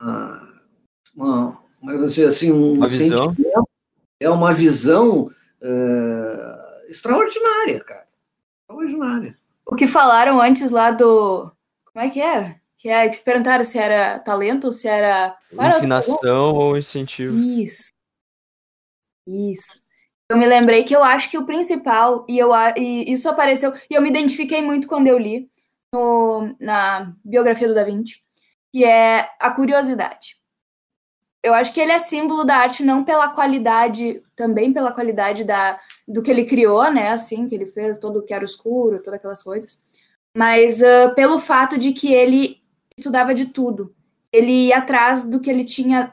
uma, 0.00 0.62
uma 1.16 1.68
como 1.80 1.90
é 1.90 1.94
que 1.94 1.96
eu 1.96 1.98
vou 2.00 2.08
dizer 2.08 2.26
assim, 2.28 2.52
um 2.52 2.74
Uma 2.74 2.86
visão. 2.86 3.34
sentimento, 3.34 3.68
é 4.20 4.30
uma 4.30 4.52
visão 4.52 5.30
eh, 5.60 6.84
extraordinária, 6.88 7.82
cara. 7.84 8.06
Extraordinária. 8.62 9.36
O 9.64 9.76
que 9.76 9.86
falaram 9.86 10.40
antes 10.40 10.70
lá 10.70 10.90
do. 10.90 11.50
Como 11.92 12.04
é 12.04 12.10
que 12.10 12.20
era? 12.20 12.56
Que, 12.76 12.88
é, 12.88 13.08
que 13.08 13.22
perguntaram 13.22 13.64
se 13.64 13.78
era 13.78 14.18
talento 14.18 14.66
ou 14.66 14.72
se 14.72 14.88
era. 14.88 15.36
Inclinação 15.52 16.54
ou 16.54 16.76
incentivo. 16.76 17.36
Isso. 17.36 17.92
Isso. 19.28 19.82
Eu 20.30 20.36
me 20.36 20.46
lembrei 20.46 20.84
que 20.84 20.94
eu 20.94 21.04
acho 21.04 21.30
que 21.30 21.38
o 21.38 21.46
principal, 21.46 22.26
e, 22.28 22.38
eu, 22.38 22.50
e 22.76 23.12
isso 23.12 23.28
apareceu, 23.28 23.72
e 23.90 23.94
eu 23.94 24.02
me 24.02 24.10
identifiquei 24.10 24.62
muito 24.62 24.88
quando 24.88 25.06
eu 25.06 25.18
li 25.18 25.50
no, 25.94 26.54
na 26.60 27.14
biografia 27.24 27.68
do 27.68 27.74
Da 27.74 27.84
Vinci, 27.84 28.22
que 28.72 28.84
é 28.84 29.30
a 29.38 29.50
curiosidade. 29.50 30.36
Eu 31.42 31.54
acho 31.54 31.72
que 31.72 31.80
ele 31.80 31.92
é 31.92 31.98
símbolo 31.98 32.44
da 32.44 32.56
arte 32.56 32.82
não 32.82 33.04
pela 33.04 33.28
qualidade, 33.28 34.22
também 34.34 34.72
pela 34.72 34.92
qualidade 34.92 35.44
da, 35.44 35.80
do 36.06 36.22
que 36.22 36.30
ele 36.30 36.44
criou, 36.44 36.90
né? 36.92 37.10
Assim, 37.10 37.48
que 37.48 37.54
ele 37.54 37.66
fez 37.66 37.98
todo 37.98 38.18
o 38.18 38.22
que 38.22 38.34
era 38.34 38.44
escuro, 38.44 38.98
todas 38.98 39.18
aquelas 39.18 39.42
coisas, 39.42 39.82
mas 40.36 40.82
ah, 40.82 41.10
pelo 41.14 41.38
fato 41.38 41.78
de 41.78 41.92
que 41.92 42.12
ele 42.12 42.60
estudava 42.98 43.32
de 43.32 43.46
tudo. 43.46 43.94
Ele 44.32 44.66
ia 44.66 44.78
atrás 44.78 45.24
do 45.24 45.40
que 45.40 45.48
ele 45.48 45.64
tinha 45.64 46.12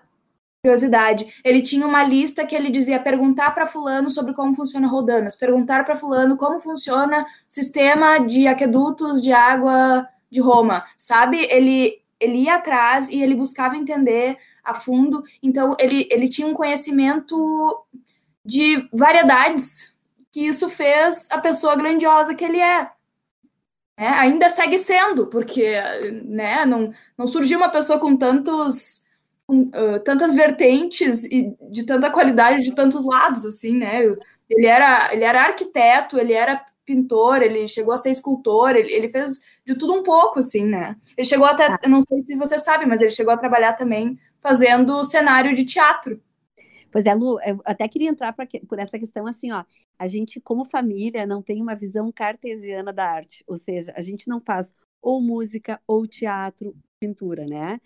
curiosidade. 0.66 1.40
Ele 1.44 1.62
tinha 1.62 1.86
uma 1.86 2.04
lista 2.04 2.46
que 2.46 2.56
ele 2.56 2.72
dizia 2.72 3.00
perguntar 3.00 3.52
para 3.52 3.68
fulano 3.68 4.10
sobre 4.10 4.34
como 4.34 4.56
funciona 4.56 4.88
rodanas, 4.88 5.36
perguntar 5.36 5.86
para 5.86 5.96
fulano 5.96 6.36
como 6.36 6.60
funciona 6.60 7.22
o 7.22 7.26
sistema 7.48 8.18
de 8.18 8.48
aquedutos 8.48 9.22
de 9.22 9.32
água 9.32 10.08
de 10.30 10.42
Roma, 10.42 10.84
sabe? 10.98 11.48
Ele 11.52 12.02
ele 12.20 12.44
ia 12.44 12.56
atrás 12.56 13.10
e 13.10 13.22
ele 13.22 13.36
buscava 13.36 13.78
entender 13.78 14.38
a 14.64 14.74
fundo. 14.74 15.24
Então, 15.44 15.76
ele, 15.78 16.08
ele 16.10 16.30
tinha 16.30 16.48
um 16.48 16.54
conhecimento 16.54 17.86
de 18.44 18.88
variedades, 18.92 19.94
que 20.32 20.40
isso 20.40 20.70
fez 20.70 21.28
a 21.30 21.40
pessoa 21.40 21.76
grandiosa 21.76 22.34
que 22.34 22.44
ele 22.44 22.60
é. 22.60 22.90
é 23.98 24.08
ainda 24.08 24.50
segue 24.50 24.78
sendo, 24.78 25.28
porque 25.28 25.76
né, 26.26 26.66
não, 26.66 26.92
não 27.18 27.28
surgiu 27.28 27.58
uma 27.58 27.70
pessoa 27.70 28.00
com 28.00 28.16
tantos. 28.16 29.05
Com, 29.48 29.64
uh, 29.64 30.00
tantas 30.04 30.34
vertentes 30.34 31.24
e 31.26 31.56
de 31.70 31.86
tanta 31.86 32.10
qualidade 32.10 32.64
de 32.64 32.74
tantos 32.74 33.06
lados, 33.06 33.46
assim, 33.46 33.78
né? 33.78 34.04
Ele 34.50 34.66
era, 34.66 35.14
ele 35.14 35.24
era 35.24 35.44
arquiteto, 35.44 36.18
ele 36.18 36.34
era 36.34 36.66
pintor, 36.86 37.42
ele 37.42 37.68
chegou 37.68 37.94
a 37.94 37.98
ser 37.98 38.12
escultor, 38.12 38.76
ele, 38.76 38.92
ele 38.92 39.10
fez 39.10 39.42
de 39.66 39.76
tudo 39.76 39.94
um 39.94 40.04
pouco, 40.04 40.40
assim, 40.40 40.66
né? 40.66 40.96
Ele 41.18 41.28
chegou 41.28 41.46
até, 41.46 41.78
eu 41.84 41.90
não 41.90 42.00
sei 42.02 42.24
se 42.24 42.36
você 42.36 42.60
sabe, 42.60 42.86
mas 42.86 43.02
ele 43.02 43.12
chegou 43.12 43.34
a 43.34 43.38
trabalhar 43.38 43.74
também 43.74 44.20
fazendo 44.40 45.04
cenário 45.04 45.56
de 45.56 45.66
teatro. 45.66 46.22
Pois 46.92 47.06
é, 47.06 47.14
Lu, 47.14 47.40
eu 47.42 47.60
até 47.66 47.88
queria 47.88 48.10
entrar 48.10 48.32
pra, 48.32 48.48
por 48.70 48.80
essa 48.80 48.98
questão 48.98 49.28
assim, 49.28 49.52
ó. 49.52 49.66
A 49.98 50.08
gente, 50.08 50.40
como 50.40 50.64
família, 50.64 51.26
não 51.26 51.42
tem 51.42 51.62
uma 51.62 51.76
visão 51.76 52.12
cartesiana 52.12 52.94
da 52.94 53.06
arte, 53.06 53.44
ou 53.48 53.58
seja, 53.58 53.94
a 53.96 54.02
gente 54.02 54.28
não 54.28 54.40
faz 54.40 54.74
ou 55.02 55.22
música, 55.22 55.80
ou 55.88 56.08
teatro, 56.08 56.76
pintura, 57.00 57.46
né? 57.46 57.80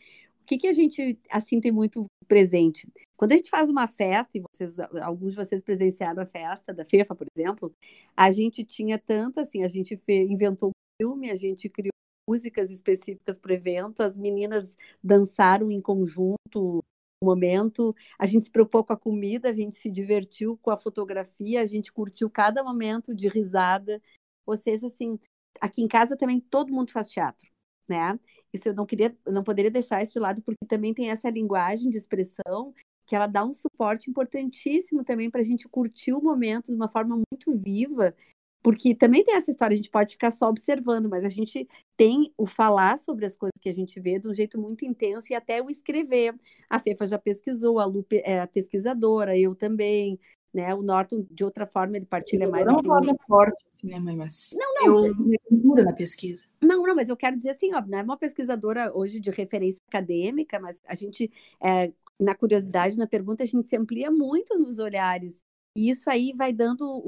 Que, 0.50 0.58
que 0.58 0.68
a 0.68 0.74
gente, 0.74 1.20
assim, 1.30 1.62
tem 1.62 1.72
muito 1.72 2.08
presente? 2.28 2.92
Quando 3.16 3.34
a 3.34 3.36
gente 3.36 3.52
faz 3.52 3.70
uma 3.70 3.86
festa, 3.86 4.36
e 4.36 4.42
vocês, 4.42 4.80
alguns 5.00 5.34
de 5.34 5.46
vocês 5.46 5.62
presenciaram 5.62 6.24
a 6.24 6.26
festa 6.26 6.74
da 6.74 6.84
FEFA, 6.84 7.14
por 7.14 7.28
exemplo, 7.38 7.72
a 8.18 8.32
gente 8.32 8.64
tinha 8.64 8.98
tanto, 8.98 9.40
assim, 9.40 9.64
a 9.64 9.68
gente 9.68 9.96
inventou 10.10 10.70
um 10.70 10.72
filme, 11.00 11.30
a 11.30 11.36
gente 11.36 11.70
criou 11.70 11.92
músicas 12.28 12.72
específicas 12.72 13.38
para 13.38 13.52
o 13.52 13.54
evento, 13.54 14.02
as 14.02 14.18
meninas 14.18 14.76
dançaram 15.04 15.70
em 15.70 15.80
conjunto 15.80 16.84
momento, 17.24 17.96
a 18.18 18.26
gente 18.26 18.46
se 18.46 18.52
preocupou 18.52 18.84
com 18.84 18.94
a 18.94 18.98
comida, 18.98 19.52
a 19.52 19.54
gente 19.54 19.76
se 19.76 19.92
divertiu 19.92 20.58
com 20.64 20.72
a 20.72 20.78
fotografia, 20.78 21.62
a 21.62 21.66
gente 21.68 21.94
curtiu 21.94 22.28
cada 22.28 22.64
momento 22.64 23.14
de 23.14 23.28
risada. 23.28 24.02
Ou 24.48 24.58
seja, 24.58 24.88
assim, 24.88 25.20
aqui 25.62 25.84
em 25.84 25.88
casa 25.88 26.18
também 26.18 26.40
todo 26.40 26.74
mundo 26.74 26.92
faz 26.92 27.08
teatro, 27.12 27.52
né? 27.90 28.20
Isso 28.54 28.70
eu 28.70 28.74
não 28.74 28.86
queria, 28.86 29.16
eu 29.26 29.34
não 29.34 29.44
poderia 29.44 29.72
deixar 29.72 30.02
isso 30.02 30.14
de 30.14 30.20
lado 30.20 30.42
porque 30.44 30.66
também 30.68 30.94
tem 30.94 31.10
essa 31.10 31.30
linguagem 31.30 31.90
de 31.90 31.98
expressão 31.98 32.74
que 33.06 33.16
ela 33.16 33.28
dá 33.28 33.44
um 33.44 33.52
suporte 33.52 34.10
importantíssimo 34.10 35.04
também 35.04 35.32
para 35.32 35.42
a 35.42 35.44
gente 35.44 35.68
curtir 35.68 36.14
o 36.14 36.22
momento 36.22 36.68
de 36.68 36.76
uma 36.76 36.90
forma 36.90 37.16
muito 37.16 37.52
viva 37.60 38.14
porque 38.62 38.94
também 38.94 39.24
tem 39.24 39.36
essa 39.36 39.52
história, 39.52 39.74
a 39.74 39.78
gente 39.78 39.90
pode 39.90 40.12
ficar 40.12 40.32
só 40.32 40.50
observando, 40.50 41.10
mas 41.10 41.24
a 41.24 41.30
gente 41.30 41.68
tem 41.96 42.34
o 42.38 42.46
falar 42.46 42.98
sobre 42.98 43.26
as 43.26 43.38
coisas 43.38 43.58
que 43.62 43.70
a 43.70 43.74
gente 43.74 44.00
vê 44.00 44.20
de 44.20 44.28
um 44.28 44.34
jeito 44.34 44.60
muito 44.60 44.84
intenso 44.86 45.32
e 45.32 45.36
até 45.36 45.62
o 45.62 45.70
escrever. 45.70 46.36
A 46.70 46.78
Fefa 46.78 47.06
já 47.06 47.18
pesquisou, 47.18 47.80
a 47.80 47.86
Lu 47.86 48.06
é 48.12 48.42
a 48.42 48.48
pesquisadora, 48.48 49.38
eu 49.38 49.56
também, 49.56 50.20
né? 50.54 50.74
O 50.74 50.82
Norton, 50.82 51.26
de 51.30 51.44
outra 51.44 51.66
forma, 51.66 51.98
ele 51.98 52.06
partilha 52.06 52.48
mais. 52.50 52.66
Não 52.66 52.84
fala 52.84 53.16
forte, 53.28 53.66
né, 53.84 54.00
mãe? 54.00 54.16
Mas 54.16 54.56
não, 54.58 54.74
não, 54.76 55.08
eu 55.08 55.16
me 55.16 55.38
cultura 55.40 55.84
na 55.84 55.94
pesquisa. 55.94 56.46
Não, 56.62 56.84
não, 56.84 56.96
mas 56.96 57.10
eu 57.10 57.18
quero 57.18 57.38
dizer 57.38 57.52
assim, 57.52 57.74
ó, 57.74 57.82
não 57.82 58.00
é 58.00 58.04
uma 58.04 58.18
pesquisadora 58.18 58.92
hoje 58.96 59.20
de 59.20 59.32
referência 59.32 59.80
acadêmica, 59.88 60.60
mas 60.60 60.80
a 60.86 60.96
gente, 60.96 61.32
é, 61.64 61.92
na 62.20 62.36
curiosidade, 62.36 62.98
na 62.98 63.08
pergunta, 63.08 63.44
a 63.44 63.46
gente 63.46 63.68
se 63.68 63.78
amplia 63.78 64.12
muito 64.12 64.58
nos 64.58 64.80
olhares. 64.80 65.38
E 65.78 65.90
isso 65.90 66.10
aí 66.10 66.34
vai 66.36 66.52
dando 66.52 67.08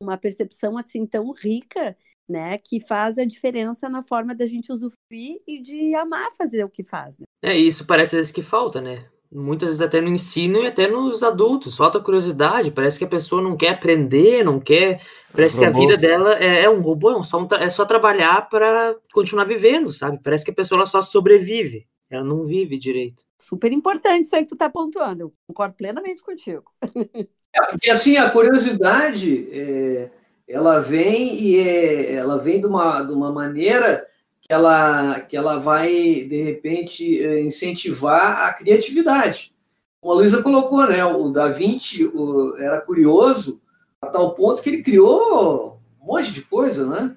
uma 0.00 0.16
percepção 0.16 0.78
assim 0.78 1.06
tão 1.06 1.32
rica, 1.32 1.96
né, 2.28 2.58
que 2.58 2.78
faz 2.78 3.16
a 3.16 3.24
diferença 3.24 3.88
na 3.88 4.02
forma 4.02 4.34
da 4.34 4.44
gente 4.44 4.70
usufruir 4.70 5.40
e 5.46 5.62
de 5.62 5.94
amar 5.94 6.30
fazer 6.32 6.62
o 6.62 6.68
que 6.68 6.84
faz. 6.84 7.16
Né? 7.16 7.24
É 7.42 7.56
isso, 7.56 7.86
parece 7.86 8.14
às 8.14 8.18
vezes 8.18 8.32
que 8.32 8.42
falta, 8.42 8.80
né? 8.80 9.08
Muitas 9.30 9.68
vezes 9.68 9.82
até 9.82 10.00
no 10.00 10.08
ensino 10.08 10.62
e 10.62 10.66
até 10.66 10.88
nos 10.88 11.22
adultos, 11.22 11.76
falta 11.76 12.00
curiosidade, 12.00 12.70
parece 12.70 12.98
que 12.98 13.04
a 13.04 13.08
pessoa 13.08 13.42
não 13.42 13.56
quer 13.56 13.70
aprender, 13.70 14.42
não 14.42 14.58
quer, 14.58 15.02
parece 15.30 15.58
que 15.58 15.66
a 15.66 15.70
vida 15.70 15.98
dela 15.98 16.34
é, 16.42 16.62
é 16.62 16.70
um 16.70 16.80
robô, 16.80 17.20
é 17.20 17.22
só, 17.22 17.38
um 17.38 17.46
é 17.60 17.68
só 17.68 17.84
trabalhar 17.84 18.48
para 18.48 18.96
continuar 19.12 19.44
vivendo, 19.44 19.92
sabe? 19.92 20.18
Parece 20.22 20.46
que 20.46 20.50
a 20.50 20.54
pessoa 20.54 20.86
só 20.86 21.02
sobrevive, 21.02 21.86
ela 22.08 22.24
não 22.24 22.46
vive 22.46 22.78
direito. 22.78 23.22
Super 23.38 23.70
importante 23.70 24.24
isso 24.24 24.34
aí 24.34 24.42
que 24.42 24.48
tu 24.48 24.56
tá 24.56 24.70
pontuando, 24.70 25.24
eu 25.24 25.32
concordo 25.46 25.74
plenamente 25.74 26.22
contigo. 26.22 26.64
E 27.82 27.90
assim, 27.90 28.16
a 28.16 28.30
curiosidade, 28.30 29.48
é, 29.50 30.10
ela 30.46 30.78
vem 30.80 31.34
e 31.42 31.58
é, 31.58 32.12
ela 32.12 32.38
vem 32.38 32.60
de 32.60 32.66
uma, 32.66 33.02
de 33.02 33.12
uma 33.12 33.32
maneira 33.32 34.06
ela, 34.48 35.20
que 35.20 35.36
ela 35.36 35.58
vai, 35.58 35.88
de 35.88 36.42
repente, 36.42 37.22
é, 37.22 37.42
incentivar 37.42 38.46
a 38.46 38.54
criatividade. 38.54 39.52
Como 40.00 40.12
a 40.12 40.16
Luísa 40.16 40.42
colocou, 40.42 40.86
né? 40.86 41.04
O 41.04 41.28
Da 41.30 41.48
Vinci 41.48 42.04
o, 42.04 42.56
era 42.56 42.80
curioso 42.80 43.60
a 44.00 44.06
tal 44.06 44.34
ponto 44.34 44.62
que 44.62 44.70
ele 44.70 44.82
criou 44.82 45.80
um 46.00 46.06
monte 46.06 46.32
de 46.32 46.42
coisa, 46.42 46.86
né? 46.86 47.16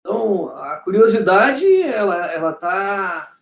Então, 0.00 0.48
a 0.48 0.76
curiosidade, 0.78 1.64
ela 1.82 2.26
está 2.26 2.32
ela 2.34 2.52
tá, 2.52 3.32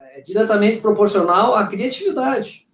é, 0.00 0.20
diretamente 0.20 0.80
proporcional 0.80 1.54
à 1.54 1.66
criatividade 1.66 2.67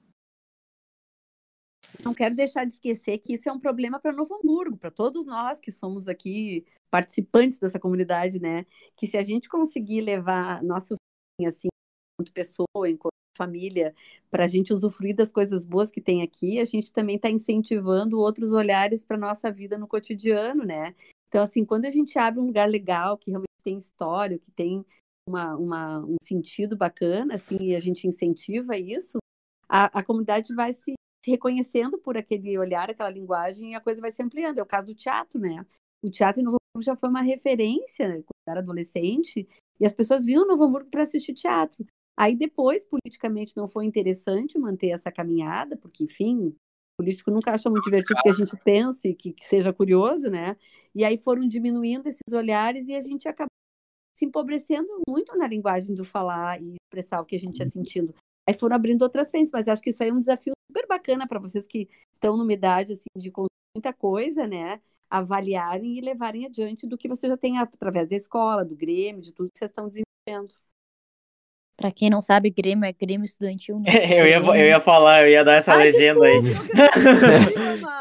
não 2.05 2.15
quero 2.15 2.35
deixar 2.35 2.65
de 2.65 2.73
esquecer 2.73 3.19
que 3.19 3.35
isso 3.35 3.49
é 3.49 3.53
um 3.53 3.59
problema 3.59 3.99
para 3.99 4.13
Novo 4.13 4.35
Hamburgo, 4.35 4.77
para 4.77 4.91
todos 4.91 5.25
nós 5.25 5.59
que 5.59 5.73
somos 5.73 6.07
aqui 6.09 6.65
participantes 6.91 7.59
dessa 7.59 7.81
comunidade, 7.81 8.41
né? 8.41 8.67
Que 8.97 9.07
se 9.07 9.17
a 9.17 9.23
gente 9.23 9.49
conseguir 9.49 10.01
levar 10.01 10.63
nosso 10.63 10.95
filho, 11.39 11.49
assim, 11.49 11.69
enquanto 12.15 12.33
pessoa, 12.33 12.89
enquanto 12.89 13.15
família, 13.37 13.93
para 14.31 14.45
a 14.45 14.47
gente 14.47 14.73
usufruir 14.73 15.17
das 15.17 15.33
coisas 15.33 15.65
boas 15.65 15.91
que 15.91 16.01
tem 16.01 16.23
aqui, 16.23 16.61
a 16.61 16.65
gente 16.65 16.93
também 16.93 17.17
está 17.17 17.29
incentivando 17.29 18.21
outros 18.21 18.53
olhares 18.53 19.03
para 19.03 19.19
nossa 19.19 19.51
vida 19.51 19.77
no 19.77 19.89
cotidiano, 19.89 20.65
né? 20.65 20.95
Então, 21.29 21.43
assim, 21.43 21.65
quando 21.65 21.85
a 21.87 21.91
gente 21.91 22.17
abre 22.17 22.41
um 22.41 22.47
lugar 22.47 22.69
legal, 22.69 23.19
que 23.19 23.31
realmente 23.31 23.49
tem 23.65 23.77
história, 23.77 24.39
que 24.39 24.53
tem 24.53 24.85
uma, 25.29 25.57
uma, 25.57 25.99
um 26.01 26.17
sentido 26.23 26.77
bacana, 26.77 27.35
assim, 27.35 27.57
e 27.61 27.75
a 27.75 27.81
gente 27.81 28.07
incentiva 28.07 28.77
isso, 28.77 29.19
a, 29.69 29.99
a 29.99 30.03
comunidade 30.05 30.55
vai 30.55 30.73
se 30.73 30.95
reconhecendo 31.31 31.99
por 31.99 32.16
aquele 32.16 32.59
olhar, 32.59 32.91
aquela 32.91 33.11
linguagem, 33.11 33.72
e 33.72 33.75
a 33.75 33.81
coisa 33.81 34.01
vai 34.01 34.11
se 34.11 34.22
ampliando. 34.22 34.59
É 34.59 34.62
o 34.62 34.66
caso 34.66 34.87
do 34.87 34.95
teatro, 34.95 35.41
né? 35.41 35.64
O 36.03 36.11
teatro 36.11 36.41
em 36.41 36.45
Novo 36.45 36.57
Hamburgo 36.57 36.85
já 36.85 36.97
foi 36.97 37.09
uma 37.09 37.22
referência 37.22 38.07
quando 38.09 38.47
eu 38.47 38.51
era 38.51 38.61
adolescente, 38.61 39.49
e 39.81 39.87
as 39.87 39.95
pessoas 39.95 40.25
vinham 40.25 40.47
Novo 40.47 40.64
Hamburgo 40.64 40.91
para 40.91 41.03
assistir 41.03 41.35
teatro. 41.35 41.85
Aí 42.16 42.37
depois, 42.37 42.85
politicamente, 42.85 43.57
não 43.57 43.66
foi 43.66 43.85
interessante 43.85 44.59
manter 44.59 44.91
essa 44.91 45.11
caminhada, 45.11 45.77
porque, 45.77 46.05
enfim, 46.05 46.49
o 46.49 46.55
político 46.99 47.31
nunca 47.31 47.53
acha 47.53 47.68
muito 47.68 47.85
divertido 47.85 48.20
que 48.22 48.29
a 48.29 48.33
gente 48.33 48.57
pense, 48.62 49.14
que, 49.14 49.33
que 49.33 49.45
seja 49.45 49.72
curioso, 49.72 50.31
né? 50.31 50.57
E 50.95 51.05
aí 51.05 51.18
foram 51.18 51.47
diminuindo 51.47 52.09
esses 52.09 52.33
olhares 52.33 52.87
e 52.87 52.95
a 52.95 53.01
gente 53.01 53.27
acabou 53.29 53.49
se 54.16 54.25
empobrecendo 54.25 54.89
muito 55.09 55.37
na 55.37 55.47
linguagem 55.49 55.93
do 55.93 56.05
falar 56.05 56.62
e 56.62 56.77
expressar 56.85 57.20
o 57.20 57.25
que 57.25 57.35
a 57.35 57.39
gente 57.39 57.59
ia 57.59 57.66
sentindo. 57.66 58.14
Aí 58.49 58.55
foram 58.55 58.77
abrindo 58.77 59.03
outras 59.03 59.31
frentes, 59.31 59.51
mas 59.53 59.66
acho 59.66 59.83
que 59.83 59.91
isso 59.91 60.03
aí 60.03 60.11
é 60.11 60.12
um 60.12 60.20
desafio 60.20 60.54
super 60.75 60.87
bacana 60.89 61.29
para 61.29 61.39
vocês 61.39 61.66
que 61.66 61.89
estão 62.14 62.37
numa 62.37 62.53
idade 62.53 62.95
assim, 62.95 63.05
de 63.16 63.33
muita 63.77 63.93
coisa, 63.93 64.47
né? 64.47 64.81
Avaliarem 65.09 65.97
e 65.97 66.01
levarem 66.01 66.47
adiante 66.47 66.87
do 66.87 66.99
que 66.99 67.09
você 67.09 67.29
já 67.29 67.37
tem 67.37 67.59
através 67.59 68.09
da 68.09 68.16
escola, 68.16 68.64
do 68.64 68.75
Grêmio, 68.75 69.22
de 69.22 69.33
tudo 69.33 69.51
que 69.51 69.59
vocês 69.59 69.70
estão 69.70 69.89
desenvolvendo. 69.89 70.53
Para 71.77 71.93
quem 71.93 72.11
não 72.11 72.20
sabe, 72.20 72.51
Grêmio 72.51 72.85
é 72.85 72.93
Grêmio 72.93 73.25
Estudantil. 73.25 73.77
Né? 73.77 73.85
eu, 74.18 74.27
ia, 74.27 74.37
eu 74.37 74.66
ia 74.66 74.81
falar, 74.81 75.22
eu 75.22 75.29
ia 75.29 75.45
dar 75.45 75.55
essa 75.55 75.75
Ai, 75.75 75.85
legenda 75.85 76.20
desculpa, 76.41 76.85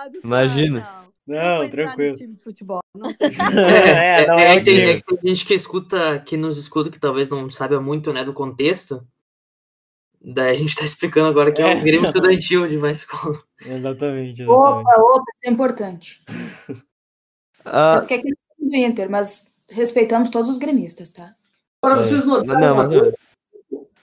aí. 0.06 0.22
Imagina. 0.24 1.04
Não, 1.26 1.64
não 1.64 1.70
tranquilo. 1.70 2.18
Time 2.18 2.36
de 2.36 2.44
futebol, 2.44 2.82
não 2.96 3.10
é, 3.20 4.28
não 4.28 4.40
é, 4.40 4.58
é, 4.58 4.62
tem, 4.62 4.82
é, 4.82 5.02
tem 5.02 5.20
gente 5.24 5.46
que 5.46 5.54
escuta, 5.54 6.20
que 6.20 6.36
nos 6.36 6.58
escuta, 6.58 6.90
que 6.90 7.00
talvez 7.00 7.30
não 7.30 7.50
saiba 7.50 7.80
muito 7.80 8.12
né, 8.12 8.26
do 8.26 8.34
contexto. 8.34 9.06
Daí 10.24 10.56
a 10.56 10.58
gente 10.58 10.70
está 10.70 10.86
explicando 10.86 11.28
agora 11.28 11.52
que 11.52 11.62
é, 11.62 11.74
é 11.74 11.76
o 11.76 11.82
Grêmio 11.82 12.06
Estudantil 12.08 12.68
de 12.68 12.78
mais 12.78 13.00
escola. 13.00 13.38
Exatamente, 13.66 14.42
exatamente. 14.42 14.44
Opa, 14.44 15.02
opa, 15.02 15.32
isso 15.36 15.50
é 15.50 15.52
importante. 15.52 16.24
Ah. 17.66 18.00
Porque 18.00 18.16
aqui 18.16 18.28
é 18.30 18.66
do 18.66 18.76
Inter, 18.76 19.10
mas 19.10 19.50
respeitamos 19.70 20.30
todos 20.30 20.50
os 20.50 20.58
gremistas, 20.58 21.12
tá? 21.12 21.34
Agora, 21.82 22.02
vocês 22.02 22.26
notaram 22.26 22.60
não, 22.60 22.76
mas... 22.76 22.92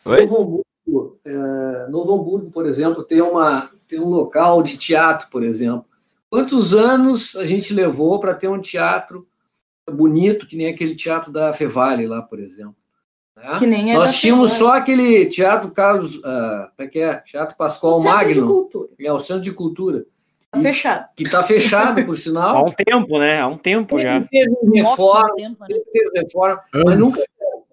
Novo 0.02 0.64
Hamburgo, 0.86 1.20
é, 1.26 1.86
Novo 1.88 2.14
Hamburgo, 2.14 2.50
por 2.50 2.64
exemplo, 2.64 3.04
tem, 3.04 3.20
uma, 3.20 3.70
tem 3.86 4.00
um 4.00 4.08
local 4.08 4.62
de 4.62 4.78
teatro, 4.78 5.28
por 5.28 5.42
exemplo. 5.42 5.84
Quantos 6.30 6.72
anos 6.72 7.36
a 7.36 7.44
gente 7.44 7.74
levou 7.74 8.18
para 8.18 8.34
ter 8.34 8.48
um 8.48 8.62
teatro 8.62 9.28
bonito, 9.90 10.46
que 10.46 10.56
nem 10.56 10.68
aquele 10.68 10.94
teatro 10.94 11.30
da 11.30 11.52
Fevale 11.52 12.06
lá, 12.06 12.22
por 12.22 12.40
exemplo? 12.40 12.76
Né? 13.40 13.58
Que 13.58 13.66
nem 13.66 13.90
é 13.90 13.94
Nós 13.94 14.18
tínhamos 14.18 14.52
só 14.52 14.74
aquele 14.74 15.26
Teatro 15.26 15.70
Carlos, 15.70 16.16
uh, 16.16 16.68
é 16.78 16.86
que 16.86 16.98
é? 16.98 17.16
Teatro 17.20 17.56
Pascoal 17.56 17.98
o 17.98 18.04
Magno. 18.04 18.34
Centro 18.34 18.34
de 18.34 18.46
Cultura. 18.46 18.88
É, 19.00 19.12
o 19.12 19.20
Centro 19.20 19.42
de 19.42 19.52
Cultura. 19.52 20.06
Tá 20.50 20.60
fechado. 20.60 21.08
Que 21.16 21.22
está 21.22 21.42
fechado, 21.42 22.04
por 22.04 22.18
sinal. 22.18 22.56
Há 22.58 22.62
um 22.62 22.72
tempo, 22.72 23.18
né? 23.18 23.40
Há 23.40 23.46
um 23.46 23.56
tempo 23.56 23.98
já. 23.98 24.20
Teve 24.22 24.54
reforma, 24.74 25.34
tempo, 25.34 25.60
né? 25.60 25.78
teve 25.92 26.20
reforma, 26.20 26.60
mas 26.84 26.98
nunca. 26.98 27.20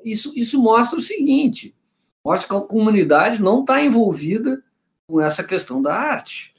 Isso, 0.06 0.32
isso 0.36 0.62
mostra 0.62 0.98
o 0.98 1.02
seguinte: 1.02 1.76
mostra 2.24 2.48
que 2.48 2.64
a 2.64 2.68
comunidade 2.68 3.42
não 3.42 3.62
está 3.62 3.84
envolvida 3.84 4.62
com 5.08 5.20
essa 5.20 5.44
questão 5.44 5.82
da 5.82 5.94
arte. 5.94 6.54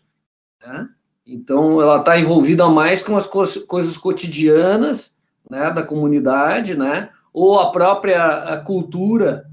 Né? 0.61 0.88
Então, 1.26 1.80
ela 1.80 2.00
está 2.00 2.18
envolvida 2.18 2.68
mais 2.68 3.00
com 3.00 3.16
as 3.16 3.26
co 3.26 3.44
coisas 3.66 3.96
cotidianas 3.96 5.14
né, 5.48 5.70
da 5.70 5.82
comunidade, 5.82 6.76
né? 6.76 7.11
Ou 7.33 7.59
a 7.59 7.70
própria 7.70 8.24
a 8.24 8.61
cultura 8.61 9.49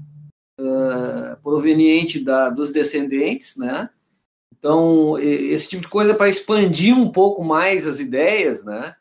uh, 0.60 1.36
proveniente 1.42 2.20
da, 2.20 2.50
dos 2.50 2.70
descendentes, 2.70 3.56
né? 3.56 3.90
Então, 4.58 5.18
esse 5.18 5.68
tipo 5.68 5.82
de 5.82 5.88
coisa 5.88 6.14
para 6.14 6.28
expandir 6.28 6.96
um 6.96 7.10
pouco 7.10 7.44
mais 7.44 7.86
as 7.86 8.00
ideias, 8.00 8.64
né? 8.64 8.96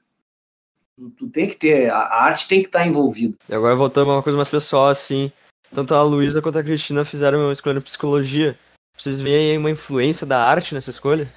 Tu, 0.96 1.10
tu, 1.12 1.30
tem 1.30 1.48
que 1.48 1.56
ter, 1.56 1.90
a 1.90 2.24
arte 2.24 2.48
tem 2.48 2.62
que 2.62 2.68
estar 2.68 2.80
tá 2.80 2.88
envolvida. 2.88 3.36
E 3.50 3.54
agora 3.54 3.76
voltando 3.76 4.12
a 4.12 4.16
uma 4.16 4.24
coisa 4.24 4.38
mais 4.38 4.50
pessoal, 4.50 4.88
assim, 4.88 5.32
tanto 5.74 5.94
a 5.94 6.02
Luísa 6.04 6.42
quanto 6.42 6.60
a 6.60 6.64
Cristina 6.64 7.04
fizeram 7.04 7.40
uma 7.40 7.54
escolha 7.54 7.80
em 7.80 7.82
psicologia. 7.82 8.58
Vocês 8.98 9.20
veem 9.20 9.52
aí 9.52 9.58
uma 9.58 9.72
influência 9.72 10.26
da 10.26 10.42
arte 10.42 10.74
nessa 10.74 10.90
escolha? 10.90 11.32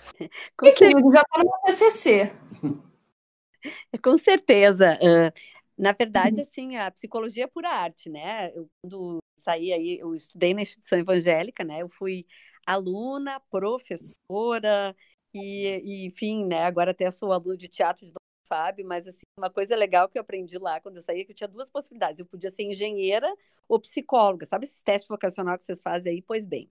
Com 0.57 0.67
certeza, 0.67 1.01
já 1.13 1.25
tá 1.25 1.43
no 1.43 1.51
TCC. 1.67 2.33
Com 4.03 4.17
certeza. 4.17 4.99
Uh, 5.03 5.33
na 5.79 5.93
verdade, 5.93 6.41
assim, 6.41 6.77
a 6.77 6.91
psicologia 6.91 7.45
é 7.45 7.47
pura 7.47 7.69
arte, 7.69 8.11
né? 8.11 8.51
Eu, 8.55 8.69
quando 8.83 9.19
saí 9.39 9.73
aí, 9.73 9.99
eu 9.99 10.15
estudei 10.15 10.53
na 10.53 10.63
instituição 10.63 10.99
evangélica, 10.99 11.65
né? 11.65 11.83
Eu 11.83 11.89
fui 11.89 12.27
aluna, 12.67 13.41
professora, 13.51 14.95
e, 15.33 15.81
e 15.85 16.07
enfim, 16.07 16.45
né? 16.45 16.65
Agora 16.65 16.91
até 16.91 17.11
sou 17.11 17.33
aluna 17.33 17.57
de 17.57 17.69
teatro 17.69 18.05
de 18.05 18.13
Fábio, 18.49 18.87
mas 18.87 19.07
assim, 19.07 19.23
uma 19.39 19.51
coisa 19.51 19.77
legal 19.77 20.09
que 20.09 20.19
eu 20.19 20.23
aprendi 20.23 20.59
lá 20.59 20.81
quando 20.81 20.97
eu 20.97 21.03
saí 21.03 21.21
é 21.21 21.25
que 21.25 21.33
eu 21.33 21.37
tinha 21.37 21.47
duas 21.49 21.71
possibilidades. 21.71 22.19
Eu 22.19 22.27
podia 22.27 22.51
ser 22.51 22.63
engenheira 22.63 23.33
ou 23.69 23.79
psicóloga. 23.79 24.47
Sabe 24.47 24.65
esse 24.65 24.83
teste 24.83 25.07
vocacional 25.07 25.57
que 25.59 25.65
vocês 25.65 25.83
fazem 25.83 26.15
aí? 26.15 26.23
Pois 26.23 26.47
bem, 26.47 26.71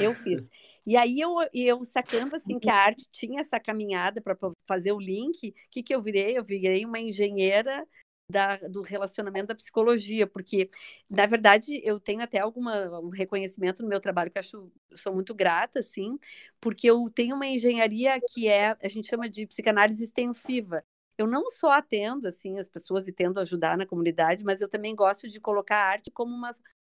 eu 0.00 0.14
fiz. 0.14 0.48
E 0.86 0.96
aí 0.96 1.20
eu, 1.20 1.34
eu 1.52 1.84
sacando 1.84 2.34
assim 2.34 2.58
que 2.58 2.70
a 2.70 2.74
arte 2.74 3.04
tinha 3.12 3.42
essa 3.42 3.60
caminhada 3.60 4.22
para 4.22 4.34
fazer 4.66 4.90
o 4.92 4.98
link, 4.98 5.50
o 5.50 5.54
que, 5.70 5.82
que 5.82 5.94
eu 5.94 6.00
virei? 6.00 6.38
Eu 6.38 6.42
virei 6.42 6.82
uma 6.86 6.98
engenheira 6.98 7.86
da, 8.30 8.56
do 8.56 8.82
relacionamento 8.82 9.48
da 9.48 9.54
psicologia, 9.54 10.26
porque, 10.26 10.68
na 11.08 11.26
verdade, 11.26 11.80
eu 11.82 11.98
tenho 11.98 12.20
até 12.22 12.38
alguma, 12.38 13.00
um 13.00 13.08
reconhecimento 13.08 13.82
no 13.82 13.88
meu 13.88 14.00
trabalho 14.00 14.30
que 14.30 14.38
eu 14.38 14.40
acho, 14.40 14.70
sou 14.92 15.14
muito 15.14 15.34
grata, 15.34 15.78
assim, 15.78 16.18
porque 16.60 16.90
eu 16.90 17.06
tenho 17.14 17.34
uma 17.34 17.46
engenharia 17.46 18.20
que 18.32 18.46
é, 18.48 18.76
a 18.82 18.88
gente 18.88 19.08
chama 19.08 19.28
de 19.28 19.46
psicanálise 19.46 20.04
extensiva. 20.04 20.84
Eu 21.16 21.26
não 21.26 21.48
só 21.48 21.70
atendo, 21.70 22.28
assim, 22.28 22.58
as 22.58 22.68
pessoas 22.68 23.08
e 23.08 23.12
tendo 23.12 23.40
ajudar 23.40 23.76
na 23.76 23.86
comunidade, 23.86 24.44
mas 24.44 24.60
eu 24.60 24.68
também 24.68 24.94
gosto 24.94 25.26
de 25.26 25.40
colocar 25.40 25.76
a 25.76 25.90
arte 25.90 26.10
como 26.10 26.34
uma... 26.34 26.50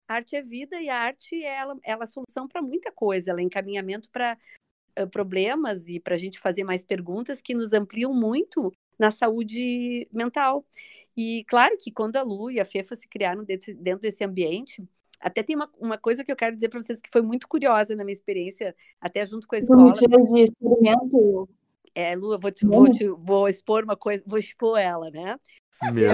A 0.09 0.15
arte 0.15 0.37
é 0.37 0.41
vida 0.41 0.81
e 0.81 0.89
a 0.89 0.97
arte, 0.97 1.43
ela, 1.43 1.77
ela 1.83 2.03
é 2.03 2.07
solução 2.07 2.47
para 2.47 2.61
muita 2.61 2.91
coisa, 2.91 3.29
ela 3.29 3.41
é 3.41 3.43
encaminhamento 3.43 4.09
para 4.09 4.37
problemas 5.11 5.87
e 5.87 5.99
para 5.99 6.15
a 6.15 6.17
gente 6.17 6.39
fazer 6.39 6.63
mais 6.63 6.83
perguntas 6.83 7.41
que 7.41 7.53
nos 7.53 7.73
ampliam 7.73 8.13
muito 8.13 8.73
na 8.97 9.11
saúde 9.11 10.07
mental. 10.11 10.65
E 11.15 11.43
claro 11.47 11.75
que 11.79 11.91
quando 11.91 12.15
a 12.17 12.21
Lu 12.21 12.51
e 12.51 12.59
a 12.59 12.65
Fefa 12.65 12.95
se 12.95 13.07
criaram 13.07 13.43
dentro, 13.43 13.73
dentro 13.75 14.01
desse 14.01 14.23
ambiente, 14.23 14.87
até 15.19 15.41
tem 15.41 15.55
uma, 15.55 15.69
uma 15.79 15.97
coisa 15.97 16.23
que 16.23 16.31
eu 16.31 16.35
quero 16.35 16.55
dizer 16.55 16.69
para 16.69 16.81
vocês 16.81 17.01
que 17.01 17.09
foi 17.11 17.21
muito 17.21 17.47
curiosa 17.47 17.95
na 17.95 18.03
minha 18.03 18.13
experiência, 18.13 18.75
até 19.01 19.25
junto 19.25 19.47
com 19.47 19.55
a 19.55 19.59
escola. 19.59 19.91
de 19.91 20.41
experimento. 20.41 21.49
É, 21.95 22.15
Lu, 22.15 22.33
eu 22.33 22.39
vou, 22.39 22.51
te, 22.51 22.65
vou, 22.65 22.91
te, 22.91 23.07
vou 23.07 23.49
expor 23.49 23.83
uma 23.83 23.95
coisa, 23.95 24.23
vou 24.27 24.37
expor 24.37 24.77
ela, 24.77 25.09
né? 25.09 25.35
Meu. 25.91 26.11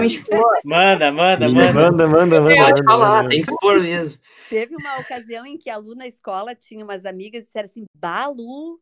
Manda, 0.64 1.10
manda, 1.10 1.48
manda. 1.48 1.72
Manda, 1.72 2.06
manda, 2.06 2.40
manda. 2.40 2.56
Pode 2.56 2.84
falar, 2.84 3.28
tem 3.28 3.40
que 3.40 3.50
expor 3.50 3.80
mesmo. 3.80 4.20
Teve 4.48 4.76
uma 4.76 4.98
ocasião 5.00 5.46
em 5.46 5.56
que 5.56 5.70
a 5.70 5.76
Lu 5.76 5.94
na 5.94 6.06
escola 6.06 6.54
tinha 6.54 6.84
umas 6.84 7.06
amigas 7.06 7.42
e 7.42 7.44
disseram 7.44 7.64
assim: 7.64 7.84
Balu, 7.96 8.78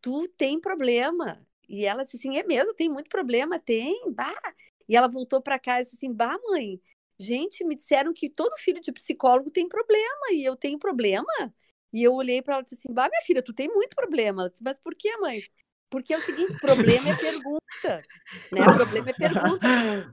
tu 0.00 0.28
tem 0.36 0.60
problema. 0.60 1.45
E 1.68 1.84
ela 1.84 2.02
disse 2.02 2.16
assim: 2.16 2.38
é 2.38 2.44
mesmo, 2.44 2.74
tem 2.74 2.88
muito 2.88 3.08
problema, 3.08 3.58
tem, 3.58 4.12
bah. 4.12 4.54
E 4.88 4.96
ela 4.96 5.08
voltou 5.08 5.40
para 5.40 5.58
casa 5.58 5.80
e 5.80 5.84
disse 5.84 5.96
assim: 5.96 6.12
Bah, 6.12 6.38
mãe, 6.48 6.80
gente, 7.18 7.64
me 7.64 7.74
disseram 7.74 8.12
que 8.12 8.30
todo 8.30 8.56
filho 8.58 8.80
de 8.80 8.92
psicólogo 8.92 9.50
tem 9.50 9.68
problema 9.68 10.32
e 10.32 10.44
eu 10.44 10.56
tenho 10.56 10.78
problema. 10.78 11.26
E 11.92 12.02
eu 12.02 12.14
olhei 12.14 12.42
para 12.42 12.54
ela 12.54 12.62
e 12.62 12.64
disse 12.64 12.76
assim: 12.76 12.92
Bah, 12.92 13.08
minha 13.08 13.22
filha, 13.22 13.42
tu 13.42 13.52
tem 13.52 13.68
muito 13.68 13.94
problema. 13.96 14.42
Ela 14.42 14.50
disse, 14.50 14.62
Mas 14.62 14.78
por 14.78 14.94
que, 14.94 15.16
mãe? 15.18 15.40
Porque 15.88 16.12
é 16.12 16.18
o 16.18 16.20
seguinte, 16.20 16.58
problema 16.58 17.10
é 17.10 17.16
pergunta, 17.16 18.02
né? 18.52 18.64
Problema 18.74 19.10
é 19.10 19.12
pergunta. 19.12 19.66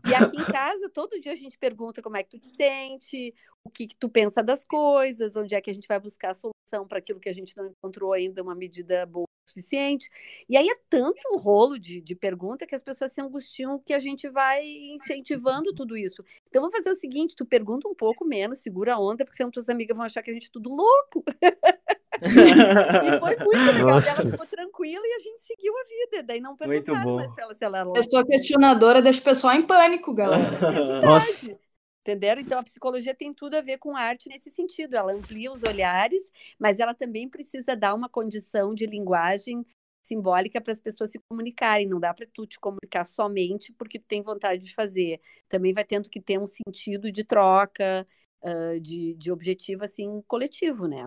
E 0.08 0.14
aqui 0.14 0.38
em 0.38 0.46
casa, 0.46 0.90
todo 0.90 1.20
dia 1.20 1.32
a 1.32 1.36
gente 1.36 1.58
pergunta 1.58 2.02
como 2.02 2.16
é 2.16 2.24
que 2.24 2.30
tu 2.30 2.40
te 2.40 2.46
sente, 2.46 3.34
o 3.64 3.72
que, 3.72 3.88
que 3.88 3.96
tu 3.96 4.08
pensa 4.08 4.44
das 4.44 4.64
coisas, 4.64 5.36
onde 5.36 5.56
é 5.56 5.62
que 5.62 5.72
a 5.72 5.74
gente 5.74 5.88
vai 5.88 6.00
buscar 6.00 6.32
a 6.32 6.36
solução 6.36 6.88
para 6.88 7.00
aquilo 7.00 7.20
que 7.20 7.28
a 7.30 7.34
gente 7.34 7.58
não 7.58 7.66
encontrou 7.66 8.14
ainda 8.14 8.44
uma 8.44 8.54
medida 8.54 9.04
boa 9.08 9.26
suficiente. 9.46 10.10
E 10.48 10.58
aí 10.58 10.68
é 10.68 10.76
tanto 10.90 11.36
rolo 11.38 11.78
de, 11.78 12.02
de 12.02 12.16
pergunta 12.16 12.66
que 12.66 12.76
as 12.76 12.84
pessoas 12.84 13.12
se 13.12 13.22
angustiam 13.22 13.80
que 13.80 13.94
a 13.94 14.00
gente 14.00 14.30
vai 14.30 14.66
incentivando 14.66 15.74
tudo 15.74 15.98
isso. 15.98 16.24
Então 16.48 16.62
vamos 16.62 16.76
fazer 16.76 16.92
o 16.92 16.96
seguinte, 16.96 17.36
tu 17.36 17.46
pergunta 17.46 17.88
um 17.88 17.96
pouco 17.96 18.26
menos, 18.26 18.60
segura 18.60 18.96
a 18.96 19.00
onda, 19.00 19.24
porque 19.24 19.38
senão 19.38 19.52
tuas 19.52 19.70
amigas 19.70 19.96
vão 19.96 20.06
achar 20.06 20.22
que 20.22 20.32
a 20.32 20.34
gente 20.34 20.48
é 20.48 20.52
tudo 20.52 20.70
louco. 20.74 21.24
e 22.22 23.20
foi 23.20 23.36
muito 23.38 23.72
legal. 23.72 23.88
Nossa. 23.88 24.22
Ela 24.22 24.32
ficou 24.32 24.46
tranquila 24.46 25.04
e 25.06 25.14
a 25.14 25.20
gente 25.20 25.42
seguiu 25.42 25.74
a 25.78 25.84
vida. 25.84 26.24
Daí 26.24 26.40
não 26.40 26.56
perguntaram 26.56 27.16
mais 27.16 27.32
pra 27.32 27.44
ela 27.46 27.56
se 27.56 27.64
ela 27.64 27.78
era 27.78 27.86
louca. 27.86 28.00
Pessoa 28.00 28.26
questionadora 28.26 29.02
deixa 29.02 29.22
o 29.22 29.24
pessoal 29.24 29.54
em 29.56 29.64
pânico, 29.64 30.14
galera. 30.14 30.58
É 31.02 31.02
Nossa. 31.06 31.58
Entenderam? 32.04 32.42
Então 32.42 32.60
a 32.60 32.64
psicologia 32.64 33.16
tem 33.16 33.34
tudo 33.34 33.56
a 33.56 33.62
ver 33.62 33.78
com 33.78 33.96
arte 33.96 34.28
nesse 34.28 34.52
sentido. 34.52 34.96
Ela 34.96 35.14
amplia 35.14 35.52
os 35.52 35.64
olhares, 35.64 36.30
mas 36.60 36.80
ela 36.80 36.94
também 36.94 37.30
precisa 37.30 37.78
dar 37.78 37.94
uma 37.96 38.10
condição 38.10 38.76
de 38.76 38.86
linguagem 38.86 39.66
simbólica 40.04 40.60
para 40.60 40.74
as 40.74 40.82
pessoas 40.82 41.12
se 41.12 41.20
comunicarem. 41.30 41.88
Não 41.88 42.02
dá 42.02 42.14
para 42.14 42.28
tu 42.34 42.46
te 42.46 42.60
comunicar 42.60 43.06
somente 43.06 43.72
porque 43.72 43.98
tu 43.98 44.06
tem 44.06 44.22
vontade 44.22 44.62
de 44.62 44.74
fazer. 44.74 45.22
Também 45.48 45.72
vai 45.72 45.86
tendo 45.86 46.10
que 46.10 46.20
ter 46.20 46.38
um 46.38 46.46
sentido 46.46 47.10
de 47.10 47.24
troca, 47.24 48.06
uh, 48.44 48.80
de, 48.82 49.16
de 49.16 49.32
objetivo 49.32 49.86
assim 49.86 50.22
coletivo, 50.28 50.88
né? 50.88 51.06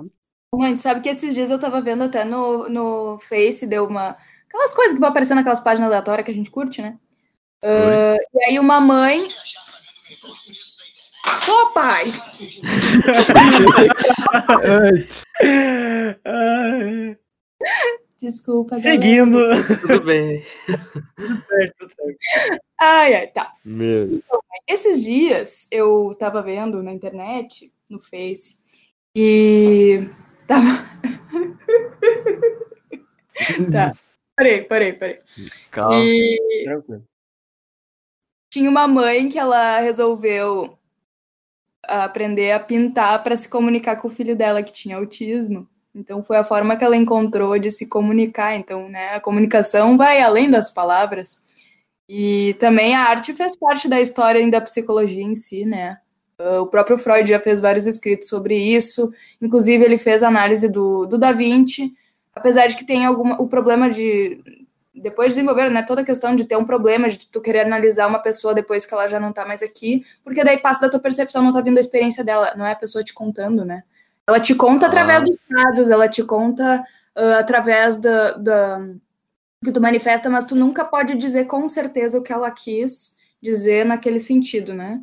Mãe, 0.55 0.79
sabe 0.79 1.03
que 1.03 1.11
esses 1.11 1.35
dias 1.35 1.51
eu 1.51 1.61
tava 1.61 1.83
vendo 1.83 2.05
até 2.05 2.25
no, 2.25 2.71
no 2.71 3.19
Face, 3.19 3.67
deu 3.67 3.87
uma. 3.87 4.17
Aquelas 4.49 4.73
coisas 4.73 4.95
que 4.95 5.01
vão 5.01 5.11
aparecer 5.11 5.35
naquelas 5.35 5.61
páginas 5.61 5.89
aleatórias 5.89 6.25
que 6.25 6.31
a 6.31 6.35
gente 6.35 6.51
curte, 6.51 6.81
né? 6.81 6.99
Uh, 7.63 8.17
e 8.35 8.45
aí 8.45 8.59
uma 8.59 8.81
mãe. 8.81 9.29
Ô, 11.49 11.73
pai! 11.73 12.07
Desculpa. 18.19 18.75
Seguindo. 18.77 19.39
Tudo 19.81 20.05
bem. 20.05 20.45
tudo 21.17 21.45
certo, 21.47 21.75
tudo 21.79 21.93
certo. 21.93 22.19
Ai, 22.81 23.15
ai, 23.15 23.27
tá. 23.29 23.53
Meu. 23.65 24.17
Então, 24.17 24.43
esses 24.67 25.03
dias 25.03 25.67
eu 25.71 26.15
tava 26.19 26.43
vendo 26.43 26.83
na 26.83 26.93
internet, 26.93 27.73
no 27.89 27.99
Face, 27.99 28.59
e 29.15 30.07
Tava. 30.47 30.63
tá. 33.73 33.93
Parei, 34.37 34.63
parei, 34.63 34.93
parei. 34.93 35.19
Calma. 35.71 35.97
E... 35.97 36.39
Tranquilo. 36.65 37.05
Tinha 38.53 38.71
uma 38.71 38.87
mãe 38.87 39.29
que 39.29 39.39
ela 39.39 39.81
resolveu 39.81 40.79
aprender 41.89 42.53
a 42.53 42.61
pintar 42.61 43.23
para 43.23 43.37
se 43.37 43.49
comunicar 43.49 43.97
com 43.97 44.09
o 44.09 44.11
filho 44.11 44.37
dela 44.37 44.63
que 44.63 44.73
tinha 44.73 44.97
autismo. 44.97 45.69
Então 45.95 46.23
foi 46.23 46.37
a 46.37 46.45
forma 46.45 46.77
que 46.77 46.85
ela 46.85 46.97
encontrou 46.97 47.59
de 47.59 47.71
se 47.71 47.87
comunicar. 47.87 48.55
Então, 48.55 48.89
né, 48.89 49.15
a 49.15 49.21
comunicação 49.21 49.97
vai 49.97 50.21
além 50.21 50.51
das 50.51 50.71
palavras. 50.71 51.43
E 52.09 52.55
também 52.61 52.95
a 52.95 53.01
arte 53.01 53.33
fez 53.33 53.57
parte 53.57 53.89
da 53.89 54.01
história 54.01 54.49
da 54.51 54.61
psicologia 54.61 55.23
em 55.23 55.35
si, 55.35 55.65
né? 55.65 55.99
Uh, 56.39 56.61
o 56.61 56.67
próprio 56.67 56.99
Freud 56.99 57.29
já 57.29 57.41
fez 57.41 57.61
vários 57.63 57.87
escritos 57.87 58.29
sobre 58.29 58.55
isso, 58.55 59.11
inclusive 59.41 59.83
ele 59.83 59.97
fez 59.97 60.23
análise 60.23 60.69
do, 60.69 61.07
do 61.07 61.17
Da 61.17 61.33
Vinci, 61.33 61.95
apesar 62.35 62.67
de 62.67 62.77
que 62.77 62.85
tem 62.85 63.07
alguma, 63.07 63.41
o 63.41 63.49
problema 63.49 63.89
de 63.89 64.39
depois 64.97 65.29
desenvolver 65.29 65.71
né, 65.71 65.83
toda 65.83 66.01
a 66.01 66.05
questão 66.05 66.35
de 66.35 66.45
ter 66.45 66.57
um 66.57 66.65
problema 66.65 67.09
de 67.09 67.27
tu 67.27 67.41
querer 67.41 67.61
analisar 67.61 68.07
uma 68.07 68.19
pessoa 68.19 68.55
depois 68.55 68.87
que 68.87 68.95
ela 68.95 69.07
já 69.07 69.21
não 69.21 69.33
tá 69.33 69.45
mais 69.45 69.63
aqui, 69.63 70.05
porque 70.25 70.43
daí 70.43 70.59
passa 70.59 70.83
da 70.83 70.89
tua 70.89 71.01
percepção, 71.01 71.43
não 71.43 71.53
tá 71.53 71.61
vindo 71.61 71.77
a 71.77 71.81
experiência 71.81 72.25
dela, 72.25 72.55
não 72.57 72.67
é 72.67 72.73
a 72.73 72.77
pessoa 72.77 73.05
te 73.05 73.13
contando, 73.13 73.65
né? 73.65 73.83
Ela 74.27 74.41
te 74.41 74.55
conta 74.55 74.87
ah. 74.87 74.89
através 74.89 75.25
dos 75.25 75.37
dados, 75.49 75.91
ela 75.91 76.09
te 76.09 76.23
conta 76.23 76.85
uh, 77.17 77.39
através 77.39 77.99
da, 77.99 78.33
da 78.33 78.81
que 79.65 79.73
tu 79.73 79.81
manifesta, 79.81 80.31
mas 80.31 80.45
tu 80.45 80.55
nunca 80.55 80.85
pode 80.85 81.15
dizer 81.17 81.45
com 81.45 81.67
certeza 81.69 82.19
o 82.19 82.23
que 82.23 82.33
ela 82.33 82.51
quis 82.51 83.17
dizer 83.43 83.85
naquele 83.85 84.21
sentido, 84.21 84.75
né? 84.75 85.03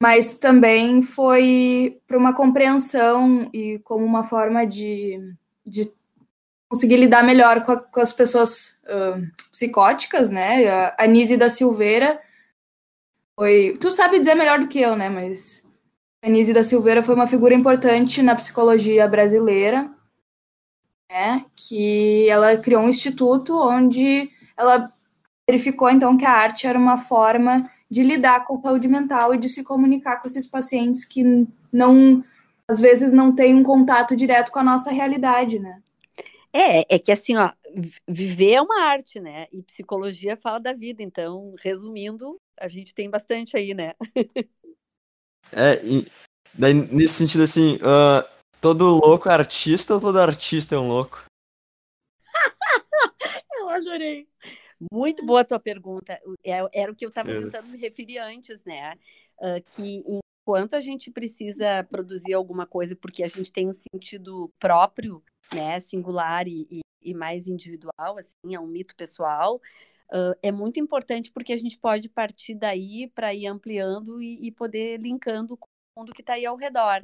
mas 0.00 0.36
também 0.36 1.02
foi 1.02 2.00
para 2.06 2.18
uma 2.18 2.34
compreensão 2.34 3.48
e 3.52 3.78
como 3.80 4.04
uma 4.04 4.24
forma 4.24 4.66
de, 4.66 5.18
de 5.66 5.92
conseguir 6.68 6.96
lidar 6.96 7.22
melhor 7.22 7.64
com, 7.64 7.72
a, 7.72 7.80
com 7.80 8.00
as 8.00 8.12
pessoas 8.12 8.76
uh, 8.84 9.20
psicóticas, 9.50 10.30
né? 10.30 10.68
A 10.68 11.04
Anise 11.04 11.36
da 11.36 11.48
Silveira 11.48 12.20
foi. 13.38 13.76
Tu 13.80 13.90
sabe 13.92 14.18
dizer 14.18 14.34
melhor 14.34 14.58
do 14.58 14.68
que 14.68 14.80
eu, 14.80 14.96
né? 14.96 15.08
Mas 15.08 15.64
Denise 16.24 16.54
da 16.54 16.64
Silveira 16.64 17.02
foi 17.02 17.14
uma 17.14 17.26
figura 17.26 17.54
importante 17.54 18.22
na 18.22 18.34
psicologia 18.34 19.06
brasileira, 19.06 19.90
né? 21.10 21.44
Que 21.54 22.28
ela 22.30 22.56
criou 22.56 22.82
um 22.82 22.88
instituto 22.88 23.54
onde 23.54 24.30
ela 24.56 24.90
verificou 25.46 25.90
então 25.90 26.16
que 26.16 26.24
a 26.24 26.30
arte 26.30 26.66
era 26.66 26.78
uma 26.78 26.96
forma 26.96 27.70
de 27.90 28.02
lidar 28.02 28.44
com 28.44 28.56
saúde 28.56 28.88
mental 28.88 29.34
e 29.34 29.38
de 29.38 29.50
se 29.50 29.62
comunicar 29.62 30.16
com 30.16 30.26
esses 30.26 30.46
pacientes 30.46 31.04
que 31.04 31.46
não 31.70 32.24
às 32.66 32.80
vezes 32.80 33.12
não 33.12 33.34
têm 33.34 33.54
um 33.54 33.62
contato 33.62 34.16
direto 34.16 34.50
com 34.50 34.58
a 34.58 34.64
nossa 34.64 34.90
realidade, 34.90 35.58
né? 35.58 35.82
É, 36.54 36.94
é 36.94 36.98
que 37.00 37.10
assim, 37.10 37.36
ó, 37.36 37.50
viver 38.06 38.52
é 38.52 38.62
uma 38.62 38.82
arte, 38.82 39.18
né? 39.18 39.48
E 39.52 39.60
psicologia 39.62 40.36
fala 40.36 40.60
da 40.60 40.72
vida, 40.72 41.02
então, 41.02 41.52
resumindo, 41.60 42.40
a 42.60 42.68
gente 42.68 42.94
tem 42.94 43.10
bastante 43.10 43.56
aí, 43.56 43.74
né? 43.74 43.94
É, 45.52 45.84
e 45.84 46.10
daí, 46.54 46.72
nesse 46.72 47.14
sentido 47.14 47.44
assim, 47.44 47.76
uh, 47.76 48.26
todo 48.62 48.98
louco 48.98 49.28
é 49.28 49.32
artista 49.32 49.94
ou 49.94 50.00
todo 50.00 50.18
artista 50.18 50.74
é 50.74 50.78
um 50.78 50.88
louco? 50.88 51.22
eu 53.58 53.68
adorei. 53.68 54.26
Muito 54.90 55.24
boa 55.24 55.42
a 55.42 55.44
tua 55.44 55.60
pergunta. 55.60 56.18
É, 56.42 56.66
era 56.72 56.90
o 56.90 56.94
que 56.96 57.04
eu 57.04 57.10
estava 57.10 57.30
É. 57.30 57.40
tentando 57.40 57.70
me 57.70 57.78
referir 57.78 58.18
antes, 58.18 58.64
né? 58.64 58.98
Ah, 59.38 59.60
que 59.60 60.02
enquanto 60.46 60.74
a 60.74 60.80
gente 60.80 61.10
precisa 61.10 61.84
produzir 61.84 62.32
alguma 62.32 62.66
coisa 62.66 62.96
porque 62.96 63.22
a 63.22 63.28
gente 63.28 63.52
tem 63.52 63.68
um 63.68 63.72
sentido 63.72 64.52
próprio, 64.58 65.22
né, 65.52 65.80
singular 65.80 66.46
e, 66.48 66.66
e- 66.70 66.80
e 67.02 67.14
mais 67.14 67.48
individual, 67.48 68.18
assim, 68.18 68.54
é 68.54 68.58
um 68.60 68.66
mito 68.66 68.96
pessoal, 68.96 69.60
ah, 70.12 70.36
é 70.42 70.50
muito 70.52 70.80
importante 70.80 71.30
porque 71.32 71.52
a 71.52 71.56
gente 71.56 71.78
pode 71.78 72.08
partir 72.08 72.54
daí 72.54 73.08
para 73.14 73.34
ir 73.34 73.46
ampliando 73.46 74.20
e, 74.22 74.46
e 74.48 74.52
poder 74.52 75.00
linkando 75.00 75.56
com 75.56 75.66
o 75.96 76.00
mundo 76.00 76.12
que 76.12 76.22
está 76.22 76.34
aí 76.34 76.46
ao 76.46 76.56
redor. 76.56 77.00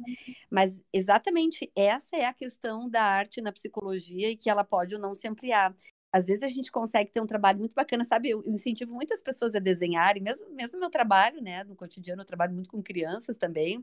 Mas 0.49 0.81
exatamente 0.93 1.71
essa 1.75 2.15
é 2.15 2.25
a 2.25 2.33
questão 2.33 2.89
da 2.89 3.03
arte 3.03 3.41
na 3.41 3.51
psicologia 3.51 4.29
e 4.31 4.37
que 4.37 4.49
ela 4.49 4.63
pode 4.63 4.95
ou 4.95 5.01
não 5.01 5.13
se 5.13 5.27
ampliar 5.27 5.75
às 6.13 6.25
vezes 6.25 6.43
a 6.43 6.47
gente 6.49 6.69
consegue 6.69 7.09
ter 7.09 7.21
um 7.21 7.25
trabalho 7.25 7.57
muito 7.59 7.73
bacana, 7.73 8.03
sabe? 8.03 8.29
Eu, 8.31 8.43
eu 8.43 8.51
incentivo 8.51 8.93
muitas 8.93 9.21
pessoas 9.21 9.55
a 9.55 9.59
desenharem, 9.59 10.21
mesmo 10.21 10.49
mesmo 10.53 10.77
meu 10.77 10.89
trabalho, 10.89 11.41
né? 11.41 11.63
No 11.63 11.73
cotidiano 11.73 12.21
eu 12.21 12.25
trabalho 12.25 12.53
muito 12.53 12.69
com 12.69 12.83
crianças 12.83 13.37
também. 13.37 13.81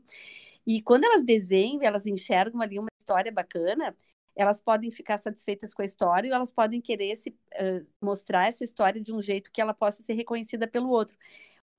E 0.65 0.81
quando 0.81 1.05
elas 1.05 1.23
desenham, 1.23 1.81
elas 1.83 2.05
enxergam 2.05 2.61
ali 2.61 2.79
uma 2.79 2.89
história 2.99 3.31
bacana, 3.31 3.95
elas 4.39 4.61
podem 4.61 4.89
ficar 4.89 5.17
satisfeitas 5.17 5.73
com 5.73 5.81
a 5.81 5.85
história 5.85 6.29
ou 6.29 6.35
elas 6.35 6.49
podem 6.49 6.79
querer 6.79 7.17
se 7.17 7.29
uh, 7.29 7.85
mostrar 8.01 8.47
essa 8.47 8.63
história 8.63 9.01
de 9.01 9.13
um 9.13 9.21
jeito 9.21 9.51
que 9.51 9.59
ela 9.59 9.73
possa 9.73 10.01
ser 10.01 10.13
reconhecida 10.13 10.65
pelo 10.65 10.89
outro. 10.89 11.17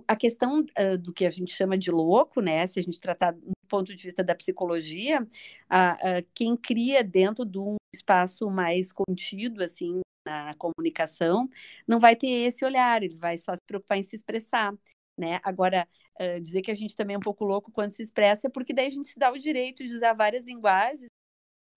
A 0.07 0.15
questão 0.15 0.61
uh, 0.61 0.99
do 0.99 1.11
que 1.11 1.25
a 1.25 1.31
gente 1.31 1.55
chama 1.55 1.79
de 1.79 1.91
louco, 1.91 2.43
né? 2.43 2.67
Se 2.67 2.79
a 2.79 2.83
gente 2.83 3.01
tratar 3.01 3.33
do 3.33 3.53
ponto 3.67 3.95
de 3.95 4.03
vista 4.03 4.23
da 4.23 4.35
psicologia, 4.35 5.23
uh, 5.23 6.27
quem 6.35 6.55
cria 6.55 7.03
dentro 7.03 7.47
de 7.47 7.59
um 7.59 7.77
espaço 7.95 8.51
mais 8.51 8.93
contido, 8.93 9.65
assim, 9.65 10.03
na 10.27 10.55
comunicação, 10.55 11.49
não 11.89 11.99
vai 11.99 12.15
ter 12.15 12.29
esse 12.29 12.63
olhar, 12.63 13.03
ele 13.03 13.17
vai 13.17 13.39
só 13.39 13.55
se 13.57 13.63
preocupar 13.67 13.97
em 13.97 14.03
se 14.03 14.17
expressar, 14.17 14.75
né? 15.19 15.41
Agora, 15.43 15.89
uh, 16.21 16.39
dizer 16.43 16.61
que 16.61 16.71
a 16.71 16.75
gente 16.75 16.95
também 16.95 17.15
é 17.15 17.19
um 17.19 17.23
pouco 17.23 17.43
louco 17.43 17.73
quando 17.73 17.93
se 17.93 18.03
expressa 18.03 18.49
é 18.49 18.51
porque 18.51 18.75
daí 18.75 18.89
a 18.89 18.91
gente 18.91 19.09
se 19.09 19.19
dá 19.19 19.33
o 19.33 19.39
direito 19.39 19.83
de 19.83 19.95
usar 19.95 20.13
várias 20.13 20.45
linguagens 20.45 21.09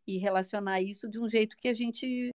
e 0.07 0.17
relacionar 0.17 0.81
isso 0.81 1.09
de 1.09 1.19
um 1.19 1.27
jeito 1.27 1.55
que 1.57 1.67
a 1.67 1.73
gente 1.73 2.31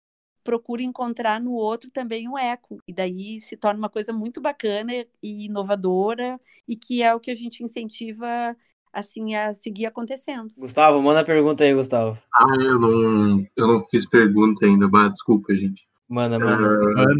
procura 0.43 0.83
encontrar 0.83 1.41
no 1.41 1.53
outro 1.53 1.91
também 1.91 2.29
um 2.29 2.39
eco, 2.39 2.79
e 2.87 2.93
daí 2.93 3.41
se 3.41 3.57
torna 3.57 3.79
uma 3.79 3.89
coisa 3.89 4.13
muito 4.13 4.41
bacana 4.41 4.93
e 5.23 5.47
inovadora, 5.47 6.39
e 6.69 6.77
que 6.77 7.03
é 7.03 7.15
o 7.15 7.21
que 7.21 7.31
a 7.31 7.35
gente 7.35 7.65
incentiva 7.65 8.55
assim 8.93 9.35
a 9.35 9.53
seguir 9.53 9.87
acontecendo. 9.87 10.49
Gustavo, 10.57 11.03
manda 11.03 11.21
a 11.21 11.25
pergunta 11.25 11.65
aí, 11.65 11.75
Gustavo. 11.75 12.17
Ah, 12.33 12.55
eu 12.61 12.79
não, 12.79 13.47
eu 13.57 13.67
não 13.67 13.85
fiz 13.87 14.07
pergunta 14.07 14.67
ainda, 14.67 14.87
mas 14.89 15.13
desculpa, 15.13 15.55
gente. 15.55 15.83
Manda, 16.09 16.39
manda. 16.39 16.63
Uh, 16.63 17.17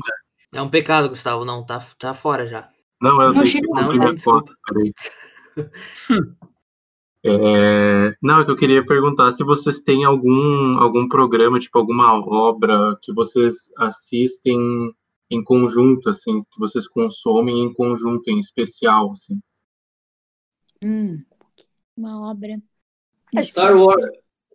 É 0.53 0.63
um 0.63 0.71
pecado, 0.71 1.09
Gustavo. 1.09 1.45
Não, 1.45 1.65
tá, 1.65 1.85
tá 1.99 2.15
fora 2.15 2.47
já. 2.47 2.71
não, 3.01 3.21
eu 3.21 3.33
Não, 3.33 3.43
uma 3.71 3.83
não, 3.83 3.95
não, 3.95 4.15
desculpa. 4.15 4.47
foto, 4.47 4.57
peraí. 4.69 4.95
É, 7.27 8.15
não, 8.21 8.41
é 8.41 8.45
que 8.45 8.51
eu 8.51 8.57
queria 8.57 8.85
perguntar 8.85 9.33
se 9.33 9.43
vocês 9.43 9.81
têm 9.81 10.05
algum, 10.05 10.79
algum 10.79 11.09
programa, 11.09 11.59
tipo 11.59 11.79
alguma 11.79 12.13
obra 12.15 12.99
que 13.01 13.15
vocês 13.15 13.71
assistem 13.79 14.59
em 15.31 15.43
conjunto, 15.43 16.11
assim, 16.11 16.43
que 16.43 16.59
vocês 16.59 16.87
consomem 16.87 17.61
em 17.61 17.73
conjunto, 17.73 18.29
em 18.29 18.39
especial, 18.39 19.13
assim. 19.13 19.41
Hum. 20.83 21.23
Uma 21.97 22.31
obra. 22.31 22.61
Star 23.43 23.75
Wars. 23.75 24.07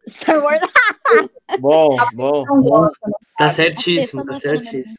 Star 0.08 0.44
Wars. 0.44 0.62
Bom, 1.60 1.96
bom. 2.14 2.84
Né? 2.84 3.12
Tá 3.36 3.50
certíssimo, 3.50 4.24
tá 4.24 4.34
não 4.34 4.40
certíssimo. 4.40 4.98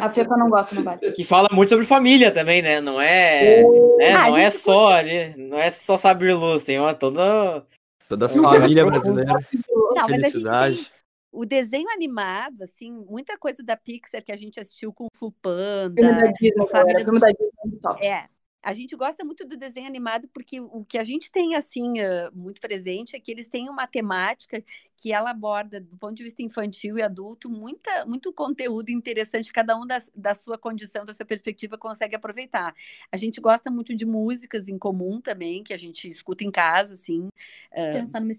A 0.00 0.08
Fefa 0.08 0.36
não 0.36 0.50
gosta, 0.50 0.74
não 0.74 0.82
vale. 0.82 1.12
Que 1.12 1.24
fala 1.24 1.48
muito 1.52 1.70
sobre 1.70 1.84
família 1.84 2.30
também, 2.30 2.62
né? 2.62 2.80
Não 2.80 3.00
é, 3.00 3.62
né? 3.96 4.12
Ah, 4.12 4.24
a 4.24 4.30
não 4.30 4.38
é 4.38 4.50
só 4.50 4.92
ali, 4.92 5.34
não 5.36 5.58
é 5.58 5.70
só 5.70 5.96
saber 5.96 6.34
luz, 6.34 6.62
tem 6.62 6.78
uma 6.78 6.94
toda 6.94 7.64
Toda 8.08 8.24
a 8.24 8.28
família 8.28 8.86
brasileira, 8.86 9.32
Não, 9.32 9.94
mas 9.94 9.98
a 9.98 10.12
gente 10.12 10.20
felicidade. 10.20 10.76
tem 10.76 10.86
o 11.30 11.44
desenho 11.44 11.90
animado, 11.90 12.62
assim, 12.62 12.90
muita 12.90 13.36
coisa 13.36 13.62
da 13.62 13.76
Pixar 13.76 14.24
que 14.24 14.32
a 14.32 14.36
gente 14.36 14.58
assistiu 14.58 14.92
com 14.92 15.06
o 15.20 15.30
Panda, 15.30 16.02
Filme 16.02 16.20
da 16.22 16.32
Disney, 16.32 16.66
Família 16.68 17.04
do 17.04 17.12
Filme 17.12 17.20
da 17.20 17.26
Disney 17.28 17.78
é. 18.00 18.08
É, 18.08 18.28
a 18.68 18.72
gente 18.74 18.94
gosta 18.94 19.24
muito 19.24 19.46
do 19.46 19.56
desenho 19.56 19.86
animado 19.86 20.28
porque 20.28 20.60
o 20.60 20.84
que 20.84 20.98
a 20.98 21.04
gente 21.04 21.32
tem 21.32 21.54
assim 21.54 21.94
muito 22.34 22.60
presente 22.60 23.16
é 23.16 23.20
que 23.20 23.30
eles 23.32 23.48
têm 23.48 23.70
uma 23.70 23.86
temática 23.86 24.62
que 24.94 25.10
ela 25.10 25.30
aborda 25.30 25.80
do 25.80 25.96
ponto 25.96 26.14
de 26.14 26.22
vista 26.22 26.42
infantil 26.42 26.98
e 26.98 27.02
adulto 27.02 27.48
muita, 27.48 28.04
muito 28.04 28.30
conteúdo 28.30 28.90
interessante 28.90 29.50
cada 29.50 29.74
um 29.74 29.86
da, 29.86 29.96
da 30.14 30.34
sua 30.34 30.58
condição 30.58 31.06
da 31.06 31.14
sua 31.14 31.24
perspectiva 31.24 31.78
consegue 31.78 32.14
aproveitar 32.14 32.74
a 33.10 33.16
gente 33.16 33.40
gosta 33.40 33.70
muito 33.70 33.96
de 33.96 34.04
músicas 34.04 34.68
em 34.68 34.76
comum 34.78 35.18
também 35.18 35.64
que 35.64 35.72
a 35.72 35.78
gente 35.78 36.06
escuta 36.06 36.44
em 36.44 36.50
casa 36.50 36.92
assim 36.92 37.30
Pensar 37.72 38.20
numa 38.20 38.32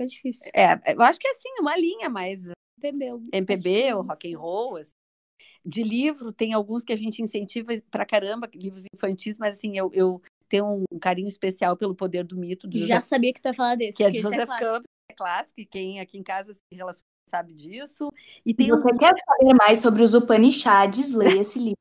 é 0.00 0.04
difícil. 0.04 0.50
é 0.54 0.94
eu 0.94 1.02
acho 1.02 1.18
que 1.18 1.26
é 1.26 1.30
assim 1.30 1.48
uma 1.58 1.76
linha 1.76 2.08
mais. 2.08 2.48
MPB 3.32 3.94
ou 3.94 4.02
rock 4.02 4.32
and 4.32 4.38
roll 4.38 4.76
assim. 4.76 4.97
De 5.68 5.82
livro 5.82 6.32
tem 6.32 6.54
alguns 6.54 6.82
que 6.82 6.92
a 6.92 6.96
gente 6.96 7.20
incentiva 7.22 7.72
pra 7.90 8.06
caramba 8.06 8.48
livros 8.54 8.84
infantis 8.94 9.36
mas 9.38 9.56
assim 9.56 9.76
eu, 9.76 9.90
eu 9.92 10.22
tenho 10.48 10.84
um 10.90 10.98
carinho 10.98 11.28
especial 11.28 11.76
pelo 11.76 11.94
poder 11.94 12.24
do 12.24 12.36
mito 12.36 12.66
do 12.66 12.78
Já 12.78 12.96
Joseph, 12.96 13.04
sabia 13.04 13.32
que 13.34 13.40
tu 13.42 13.48
ia 13.48 13.54
falar 13.54 13.74
desse. 13.76 13.98
que 13.98 14.02
é 14.04 14.08
esse 14.10 14.20
Joseph 14.22 14.46
clássico. 14.46 14.64
Campbell 14.64 14.82
é 15.10 15.14
clássico 15.14 15.60
e 15.60 15.66
quem 15.66 16.00
aqui 16.00 16.16
em 16.18 16.22
casa 16.22 16.54
se 16.54 16.60
relaciona 16.72 17.04
sabe 17.28 17.52
disso 17.52 18.10
e 18.46 18.50
Se 18.52 18.56
tem 18.56 18.72
um 18.72 18.80
você 18.80 18.96
quer 18.96 19.14
saber 19.18 19.52
mais 19.54 19.80
sobre 19.80 20.02
os 20.02 20.14
Upanishads, 20.14 21.12
leia 21.12 21.40
esse 21.42 21.58
livro. 21.58 21.76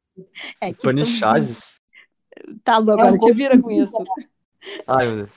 é, 0.59 0.73
que 0.73 0.81
são- 0.81 1.77
tá 2.63 2.77
louco 2.79 3.01
É 3.01 3.05
um 3.05 3.07
agora 3.15 3.17
te 3.19 3.33
vira 3.33 3.61
com 3.61 3.71
isso 3.71 3.93
Ai, 4.85 5.07
meu 5.07 5.15
Deus. 5.17 5.31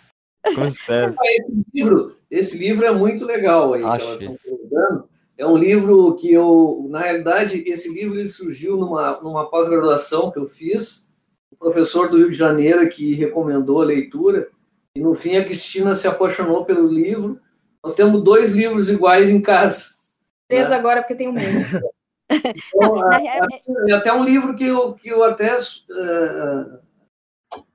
Como 0.55 0.66
espero. 0.66 1.14
Esse 1.22 1.64
livro, 1.74 2.16
esse 2.30 2.59
livro 2.59 2.84
é 2.86 2.90
muito 2.92 3.24
legal 3.24 3.74
aí, 3.74 3.82
que 3.82 3.86
Acho 3.88 4.07
elas 4.07 4.18
que- 4.18 4.24
estão 4.24 4.38
perguntando. 4.42 5.09
É 5.41 5.47
um 5.47 5.57
livro 5.57 6.16
que 6.16 6.30
eu, 6.30 6.86
na 6.91 7.01
realidade, 7.01 7.64
esse 7.66 7.91
livro 7.91 8.18
ele 8.20 8.28
surgiu 8.28 8.76
numa, 8.76 9.18
numa 9.22 9.49
pós-graduação 9.49 10.30
que 10.30 10.38
eu 10.38 10.47
fiz. 10.47 11.09
O 11.51 11.57
professor 11.57 12.11
do 12.11 12.18
Rio 12.18 12.30
de 12.30 12.36
Janeiro 12.36 12.86
que 12.91 13.14
recomendou 13.14 13.80
a 13.80 13.86
leitura. 13.86 14.51
E 14.95 15.01
no 15.01 15.14
fim 15.14 15.36
a 15.36 15.45
Cristina 15.45 15.95
se 15.95 16.07
apaixonou 16.07 16.66
pelo 16.66 16.86
livro. 16.86 17.41
Nós 17.82 17.95
temos 17.95 18.22
dois 18.22 18.51
livros 18.51 18.91
iguais 18.91 19.30
em 19.30 19.41
casa. 19.41 19.95
Três 20.47 20.70
agora 20.70 21.01
porque 21.01 21.14
tem 21.14 21.28
o 21.28 21.32
mesmo. 21.32 21.80
Então, 22.72 23.03
a- 23.03 23.18
real, 23.18 23.47
é 23.88 23.93
até 23.93 24.12
um 24.12 24.22
livro 24.22 24.55
que 24.55 24.64
eu, 24.64 24.95
que 24.95 25.09
eu 25.09 25.24
até 25.24 25.57
uh, 25.57 26.78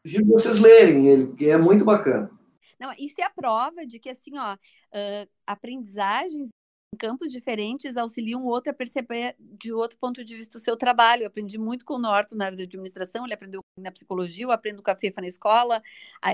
sugiro 0.02 0.28
vocês 0.28 0.62
lerem 0.62 1.10
ele, 1.10 1.28
porque 1.28 1.48
é 1.48 1.58
muito 1.58 1.84
bacana. 1.84 2.32
Não, 2.80 2.94
isso 2.98 3.20
é 3.20 3.26
a 3.26 3.30
prova 3.30 3.86
de 3.86 4.00
que, 4.00 4.10
assim, 4.10 4.38
ó, 4.38 4.54
uh, 4.54 5.30
aprendizagens 5.46 6.55
campos 6.96 7.32
diferentes 7.32 7.98
auxiliam 7.98 8.42
o 8.42 8.46
outro 8.46 8.72
a 8.72 8.74
perceber 8.74 9.36
de 9.40 9.74
outro 9.74 9.98
ponto 9.98 10.24
de 10.24 10.36
vista 10.36 10.58
o 10.58 10.62
seu 10.62 10.78
trabalho. 10.78 11.24
Eu 11.24 11.28
aprendi 11.28 11.58
muito 11.58 11.86
com 11.86 11.96
o 11.96 12.00
Norton 12.00 12.36
na 12.36 12.46
área 12.46 12.58
de 12.58 12.64
administração, 12.64 13.26
ele 13.26 13.34
aprendeu 13.34 13.62
na 13.80 13.92
psicologia, 13.92 14.46
eu 14.46 14.52
aprendo 14.52 14.82
com 14.82 14.92
a 14.92 14.96
Fefa 14.96 15.22
na 15.22 15.28
escola, 15.28 15.82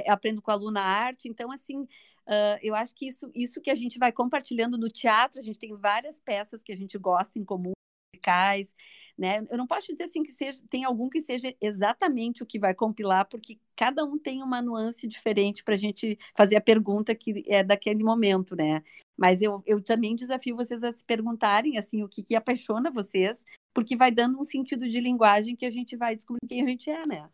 aprendo 0.08 0.42
com 0.42 0.52
a 0.52 0.56
Luna 0.56 0.82
arte. 0.82 1.28
Então, 1.28 1.52
assim, 1.52 1.82
uh, 1.82 2.58
eu 2.62 2.76
acho 2.76 2.94
que 2.96 3.08
isso, 3.08 3.32
isso 3.34 3.62
que 3.62 3.72
a 3.72 3.76
gente 3.76 3.98
vai 3.98 4.12
compartilhando 4.12 4.78
no 4.78 4.90
teatro, 4.90 5.40
a 5.40 5.44
gente 5.44 5.60
tem 5.60 5.76
várias 5.76 6.20
peças 6.20 6.62
que 6.64 6.72
a 6.72 6.78
gente 6.78 6.98
gosta 6.98 7.40
em 7.40 7.44
comum, 7.44 7.74
musicais, 8.22 8.76
né? 9.18 9.46
Eu 9.50 9.58
não 9.58 9.68
posso 9.68 9.92
dizer 9.92 10.04
assim 10.04 10.24
que 10.24 10.32
seja, 10.32 10.62
tem 10.70 10.84
algum 10.86 11.10
que 11.10 11.20
seja 11.22 11.54
exatamente 11.60 12.44
o 12.44 12.46
que 12.46 12.60
vai 12.60 12.74
compilar, 12.74 13.28
porque 13.28 13.60
cada 13.76 14.06
um 14.06 14.18
tem 14.18 14.42
uma 14.42 14.62
nuance 14.62 15.08
diferente 15.08 15.64
para 15.64 15.74
a 15.74 15.78
gente 15.78 16.18
fazer 16.36 16.56
a 16.56 16.62
pergunta 16.62 17.14
que 17.16 17.44
é 17.48 17.64
daquele 17.64 18.04
momento, 18.04 18.56
né? 18.56 18.82
Mas 19.18 19.42
eu, 19.42 19.62
eu 19.66 19.82
também 19.82 20.16
desafio 20.16 20.56
vocês 20.56 20.84
a 20.84 20.92
se 20.92 21.04
perguntarem 21.04 21.78
assim 21.78 22.04
o 22.04 22.08
que, 22.10 22.24
que 22.24 22.36
apaixona 22.36 22.90
vocês, 22.90 23.44
porque 23.74 23.96
vai 23.96 24.12
dando 24.12 24.40
um 24.40 24.44
sentido 24.44 24.88
de 24.88 25.00
linguagem 25.00 25.56
que 25.56 25.66
a 25.66 25.72
gente 25.72 25.96
vai 25.96 26.16
descobrir 26.16 26.48
quem 26.48 26.64
a 26.64 26.68
gente 26.68 26.90
é, 26.90 27.06
né? 27.06 27.30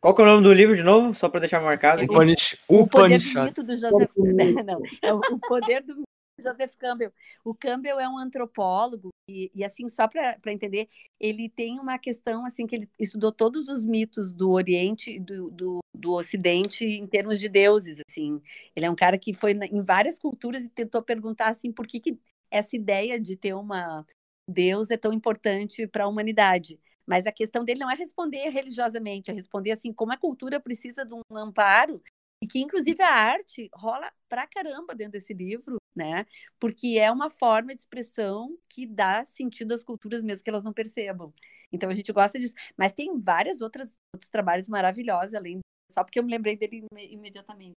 Qual 0.00 0.14
que 0.14 0.22
é 0.22 0.24
o 0.24 0.28
nome 0.28 0.42
do 0.42 0.52
livro 0.52 0.74
de 0.74 0.82
novo? 0.82 1.12
Só 1.12 1.28
para 1.28 1.40
deixar 1.40 1.60
marcado. 1.60 2.02
aqui. 2.02 2.10
Upanish- 2.10 2.56
O 2.68 2.88
poder 2.88 3.18
do 3.18 3.44
mito 3.44 3.62
do 3.62 3.76
Joseph 3.76 4.16
não, 4.16 4.82
é 5.02 5.12
o 5.12 5.18
o 5.18 5.38
poder 5.38 5.82
do 5.82 5.96
mito 5.96 6.04
do 6.04 6.09
Joseph 6.40 6.76
Campbell. 6.76 7.12
O 7.44 7.54
Campbell 7.54 8.00
é 8.00 8.08
um 8.08 8.18
antropólogo 8.18 9.10
e, 9.28 9.50
e, 9.54 9.64
assim 9.64 9.88
só 9.88 10.08
para 10.08 10.36
entender, 10.46 10.88
ele 11.18 11.48
tem 11.48 11.78
uma 11.78 11.98
questão 11.98 12.44
assim 12.44 12.66
que 12.66 12.76
ele 12.76 12.90
estudou 12.98 13.32
todos 13.32 13.68
os 13.68 13.84
mitos 13.84 14.32
do 14.32 14.50
Oriente 14.50 15.12
e 15.12 15.20
do, 15.20 15.50
do, 15.50 15.78
do 15.94 16.12
Ocidente 16.12 16.84
em 16.84 17.06
termos 17.06 17.38
de 17.38 17.48
deuses 17.48 18.00
assim. 18.08 18.40
Ele 18.74 18.86
é 18.86 18.90
um 18.90 18.96
cara 18.96 19.18
que 19.18 19.32
foi 19.32 19.52
em 19.52 19.82
várias 19.82 20.18
culturas 20.18 20.64
e 20.64 20.68
tentou 20.68 21.02
perguntar 21.02 21.50
assim 21.50 21.72
por 21.72 21.86
que, 21.86 22.00
que 22.00 22.18
essa 22.50 22.74
ideia 22.74 23.20
de 23.20 23.36
ter 23.36 23.54
uma 23.54 24.04
Deus 24.48 24.90
é 24.90 24.96
tão 24.96 25.12
importante 25.12 25.86
para 25.86 26.04
a 26.04 26.08
humanidade. 26.08 26.78
Mas 27.06 27.26
a 27.26 27.32
questão 27.32 27.64
dele 27.64 27.80
não 27.80 27.90
é 27.90 27.94
responder 27.94 28.48
religiosamente, 28.50 29.30
é 29.30 29.34
responder 29.34 29.72
assim 29.72 29.92
como 29.92 30.12
a 30.12 30.16
cultura 30.16 30.60
precisa 30.60 31.04
de 31.04 31.14
um 31.14 31.22
amparo 31.36 32.02
e 32.42 32.46
que 32.46 32.58
inclusive 32.60 33.02
a 33.02 33.12
arte 33.12 33.68
rola 33.74 34.10
pra 34.28 34.46
caramba 34.46 34.94
dentro 34.94 35.12
desse 35.12 35.34
livro, 35.34 35.76
né? 35.94 36.24
Porque 36.58 36.98
é 36.98 37.10
uma 37.10 37.28
forma 37.28 37.74
de 37.74 37.80
expressão 37.80 38.56
que 38.68 38.86
dá 38.86 39.24
sentido 39.24 39.72
às 39.72 39.84
culturas 39.84 40.22
mesmo 40.22 40.42
que 40.44 40.50
elas 40.50 40.64
não 40.64 40.72
percebam. 40.72 41.32
Então 41.72 41.90
a 41.90 41.94
gente 41.94 42.12
gosta 42.12 42.38
disso, 42.38 42.54
mas 42.76 42.92
tem 42.92 43.20
várias 43.20 43.60
outras 43.60 43.94
outros 44.14 44.30
trabalhos 44.30 44.68
maravilhosos 44.68 45.34
além 45.34 45.60
só 45.92 46.02
porque 46.04 46.18
eu 46.18 46.22
me 46.24 46.30
lembrei 46.30 46.56
dele 46.56 46.84
ime- 46.92 47.12
imediatamente. 47.12 47.72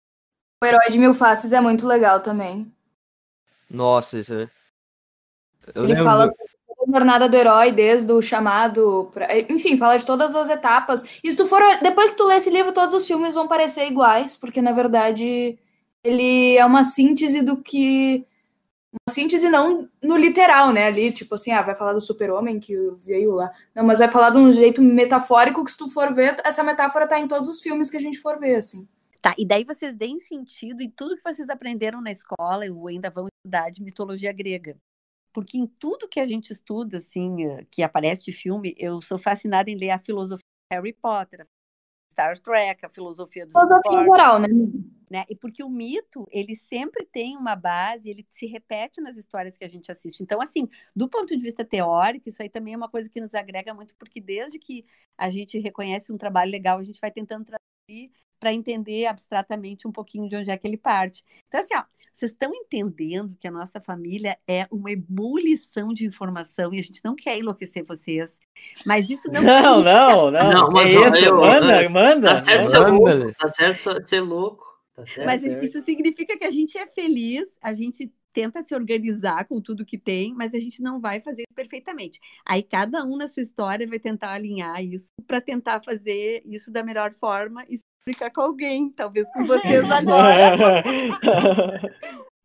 O 0.64 0.66
Herói 0.68 0.90
de 0.92 1.00
Mil 1.00 1.14
Faces 1.14 1.54
é 1.54 1.62
muito 1.62 1.88
legal 1.88 2.22
também. 2.22 2.72
Nossa, 3.70 4.20
isso 4.20 4.34
é. 4.34 4.50
Eu 5.74 5.84
Ele 5.84 5.94
lembro- 5.94 6.04
fala 6.04 6.32
jornada 6.92 7.28
do 7.30 7.36
herói, 7.36 7.72
desde 7.72 8.12
o 8.12 8.22
chamado. 8.22 9.10
pra- 9.14 9.28
Enfim, 9.50 9.78
fala 9.78 9.98
de 9.98 10.06
todas 10.06 10.36
as 10.36 10.50
etapas. 10.50 11.20
E 11.24 11.32
se 11.32 11.38
tu 11.38 11.46
for. 11.46 11.62
Depois 11.82 12.12
que 12.12 12.18
tu 12.18 12.26
lê 12.26 12.36
esse 12.36 12.50
livro, 12.50 12.72
todos 12.72 12.94
os 12.94 13.08
filmes 13.08 13.34
vão 13.34 13.48
parecer 13.48 13.88
iguais, 13.88 14.36
porque 14.36 14.62
na 14.62 14.72
verdade 14.72 15.58
ele 16.04 16.56
é 16.58 16.66
uma 16.66 16.84
síntese 16.84 17.42
do 17.42 17.58
que. 17.58 18.26
Uma 18.94 19.14
síntese 19.14 19.48
não 19.50 19.88
no 20.04 20.18
literal, 20.18 20.74
né? 20.74 20.88
Ali, 20.88 21.14
tipo 21.14 21.36
assim, 21.36 21.52
ah, 21.52 21.62
vai 21.62 21.76
falar 21.76 21.94
do 21.94 22.02
super-homem 22.02 22.60
que 22.60 22.76
veio 22.98 23.32
lá. 23.36 23.50
Não, 23.74 23.86
mas 23.86 24.00
vai 24.00 24.10
falar 24.10 24.32
de 24.32 24.38
um 24.38 24.52
jeito 24.52 24.82
metafórico 24.82 25.64
que, 25.64 25.72
se 25.72 25.78
tu 25.78 25.88
for 25.88 26.14
ver, 26.14 26.36
essa 26.44 26.62
metáfora 26.62 27.08
tá 27.08 27.18
em 27.18 27.26
todos 27.28 27.50
os 27.50 27.62
filmes 27.62 27.90
que 27.90 27.96
a 27.96 28.02
gente 28.02 28.20
for 28.20 28.38
ver, 28.38 28.56
assim. 28.56 28.86
Tá, 29.22 29.34
e 29.38 29.46
daí 29.46 29.64
vocês 29.64 29.96
deem 29.96 30.20
sentido 30.20 30.82
em 30.82 30.90
tudo 30.90 31.16
que 31.16 31.24
vocês 31.24 31.48
aprenderam 31.50 32.02
na 32.02 32.12
escola 32.12 32.66
ou 32.70 32.88
ainda 32.88 33.10
vão 33.10 33.28
estudar 33.28 33.70
de 33.70 33.82
mitologia 33.82 34.34
grega. 34.34 34.76
Porque 35.34 35.58
em 35.58 35.68
tudo 35.68 36.08
que 36.08 36.20
a 36.20 36.26
gente 36.26 36.52
estuda, 36.52 36.98
assim, 36.98 37.46
eh, 37.46 37.66
que 37.72 37.84
aparece 37.84 38.24
de 38.24 38.32
filme, 38.32 38.76
eu 38.78 39.02
sou 39.02 39.18
fascinada 39.18 39.70
em 39.70 39.78
ler 39.78 39.92
a 39.92 39.98
filosofia 39.98 40.44
de 40.72 40.76
Harry 40.76 40.94
Potter, 40.94 41.46
Star 42.12 42.38
Trek, 42.38 42.86
a 42.86 42.90
filosofia 42.90 43.46
dos 43.46 43.54
Filosofia 43.54 44.04
geral, 44.04 44.40
né? 44.40 44.48
né? 45.10 45.26
E 45.30 45.36
porque 45.36 45.64
o 45.64 45.70
mito, 45.70 46.28
ele 46.30 46.56
sempre 46.56 47.06
tem 47.06 47.38
uma 47.38 47.56
base, 47.56 48.10
ele 48.10 48.26
se 48.30 48.46
repete 48.46 49.02
nas 49.02 49.18
histórias 49.18 49.58
que 49.58 49.64
a 49.64 49.68
gente 49.68 49.92
assiste. 49.92 50.22
Então, 50.22 50.42
assim, 50.42 50.70
do 50.96 51.10
ponto 51.10 51.36
de 51.36 51.44
vista 51.44 51.64
teórico, 51.64 52.28
isso 52.28 52.42
aí 52.42 52.50
também 52.50 52.74
é 52.74 52.78
uma 52.78 52.90
coisa 52.90 53.10
que 53.10 53.22
nos 53.22 53.34
agrega 53.34 53.74
muito, 53.74 53.96
porque 53.96 54.20
desde 54.20 54.60
que 54.60 54.86
a 55.18 55.30
gente 55.30 55.58
reconhece 55.60 56.12
um 56.12 56.18
trabalho 56.18 56.52
legal, 56.52 56.78
a 56.78 56.84
gente 56.84 57.00
vai 57.00 57.12
tentando 57.12 57.46
traduzir 57.46 58.12
para 58.40 58.54
entender 58.54 59.06
abstratamente 59.06 59.88
um 59.88 59.92
pouquinho 59.92 60.28
de 60.28 60.36
onde 60.36 60.50
é 60.50 60.58
que 60.58 60.68
ele 60.68 60.78
parte. 60.78 61.24
Então, 61.48 61.60
assim, 61.60 61.76
ó, 61.76 61.84
vocês 62.12 62.32
estão 62.32 62.52
entendendo 62.54 63.36
que 63.40 63.48
a 63.48 63.52
nossa 63.52 63.80
família 63.80 64.38
é 64.48 64.68
uma 64.72 64.92
ebulição 64.92 65.94
de 65.94 66.06
informação 66.06 66.74
e 66.74 66.80
a 66.80 66.84
gente 66.84 67.02
não 67.04 67.16
quer 67.16 67.38
enlouquecer 67.38 67.84
vocês, 67.86 68.40
mas 68.86 69.10
isso 69.10 69.32
não 69.32 69.42
Não, 69.44 69.84
não, 69.84 70.32
não. 70.32 70.52
Não, 70.52 70.72
mas, 70.72 70.96
ó, 70.96 71.08
isso? 71.08 71.26
eu- 71.26 71.38
manda, 71.38 71.84
eu- 71.84 71.90
manda. 71.90 72.28
Tá 72.30 72.38
certo 72.38 72.70
ser 72.70 72.80
louco, 72.80 73.34
tá 73.38 73.48
certo 73.50 74.08
ser 74.08 74.22
louco. 74.22 74.66
Tá 74.96 75.06
certo. 75.06 75.26
Mas 75.26 75.42
certo. 75.42 75.66
isso 75.66 75.82
significa 75.84 76.38
que 76.38 76.44
a 76.46 76.52
gente 76.52 76.78
é 76.78 76.86
feliz, 76.88 77.58
a 77.62 77.74
gente 77.74 78.12
tenta 78.34 78.64
se 78.64 78.74
organizar 78.74 79.46
com 79.46 79.60
tudo 79.60 79.86
que 79.86 79.98
tem, 79.98 80.34
mas 80.34 80.54
a 80.54 80.60
gente 80.60 80.82
não 80.82 81.02
vai 81.02 81.20
fazer 81.20 81.42
isso 81.42 81.54
perfeitamente. 81.56 82.20
Aí 82.46 82.64
cada 82.64 83.04
um 83.04 83.18
na 83.18 83.28
sua 83.28 83.42
história 83.42 83.86
vai 83.88 84.00
tentar 84.00 84.32
alinhar 84.32 84.82
isso 84.84 85.12
para 85.28 85.42
tentar 85.42 85.82
fazer 85.84 86.42
isso 86.46 86.72
da 86.72 86.82
melhor 86.84 87.12
forma 87.14 87.64
e 87.68 87.76
explicar 88.02 88.32
com 88.32 88.42
alguém, 88.42 88.90
talvez 88.90 89.32
com 89.32 89.46
vocês 89.46 89.90
agora. 89.90 90.56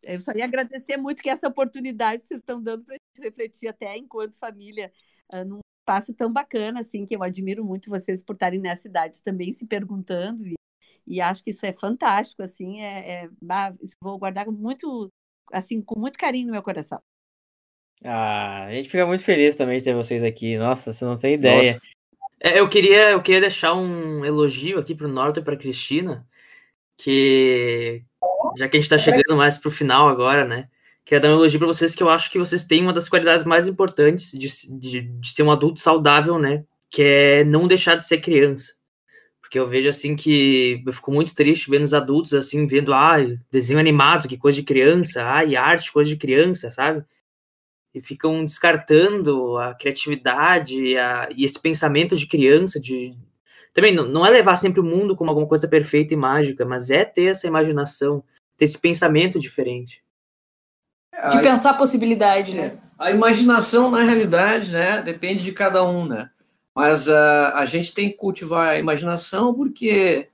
Eu 0.03 0.19
só 0.19 0.31
ia 0.33 0.45
agradecer 0.45 0.97
muito 0.97 1.21
que 1.21 1.29
essa 1.29 1.47
oportunidade 1.47 2.21
que 2.21 2.27
vocês 2.27 2.39
estão 2.39 2.61
dando 2.61 2.85
para 2.85 2.95
a 2.95 2.97
gente 2.97 3.27
refletir 3.27 3.67
até 3.67 3.97
enquanto 3.97 4.37
família 4.37 4.91
ah, 5.31 5.43
num 5.43 5.59
espaço 5.81 6.13
tão 6.13 6.31
bacana 6.31 6.79
assim 6.79 7.05
que 7.05 7.15
eu 7.15 7.23
admiro 7.23 7.65
muito 7.65 7.89
vocês 7.89 8.23
por 8.23 8.33
estarem 8.33 8.59
nessa 8.59 8.87
idade 8.87 9.21
também 9.21 9.51
se 9.51 9.65
perguntando 9.65 10.47
e, 10.47 10.55
e 11.05 11.19
acho 11.19 11.43
que 11.43 11.49
isso 11.49 11.65
é 11.65 11.73
fantástico 11.73 12.41
assim 12.41 12.81
é, 12.81 13.23
é 13.23 13.29
vou 14.01 14.17
guardar 14.17 14.45
com 14.45 14.51
muito 14.51 15.09
assim 15.51 15.81
com 15.81 15.99
muito 15.99 16.17
carinho 16.17 16.47
no 16.47 16.53
meu 16.53 16.63
coração 16.63 17.01
Ah, 18.03 18.65
a 18.65 18.71
gente 18.71 18.89
fica 18.89 19.05
muito 19.05 19.23
feliz 19.23 19.55
também 19.55 19.77
de 19.77 19.83
ter 19.83 19.95
vocês 19.95 20.23
aqui. 20.23 20.57
Nossa, 20.57 20.93
você 20.93 21.03
não 21.03 21.17
tem 21.17 21.33
ideia. 21.33 21.73
Nossa. 21.73 21.96
É, 22.39 22.59
eu 22.59 22.69
queria, 22.69 23.11
eu 23.11 23.21
queria 23.21 23.41
deixar 23.41 23.73
um 23.73 24.23
elogio 24.23 24.79
aqui 24.79 24.93
pro 24.93 25.07
Norton 25.07 25.39
e 25.39 25.43
pra 25.43 25.57
Cristina, 25.57 26.27
que 26.97 28.03
já 28.57 28.69
que 28.69 28.77
a 28.77 28.81
gente 28.81 28.89
tá 28.89 28.97
chegando 28.97 29.35
mais 29.35 29.57
pro 29.57 29.71
final 29.71 30.07
agora, 30.09 30.45
né? 30.45 30.69
Queria 31.05 31.21
dar 31.21 31.29
um 31.29 31.33
elogio 31.33 31.59
pra 31.59 31.67
vocês 31.67 31.95
que 31.95 32.03
eu 32.03 32.09
acho 32.09 32.31
que 32.31 32.39
vocês 32.39 32.65
têm 32.65 32.83
uma 32.83 32.93
das 32.93 33.09
qualidades 33.09 33.45
mais 33.45 33.67
importantes 33.67 34.31
de, 34.31 34.49
de, 34.79 35.01
de 35.01 35.33
ser 35.33 35.43
um 35.43 35.51
adulto 35.51 35.79
saudável, 35.79 36.37
né? 36.39 36.65
Que 36.89 37.03
é 37.03 37.43
não 37.43 37.67
deixar 37.67 37.95
de 37.95 38.05
ser 38.05 38.19
criança. 38.19 38.73
Porque 39.41 39.57
eu 39.57 39.65
vejo 39.65 39.87
assim 39.87 40.15
que 40.15 40.83
eu 40.85 40.93
fico 40.93 41.11
muito 41.11 41.33
triste 41.33 41.71
vendo 41.71 41.83
os 41.83 41.93
adultos 41.93 42.33
assim, 42.33 42.67
vendo, 42.67 42.93
ah, 42.93 43.15
desenho 43.49 43.79
animado, 43.79 44.27
que 44.27 44.37
coisa 44.37 44.57
de 44.57 44.63
criança, 44.63 45.23
ai, 45.23 45.55
arte, 45.55 45.91
coisa 45.91 46.09
de 46.09 46.17
criança, 46.17 46.69
sabe? 46.69 47.05
E 47.97 48.01
ficam 48.01 48.45
descartando 48.45 49.57
a 49.57 49.73
criatividade 49.73 50.97
a, 50.97 51.29
e 51.35 51.43
esse 51.45 51.59
pensamento 51.59 52.15
de 52.15 52.27
criança 52.27 52.79
de 52.79 53.15
também 53.73 53.93
não, 53.93 54.07
não 54.07 54.25
é 54.25 54.29
levar 54.29 54.55
sempre 54.55 54.79
o 54.79 54.83
mundo 54.83 55.15
como 55.15 55.29
alguma 55.29 55.47
coisa 55.47 55.67
perfeita 55.67 56.13
e 56.13 56.17
mágica 56.17 56.65
mas 56.65 56.89
é 56.89 57.03
ter 57.03 57.31
essa 57.31 57.47
imaginação 57.47 58.23
ter 58.57 58.65
esse 58.65 58.79
pensamento 58.79 59.39
diferente 59.39 60.03
De 61.29 61.37
A- 61.37 61.41
pensar 61.41 61.71
a 61.71 61.77
possibilidade, 61.77 62.53
né? 62.53 62.77
A 62.97 63.11
imaginação, 63.11 63.91
na 63.91 64.01
realidade, 64.01 64.71
né, 64.71 65.01
depende 65.03 65.43
de 65.43 65.51
cada 65.51 65.83
um, 65.83 66.05
né? 66.05 66.29
Mas 66.75 67.09
ah, 67.09 67.53
a 67.55 67.65
gente 67.65 67.93
tem 67.93 68.09
que 68.09 68.17
cultivar 68.17 68.69
a 68.69 68.79
imaginação 68.79 69.53
porque 69.53 70.29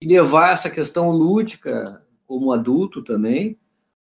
e 0.00 0.06
levar 0.06 0.52
essa 0.52 0.70
questão 0.70 1.10
lúdica 1.10 2.00
como 2.26 2.52
adulto 2.52 3.02
também. 3.02 3.58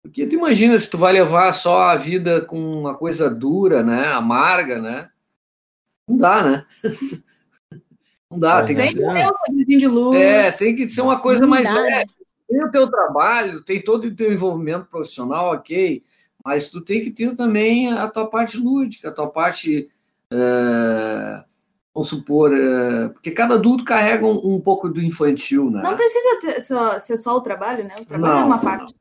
Porque 0.02 0.26
tu 0.26 0.36
imagina 0.36 0.78
se 0.80 0.90
tu 0.90 0.98
vai 0.98 1.14
levar 1.14 1.52
só 1.54 1.82
a 1.90 1.96
vida 1.96 2.42
com 2.42 2.58
uma 2.60 2.96
coisa 2.96 3.30
dura, 3.30 3.84
né, 3.84 4.08
amarga, 4.08 4.82
né? 4.82 5.10
Não 6.08 6.18
dá, 6.18 6.44
né? 6.44 6.66
Não 8.32 8.38
dá, 8.40 8.64
tem 8.64 8.76
que 8.76 8.82
Tem 8.84 8.92
ser, 8.92 8.98
que 9.00 9.04
ter 9.14 9.26
um 9.28 9.34
sorrisinho 9.46 9.80
de 9.80 9.88
luz. 9.88 10.16
é, 10.16 10.52
tem 10.52 10.76
que 10.76 10.88
ser 10.88 11.02
uma 11.02 11.20
coisa 11.20 11.42
Não 11.42 11.50
mais 11.50 11.68
dá, 11.68 11.74
né? 11.76 11.82
leve. 11.82 12.12
Tem 12.48 12.64
o 12.64 12.72
teu 12.72 12.90
trabalho, 12.90 13.64
tem 13.64 13.82
todo 13.84 14.06
o 14.06 14.16
teu 14.16 14.32
envolvimento 14.32 14.86
profissional, 14.86 15.52
ok, 15.52 16.04
mas 16.44 16.70
tu 16.70 16.82
tem 16.82 17.02
que 17.04 17.12
ter 17.12 17.36
também 17.36 17.92
a 17.92 18.08
tua 18.08 18.28
parte 18.28 18.58
lúdica, 18.58 19.10
a 19.10 19.12
tua 19.12 19.28
parte, 19.28 19.90
eh, 20.32 21.44
vamos 21.94 22.10
supor, 22.10 22.52
eh, 22.54 23.10
porque 23.10 23.32
cada 23.32 23.56
adulto 23.56 23.84
carrega 23.84 24.26
um, 24.26 24.56
um 24.56 24.62
pouco 24.62 24.90
do 24.90 25.02
infantil, 25.02 25.70
né? 25.70 25.82
Não 25.84 25.96
precisa 25.96 26.40
ter 26.40 26.62
só- 26.62 27.00
ser 27.00 27.18
só 27.18 27.36
o 27.38 27.42
trabalho, 27.42 27.84
né? 27.84 27.96
O 28.00 28.06
trabalho 28.06 28.34
é 28.34 28.38
Não, 28.38 28.48
uma 28.48 28.60
parte. 28.60 28.94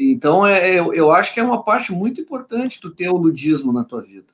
Então, 0.00 0.46
é, 0.46 0.78
eu, 0.78 0.94
eu 0.94 1.12
acho 1.12 1.34
que 1.34 1.40
é 1.40 1.42
uma 1.42 1.62
parte 1.62 1.92
muito 1.92 2.20
importante 2.20 2.80
tu 2.80 2.90
ter 2.90 3.08
o 3.08 3.16
ludismo 3.16 3.72
na 3.72 3.84
tua 3.84 4.02
vida. 4.02 4.32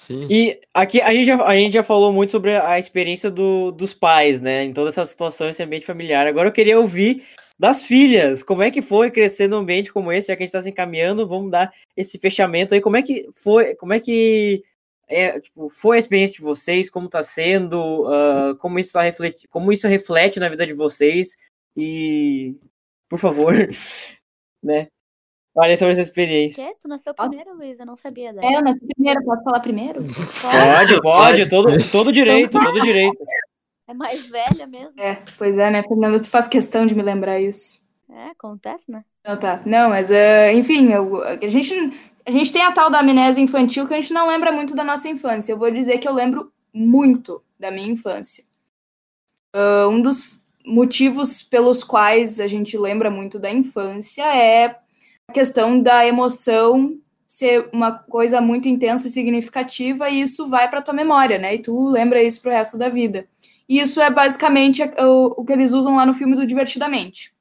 Sim. 0.00 0.26
E 0.28 0.60
aqui 0.74 1.00
a 1.00 1.12
gente, 1.14 1.26
já, 1.26 1.44
a 1.44 1.54
gente 1.54 1.72
já 1.72 1.82
falou 1.82 2.12
muito 2.12 2.32
sobre 2.32 2.56
a 2.56 2.76
experiência 2.78 3.30
do- 3.30 3.70
dos 3.70 3.94
pais, 3.94 4.40
né? 4.40 4.64
Em 4.64 4.72
toda 4.72 4.88
essa 4.88 5.04
situação, 5.04 5.48
esse 5.48 5.62
ambiente 5.62 5.86
familiar. 5.86 6.26
Agora 6.26 6.48
eu 6.48 6.52
queria 6.52 6.78
ouvir 6.78 7.24
das 7.56 7.84
filhas. 7.84 8.42
Como 8.42 8.62
é 8.62 8.70
que 8.70 8.82
foi 8.82 9.12
crescer 9.12 9.46
num 9.48 9.58
ambiente 9.58 9.92
como 9.92 10.10
esse, 10.12 10.26
já 10.28 10.36
que 10.36 10.42
a 10.42 10.44
gente 10.44 10.48
está 10.48 10.60
se 10.60 10.70
encaminhando, 10.70 11.28
vamos 11.28 11.52
dar 11.52 11.72
esse 11.96 12.18
fechamento 12.18 12.74
aí. 12.74 12.80
Como 12.80 12.96
é 12.96 13.02
que 13.02 13.28
foi? 13.32 13.76
Como 13.76 13.92
é 13.92 14.00
que 14.00 14.64
é, 15.06 15.38
tipo, 15.40 15.68
foi 15.70 15.96
a 15.96 16.00
experiência 16.00 16.36
de 16.36 16.42
vocês? 16.42 16.90
Como 16.90 17.06
está 17.06 17.22
sendo? 17.22 18.06
ah, 18.08 18.56
como, 18.58 18.80
isso 18.80 18.94
tá 18.94 19.02
refleti 19.02 19.46
como 19.48 19.72
isso 19.72 19.86
reflete 19.86 20.40
na 20.40 20.48
vida 20.48 20.66
de 20.66 20.74
vocês? 20.74 21.36
E, 21.76 22.56
por 23.08 23.20
favor, 23.20 23.54
né? 24.62 24.86
Falem 25.54 25.76
sobre 25.76 25.92
essa 25.92 26.00
experiência. 26.00 26.64
Quê? 26.64 26.74
Tu 26.80 26.88
nasceu 26.88 27.12
primeiro, 27.14 27.54
Luísa? 27.54 27.84
Não 27.84 27.96
sabia 27.96 28.32
dessa. 28.32 28.46
É, 28.46 28.56
eu 28.56 28.62
nasci 28.62 28.80
primeiro, 28.94 29.22
posso 29.24 29.42
falar 29.42 29.60
primeiro? 29.60 30.02
Pode, 30.40 31.00
pode, 31.02 31.48
todo, 31.50 31.90
todo 31.90 32.12
direito, 32.12 32.58
todo 32.58 32.80
direito. 32.80 33.22
É 33.86 33.92
mais 33.94 34.26
velha 34.30 34.66
mesmo. 34.66 34.98
É, 35.00 35.22
pois 35.36 35.58
é, 35.58 35.70
né, 35.70 35.82
Fernanda? 35.82 36.18
Tu 36.20 36.30
faz 36.30 36.46
questão 36.48 36.86
de 36.86 36.94
me 36.94 37.02
lembrar 37.02 37.38
isso. 37.38 37.82
É, 38.10 38.28
acontece, 38.30 38.90
né? 38.90 39.04
Não, 39.26 39.36
tá. 39.38 39.60
Não, 39.66 39.90
mas, 39.90 40.10
eh, 40.10 40.54
enfim, 40.54 40.90
eu- 40.92 41.22
a, 41.22 41.36
gente, 41.48 41.74
a 42.26 42.30
gente 42.30 42.52
tem 42.52 42.62
a 42.62 42.72
tal 42.72 42.90
da 42.90 43.00
amnésia 43.00 43.42
infantil 43.42 43.86
que 43.86 43.92
a 43.94 44.00
gente 44.00 44.12
não 44.14 44.28
lembra 44.28 44.52
muito 44.52 44.74
da 44.74 44.82
nossa 44.84 45.08
infância. 45.08 45.52
Eu 45.52 45.58
vou 45.58 45.70
dizer 45.70 45.98
que 45.98 46.08
eu 46.08 46.14
lembro 46.14 46.50
muito 46.72 47.42
da 47.58 47.70
minha 47.70 47.88
infância. 47.88 48.44
uh, 49.54 49.88
um 49.88 50.00
dos 50.00 50.40
motivos 50.66 51.42
pelos 51.42 51.82
quais 51.82 52.40
a 52.40 52.46
gente 52.46 52.76
lembra 52.76 53.10
muito 53.10 53.38
da 53.38 53.50
infância 53.50 54.22
é 54.22 54.76
a 55.28 55.32
questão 55.32 55.80
da 55.80 56.06
emoção 56.06 56.96
ser 57.26 57.68
uma 57.72 57.92
coisa 57.92 58.42
muito 58.42 58.68
intensa 58.68 59.06
e 59.06 59.10
significativa 59.10 60.10
e 60.10 60.20
isso 60.20 60.48
vai 60.48 60.68
para 60.68 60.82
tua 60.82 60.92
memória, 60.92 61.38
né? 61.38 61.54
E 61.54 61.58
tu 61.58 61.88
lembra 61.88 62.22
isso 62.22 62.42
pro 62.42 62.50
resto 62.50 62.76
da 62.76 62.90
vida. 62.90 63.26
E 63.66 63.80
isso 63.80 64.02
é 64.02 64.10
basicamente 64.10 64.82
o, 64.98 65.42
que 65.42 65.52
eles 65.52 65.72
usam 65.72 65.96
lá 65.96 66.04
no 66.04 66.12
filme 66.12 66.36
do 66.36 66.46
Divertidamente. 66.46 67.32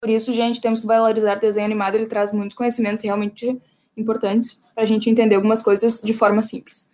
Por 0.00 0.10
isso, 0.10 0.34
gente, 0.34 0.60
temos 0.60 0.80
que 0.80 0.86
valorizar 0.86 1.36
o 1.36 1.40
desenho 1.40 1.66
animado, 1.66 1.94
ele 1.94 2.08
traz 2.08 2.32
muitos 2.32 2.56
conhecimentos 2.56 3.04
realmente 3.04 3.56
importantes 3.96 4.60
para 4.74 4.82
a 4.82 4.86
gente 4.86 5.08
entender 5.08 5.36
algumas 5.36 5.62
coisas 5.62 6.00
de 6.00 6.12
forma 6.12 6.42
simples. 6.42 6.89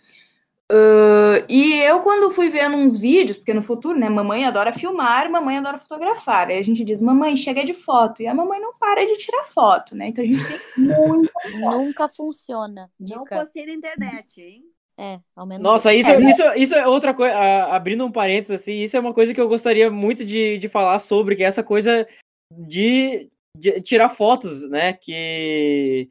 Uh, 0.71 1.47
e 1.49 1.75
eu, 1.83 2.01
quando 2.01 2.29
fui 2.31 2.49
vendo 2.49 2.77
uns 2.77 2.99
vídeos, 2.99 3.37
porque 3.37 3.55
no 3.55 3.62
futuro, 3.62 3.99
né, 3.99 4.09
mamãe 4.09 4.45
adora 4.45 4.73
filmar, 4.73 5.31
mamãe 5.31 5.59
adora 5.59 5.79
fotografar. 5.79 6.49
Aí 6.49 6.59
a 6.59 6.62
gente 6.62 6.85
diz, 6.85 7.01
mamãe, 7.01 7.37
chega 7.37 7.64
de 7.64 7.73
foto. 7.73 8.21
E 8.21 8.27
a 8.27 8.35
mamãe 8.35 8.61
não 8.61 8.77
para 8.77 9.07
de 9.07 9.17
tirar 9.17 9.45
foto, 9.45 9.95
né? 9.95 10.09
Então 10.09 10.25
a 10.25 10.27
gente 10.27 10.45
tem 10.45 10.59
muita 10.77 11.33
Nunca 11.61 12.09
funciona. 12.09 12.91
Não 12.99 13.23
Dica. 13.23 13.37
postei 13.37 13.67
na 13.67 13.73
internet, 13.73 14.41
hein? 14.41 14.64
É, 14.99 15.21
ao 15.37 15.47
menos. 15.47 15.62
Nossa, 15.62 15.95
isso, 15.95 16.11
É, 16.11 16.19
isso, 16.19 16.43
isso 16.57 16.75
é 16.75 16.87
outra 16.87 17.14
coisa. 17.14 17.37
Abrindo 17.67 18.05
um 18.05 18.11
parênteses, 18.11 18.61
assim, 18.62 18.81
isso 18.81 18.97
é 18.97 19.01
uma 19.01 19.14
coisa 19.14 19.33
que 19.33 19.41
eu 19.41 19.49
gostaria 19.49 19.91
muito 19.91 20.25
de, 20.25 20.59
de 20.59 20.69
falar 20.69 20.99
sobre, 20.99 21.37
que 21.37 21.45
é 21.45 21.47
essa 21.47 21.62
coisa 21.62 22.09
de, 22.51 23.31
de 23.57 23.81
tirar 23.83 24.09
fotos, 24.09 24.69
né? 24.69 24.95
Que 24.95 26.09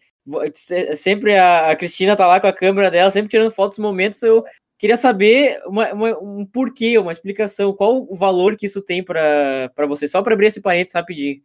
sempre 0.96 1.38
a, 1.38 1.70
a 1.72 1.76
Cristina 1.76 2.16
tá 2.16 2.26
lá 2.28 2.40
com 2.40 2.48
a 2.48 2.54
câmera 2.54 2.90
dela, 2.92 3.12
sempre 3.12 3.30
tirando 3.30 3.52
fotos, 3.52 3.78
momentos. 3.78 4.22
Eu 4.24 4.44
queria 4.78 4.98
saber 4.98 5.62
uma, 5.66 5.94
uma- 5.94 6.20
um 6.20 6.46
porquê, 6.46 6.98
uma 6.98 7.12
explicação, 7.12 7.74
qual 7.74 8.06
o 8.10 8.16
valor 8.16 8.56
que 8.58 8.66
isso 8.66 8.82
tem 8.82 9.04
pra 9.04 9.70
pra 9.76 9.86
você, 9.86 10.08
só 10.08 10.22
pra 10.22 10.34
abrir 10.34 10.48
esse 10.48 10.62
parênteses 10.62 10.96
rapidinho. 10.96 11.42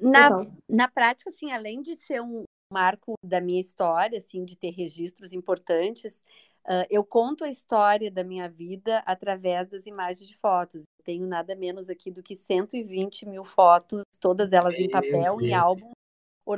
Na, 0.00 0.28
Total. 0.28 0.52
na 0.68 0.88
prática, 0.88 1.30
assim, 1.30 1.50
além 1.50 1.82
de 1.82 1.96
ser 1.96 2.22
um 2.22 2.44
marco 2.72 3.14
da 3.22 3.40
minha 3.40 3.60
história, 3.60 4.18
assim, 4.18 4.44
de 4.44 4.56
ter 4.56 4.70
registros 4.70 5.32
importantes, 5.32 6.22
ah, 6.64 6.86
eu 6.88 7.04
conto 7.04 7.44
a 7.44 7.48
história 7.48 8.10
da 8.10 8.22
minha 8.22 8.48
vida 8.48 9.02
através 9.04 9.68
das 9.68 9.86
imagens 9.86 10.28
de 10.28 10.36
fotos. 10.36 10.82
Eu 10.82 11.04
tenho 11.04 11.26
nada 11.26 11.56
menos 11.56 11.90
aqui 11.90 12.10
do 12.10 12.22
que 12.22 12.36
120 12.36 13.26
mil 13.26 13.42
fotos, 13.44 14.02
todas 14.20 14.52
elas 14.52 14.78
em 14.78 14.88
papel, 14.88 15.40
em 15.40 15.48
Deus. 15.48 15.50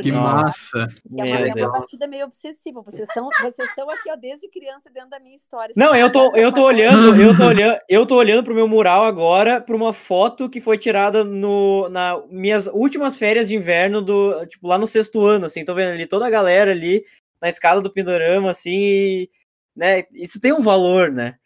Que 0.01 0.11
massa. 0.11 0.89
É 1.18 1.24
uma, 1.24 1.26
é 1.26 1.53
uma 1.53 1.80
batida 1.80 2.07
meio 2.07 2.24
obsessiva. 2.24 2.80
Vocês 2.80 3.07
estão, 3.07 3.28
vocês 3.43 3.68
estão 3.68 3.91
aqui, 3.91 4.11
ó, 4.11 4.16
desde 4.16 4.49
criança 4.49 4.89
dentro 4.91 5.11
da 5.11 5.20
minha 5.20 5.37
história. 5.37 5.74
Não, 5.76 5.95
eu 5.95 6.11
tô, 6.11 6.35
eu 6.35 6.51
tô 6.51 6.62
olhando, 6.62 7.14
eu 7.20 7.37
tô 7.37 7.45
olhando, 7.45 7.80
eu 7.87 8.07
tô 8.07 8.16
olhando 8.16 8.43
pro 8.43 8.55
meu 8.55 8.66
mural 8.66 9.05
agora, 9.05 9.61
pra 9.61 9.76
uma 9.76 9.93
foto 9.93 10.49
que 10.49 10.59
foi 10.59 10.78
tirada 10.78 11.22
no, 11.22 11.89
na 11.91 12.18
minhas 12.30 12.66
últimas 12.66 13.16
férias 13.16 13.49
de 13.49 13.57
inverno 13.57 14.01
do, 14.01 14.47
tipo, 14.47 14.66
lá 14.66 14.78
no 14.78 14.87
sexto 14.87 15.20
ano, 15.22 15.45
assim, 15.47 15.64
tô 15.64 15.74
vendo 15.74 15.93
ali 15.93 16.07
toda 16.07 16.26
a 16.26 16.30
galera 16.30 16.70
ali 16.70 17.05
na 17.41 17.51
escada 17.51 17.82
do 17.82 17.93
Pindorama, 17.93 18.51
assim, 18.51 18.72
e, 18.72 19.30
né, 19.76 20.05
isso 20.12 20.41
tem 20.41 20.53
um 20.53 20.62
valor, 20.62 21.12
né? 21.12 21.39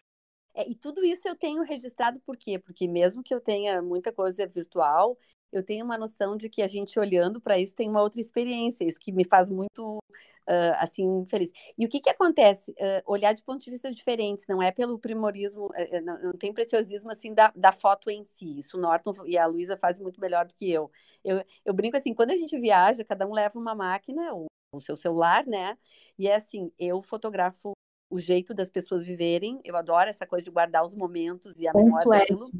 É, 0.55 0.68
e 0.68 0.74
tudo 0.76 1.05
isso 1.05 1.26
eu 1.26 1.34
tenho 1.34 1.62
registrado 1.62 2.20
por 2.20 2.36
quê? 2.36 2.59
Porque 2.59 2.86
mesmo 2.86 3.22
que 3.22 3.34
eu 3.34 3.41
tenha 3.41 3.82
muita 3.82 4.12
coisa 4.12 4.47
virtual, 4.47 5.16
eu 5.53 5.63
tenho 5.63 5.85
uma 5.85 5.99
noção 5.99 6.37
de 6.37 6.49
que 6.49 6.63
a 6.63 6.67
gente 6.67 6.99
olhando 6.99 7.41
para 7.41 7.59
isso 7.59 7.75
tem 7.75 7.89
uma 7.89 8.03
outra 8.03 8.21
experiência, 8.21 8.85
isso 8.85 9.01
que 9.01 9.13
me 9.13 9.25
faz 9.25 9.51
muito 9.51 9.99
ah, 10.49 10.83
assim 10.83 11.25
feliz. 11.27 11.53
E 11.77 11.85
o 11.85 11.89
que 11.89 12.01
que 12.01 12.09
acontece? 12.09 12.75
Ah, 12.81 13.03
olhar 13.07 13.35
de 13.35 13.43
pontos 13.43 13.65
de 13.65 13.71
vista 13.71 13.91
diferentes, 13.91 14.47
não 14.49 14.63
é 14.63 14.73
pelo 14.73 14.99
primorismo, 14.99 15.71
eh, 15.75 15.97
eh, 15.99 16.01
não, 16.01 16.23
não 16.23 16.33
tem 16.33 16.53
preciosismo 16.55 17.11
assim 17.11 17.35
da, 17.35 17.53
da 17.55 17.71
foto 17.71 18.11
em 18.11 18.25
si. 18.25 18.59
Isso 18.59 18.79
o 18.79 18.81
Norton 18.81 19.13
e 19.27 19.37
a 19.37 19.47
Luísa 19.47 19.77
fazem 19.77 20.03
muito 20.03 20.21
melhor 20.21 20.47
do 20.47 20.55
que 20.55 20.71
eu. 20.71 20.91
eu. 21.25 21.45
Eu 21.65 21.75
brinco 21.75 21.97
assim, 21.99 22.15
quando 22.15 22.31
a 22.31 22.37
gente 22.37 22.59
viaja, 22.59 23.05
cada 23.05 23.27
um 23.27 23.33
leva 23.35 23.59
uma 23.59 23.75
máquina, 23.75 24.35
o, 24.35 24.47
o 24.73 24.81
seu 24.81 24.97
celular, 24.97 25.47
né? 25.47 25.77
E 26.19 26.29
é 26.29 26.37
assim, 26.37 26.73
eu 26.79 27.03
fotografo 27.03 27.73
o 28.11 28.19
jeito 28.19 28.55
das 28.55 28.71
pessoas 28.71 29.03
viverem. 29.03 29.61
Eu 29.65 29.77
adoro 29.77 30.09
essa 30.09 30.27
coisa 30.27 30.45
de 30.45 30.51
guardar 30.51 30.85
os 30.85 30.95
momentos 30.95 31.59
e 31.59 31.69
a 31.69 31.73
Com 31.73 31.85
memória 31.85 32.09
daquilo. 32.09 32.51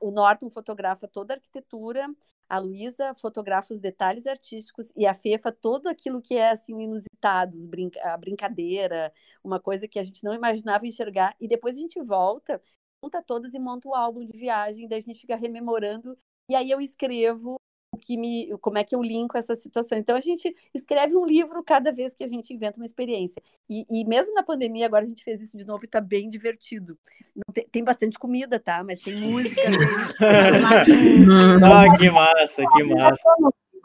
O 0.00 0.10
Norton 0.10 0.50
fotografa 0.50 1.08
toda 1.08 1.34
a 1.34 1.36
arquitetura, 1.36 2.06
a 2.48 2.58
Luísa 2.58 3.14
fotografa 3.14 3.72
os 3.72 3.80
detalhes 3.80 4.26
artísticos 4.26 4.92
e 4.94 5.06
a 5.06 5.14
Fefa 5.14 5.50
todo 5.50 5.88
aquilo 5.88 6.20
que 6.20 6.36
é 6.36 6.50
assim 6.50 6.78
inusitado, 6.82 7.56
a 8.02 8.16
brincadeira, 8.16 9.12
uma 9.42 9.58
coisa 9.58 9.88
que 9.88 9.98
a 9.98 10.02
gente 10.02 10.22
não 10.22 10.34
imaginava 10.34 10.86
enxergar. 10.86 11.34
E 11.40 11.48
depois 11.48 11.76
a 11.76 11.80
gente 11.80 12.00
volta, 12.02 12.60
junta 13.02 13.22
todas 13.22 13.54
e 13.54 13.58
monta 13.58 13.88
o 13.88 13.94
álbum 13.94 14.24
de 14.24 14.38
viagem, 14.38 14.86
daí 14.86 15.00
a 15.00 15.02
gente 15.02 15.20
fica 15.20 15.36
rememorando 15.36 16.16
e 16.50 16.54
aí 16.54 16.70
eu 16.70 16.80
escrevo 16.80 17.56
que 17.96 18.16
me, 18.16 18.56
como 18.60 18.78
é 18.78 18.84
que 18.84 18.94
eu 18.94 19.02
linko 19.02 19.36
essa 19.36 19.54
situação. 19.56 19.98
Então 19.98 20.16
a 20.16 20.20
gente 20.20 20.54
escreve 20.72 21.16
um 21.16 21.24
livro 21.24 21.62
cada 21.62 21.92
vez 21.92 22.14
que 22.14 22.24
a 22.24 22.28
gente 22.28 22.52
inventa 22.52 22.78
uma 22.78 22.86
experiência. 22.86 23.42
E, 23.68 23.86
e 23.90 24.04
mesmo 24.04 24.34
na 24.34 24.42
pandemia, 24.42 24.86
agora 24.86 25.04
a 25.04 25.08
gente 25.08 25.24
fez 25.24 25.42
isso 25.42 25.56
de 25.56 25.66
novo 25.66 25.84
e 25.84 25.88
tá 25.88 26.00
bem 26.00 26.28
divertido. 26.28 26.98
Não 27.34 27.52
tem, 27.52 27.66
tem 27.70 27.84
bastante 27.84 28.18
comida, 28.18 28.58
tá? 28.58 28.82
Mas 28.84 29.00
tem 29.00 29.16
música, 29.20 29.60
tem. 29.62 29.74
Ah, 31.64 31.96
que 31.96 32.10
massa, 32.10 32.64
que 32.72 32.82
massa. 32.84 33.28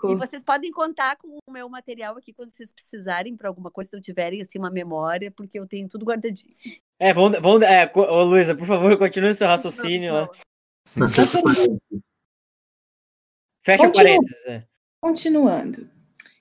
E 0.08 0.16
vocês 0.16 0.42
podem 0.44 0.72
contar 0.72 1.18
com 1.18 1.40
o 1.46 1.52
meu 1.52 1.68
material 1.68 2.18
aqui 2.18 2.32
quando 2.32 2.54
vocês 2.54 2.72
precisarem 2.72 3.36
para 3.36 3.50
alguma 3.50 3.70
coisa, 3.70 3.90
se 3.90 3.96
não 3.96 4.02
tiverem 4.02 4.42
assim 4.42 4.58
uma 4.58 4.70
memória, 4.70 5.32
porque 5.32 5.60
eu 5.60 5.68
tenho 5.68 5.90
tudo 5.90 6.06
guardadinho. 6.06 6.56
É, 6.98 7.14
vamos, 7.14 7.40
vamos, 7.40 7.62
é, 7.64 7.92
ô, 7.94 8.24
Luísa, 8.24 8.56
por 8.56 8.66
favor, 8.66 8.96
continue 8.98 9.34
seu 9.34 9.48
raciocínio 9.48 10.14
lá. 10.14 10.30
Parênteses. 10.98 11.68
Fecha 13.62 13.86
Continua. 13.86 14.06
parênteses. 14.06 14.46
é. 14.48 14.64
Continuando. 15.02 15.90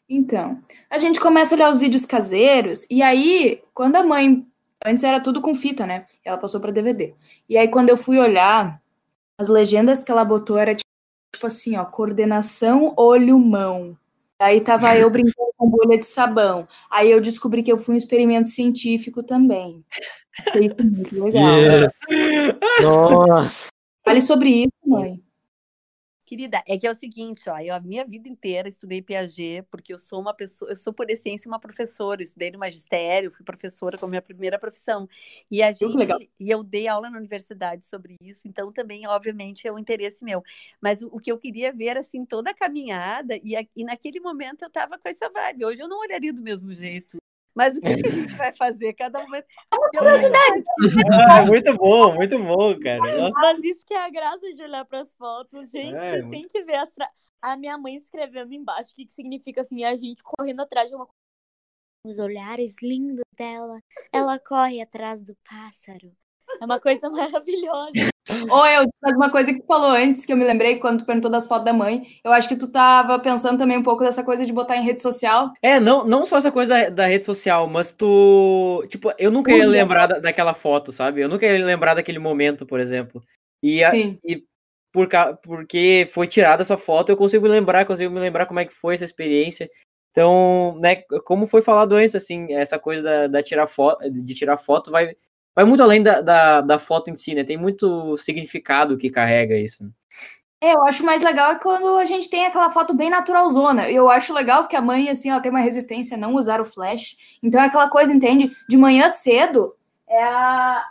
Então, 0.09 0.61
a 0.91 0.99
gente 0.99 1.21
começa 1.21 1.55
a 1.55 1.57
olhar 1.57 1.71
os 1.71 1.79
vídeos 1.79 2.07
caseiros, 2.07 2.87
e 2.91 3.03
aí, 3.03 3.63
quando 3.75 3.97
a 3.97 4.03
mãe. 4.03 4.45
Antes 4.87 5.03
era 5.03 5.19
tudo 5.19 5.41
com 5.41 5.57
fita, 5.57 5.85
né? 5.85 6.07
Ela 6.25 6.39
passou 6.39 6.61
para 6.61 6.71
DVD. 6.71 7.13
E 7.49 7.59
aí, 7.59 7.67
quando 7.67 7.89
eu 7.89 7.97
fui 7.97 8.17
olhar, 8.17 8.81
as 9.37 9.49
legendas 9.49 10.05
que 10.05 10.13
ela 10.13 10.25
botou 10.25 10.57
era 10.57 10.73
tipo 10.75 11.47
assim, 11.47 11.77
ó, 11.77 11.85
coordenação 11.85 12.95
olho-mão. 12.97 13.99
Aí 14.41 14.61
tava 14.61 14.97
eu 14.97 15.11
brincando 15.11 15.53
com 15.57 15.69
bolha 15.69 15.99
de 15.99 16.07
sabão. 16.07 16.69
Aí 16.89 17.11
eu 17.11 17.21
descobri 17.21 17.63
que 17.63 17.73
eu 17.73 17.77
fui 17.77 17.97
um 17.97 17.99
experimento 17.99 18.49
científico 18.49 19.21
também. 19.21 19.85
Foi 20.53 20.69
muito 20.85 21.25
legal. 21.25 21.59
Yeah. 21.59 21.93
Nossa. 22.81 23.67
Fale 24.05 24.21
sobre 24.21 24.49
isso, 24.51 24.73
mãe. 24.87 25.21
Querida, 26.29 26.63
é 26.67 26.77
que 26.77 26.87
é 26.87 26.91
o 26.91 26.95
seguinte, 26.95 27.49
ó, 27.49 27.59
eu 27.59 27.75
a 27.75 27.81
minha 27.81 28.05
vida 28.05 28.29
inteira 28.29 28.69
estudei 28.69 29.01
Piaget, 29.01 29.63
porque 29.71 29.95
eu 29.95 29.99
sou 29.99 30.21
uma 30.21 30.35
pessoa, 30.35 30.71
eu 30.71 30.77
sou 30.77 30.93
por 30.93 31.09
essência 31.09 31.49
uma 31.49 31.59
professora, 31.59 32.21
eu 32.21 32.25
estudei 32.25 32.51
no 32.51 32.59
magistério, 32.59 33.31
fui 33.33 33.43
professora 33.47 33.97
como 33.97 34.11
minha 34.11 34.21
primeira 34.21 34.59
profissão. 34.59 35.09
E 35.51 35.63
a 35.63 35.73
gente, 35.73 36.31
e 36.39 36.51
eu 36.51 36.63
dei 36.63 36.87
aula 36.87 37.09
na 37.09 37.17
universidade 37.17 37.83
sobre 37.87 38.17
isso, 38.21 38.47
então 38.47 38.71
também, 38.71 39.07
obviamente, 39.07 39.67
é 39.67 39.73
um 39.73 39.79
interesse 39.79 40.23
meu. 40.23 40.43
Mas 40.83 41.01
o, 41.01 41.09
o 41.13 41.19
que 41.19 41.33
eu 41.33 41.39
queria 41.39 41.73
ver, 41.73 41.97
assim, 41.97 42.27
toda 42.27 42.51
a 42.51 42.55
caminhada, 42.55 43.41
e, 43.43 43.57
a- 43.57 43.67
e 43.75 43.83
naquele 43.85 44.21
momento 44.21 44.63
eu 44.63 44.71
tava 44.71 44.99
com 44.99 45.09
essa 45.09 45.31
vibe. 45.31 45.65
Hoje 45.65 45.83
eu 45.83 45.89
não 45.89 45.99
olharia 45.99 46.33
do 46.33 46.43
mesmo 46.43 46.75
jeito. 46.75 47.17
Mas 47.59 47.77
o 47.77 47.81
que, 47.81 47.93
que 48.01 48.07
a 48.09 48.11
gente 48.13 48.35
vai 48.35 48.55
fazer? 48.55 48.93
Cada 48.95 49.21
momento. 49.21 49.47
Curiosidade! 49.97 50.65
Ah, 51.31 51.45
muito 51.45 51.77
bom, 51.77 52.15
muito 52.15 52.39
bom, 52.39 52.79
cara. 52.79 52.99
Nossa, 52.99 53.33
Mas 53.35 53.65
isso 53.65 53.85
que 53.85 53.93
é 53.93 54.05
a 54.05 54.09
graça 54.09 54.55
de 54.55 54.63
olhar 54.63 54.85
pras 54.85 55.13
fotos, 55.15 55.69
gente. 55.71 55.97
É, 55.97 56.11
vocês 56.13 56.25
muito- 56.25 56.41
têm 56.41 56.49
que 56.49 56.63
ver 56.65 56.77
as 56.77 56.91
tra- 56.93 57.11
a 57.43 57.57
minha 57.57 57.77
mãe 57.77 57.97
escrevendo 57.97 58.53
embaixo 58.55 58.93
o 58.93 58.95
que, 58.95 59.07
que 59.07 59.13
significa 59.13 59.61
assim, 59.63 59.83
a 59.83 59.97
gente 59.97 60.23
correndo 60.23 60.61
atrás 60.61 60.89
de 60.89 60.95
uma 60.95 61.05
coisa. 61.05 61.19
Os 62.07 62.19
olhares 62.21 62.77
lindos 62.81 63.25
dela. 63.37 63.81
Ela 64.13 64.39
corre 64.39 64.81
atrás 64.81 65.21
do 65.21 65.37
pássaro. 65.49 66.13
É 66.61 66.65
uma 66.65 66.81
coisa 66.81 67.09
maravilhosa. 67.11 68.11
Ou 68.51 68.67
eu, 68.67 68.87
mas 69.03 69.13
uma 69.15 69.31
coisa 69.31 69.53
que 69.53 69.61
tu 69.61 69.67
falou 69.67 69.91
antes, 69.91 70.27
que 70.27 70.33
eu 70.33 70.37
me 70.37 70.45
lembrei 70.45 70.77
quando 70.77 70.99
tu 71.01 71.07
perguntou 71.07 71.31
das 71.31 71.47
fotos 71.47 71.65
da 71.65 71.73
mãe, 71.73 72.03
eu 72.23 72.33
acho 72.33 72.49
que 72.49 72.57
tu 72.57 72.71
tava 72.71 73.19
pensando 73.19 73.59
também 73.59 73.79
um 73.79 73.83
pouco 73.83 74.05
dessa 74.05 74.23
coisa 74.23 74.45
de 74.45 74.53
botar 74.53 74.77
em 74.77 74.85
rede 74.85 75.01
social. 75.01 75.53
É, 75.63 75.81
não, 75.81 76.05
não 76.05 76.27
só 76.27 76.37
essa 76.37 76.53
coisa 76.53 76.91
da, 76.91 77.07
rede 77.07 77.25
social, 77.25 77.67
mas 77.69 77.93
tu. 77.93 78.85
Tipo, 78.89 79.13
eu 79.19 79.31
nunca 79.31 79.51
ia 79.51 79.63
Tudo. 79.65 79.71
lembrar 79.71 80.07
da- 80.07 80.19
daquela 80.19 80.53
foto, 80.53 80.93
sabe? 80.93 81.23
Eu 81.23 81.29
nunca 81.29 81.47
ia 81.47 81.65
lembrar 81.65 81.95
daquele 81.95 82.19
momento, 82.19 82.67
por 82.67 82.81
exemplo. 82.81 83.23
E, 83.63 83.83
a- 83.83 83.91
Sim. 83.91 84.19
e 84.25 84.45
por, 84.93 85.09
porque 85.43 86.07
foi 86.13 86.27
tirada 86.27 86.63
essa 86.63 86.77
foto, 86.77 87.11
eu 87.11 87.17
consigo 87.17 87.47
lembrar, 87.47 87.87
consigo 87.87 88.13
me 88.13 88.21
lembrar 88.21 88.47
como 88.47 88.61
é 88.61 88.65
que 88.65 88.75
foi 88.75 88.95
essa 88.95 89.05
experiência. 89.05 89.69
Então, 90.11 90.77
né, 90.81 90.97
como 91.25 91.47
foi 91.47 91.63
falado 91.63 91.95
antes, 91.95 92.17
assim, 92.17 92.53
essa 92.53 92.79
coisa 92.79 93.03
da, 93.03 93.27
da 93.29 93.43
tirar 93.43 93.67
foto, 93.67 94.11
de 94.11 94.35
tirar 94.35 94.57
foto 94.57 94.91
vai, 94.91 95.15
vai 95.59 95.65
muito 95.65 95.83
além 95.83 96.01
da, 96.01 96.21
da, 96.21 96.61
da 96.61 96.79
foto 96.79 97.11
em 97.11 97.17
si, 97.17 97.35
né? 97.35 97.43
Tem 97.43 97.57
muito 97.57 98.17
significado 98.17 98.97
que 98.97 99.11
carrega 99.11 99.59
isso. 99.59 99.91
É, 100.61 100.73
eu 100.73 100.85
acho 100.85 101.05
mais 101.05 101.21
legal 101.21 101.51
é 101.51 101.59
quando 101.59 101.97
a 101.97 102.05
gente 102.05 102.31
tem 102.31 102.47
aquela 102.47 102.71
foto 102.71 102.95
bem 102.95 103.11
naturalzona. 103.11 103.91
Eu 103.91 104.09
acho 104.09 104.33
legal 104.33 104.69
que 104.69 104.77
a 104.77 104.81
mãe, 104.81 105.11
assim, 105.11 105.31
ela 105.31 105.41
tem 105.41 105.51
uma 105.51 105.59
resistência 105.59 106.17
a 106.17 106.21
não 106.21 106.37
usar 106.37 106.61
o 106.61 106.65
flash. 106.65 107.17
Então 107.43 107.61
é 107.61 107.65
aquela 107.65 107.89
coisa, 107.89 108.15
entende? 108.15 108.57
De 108.69 108.77
manhã 108.77 109.09
cedo, 109.09 109.75
é 110.09 110.23
a, 110.23 110.85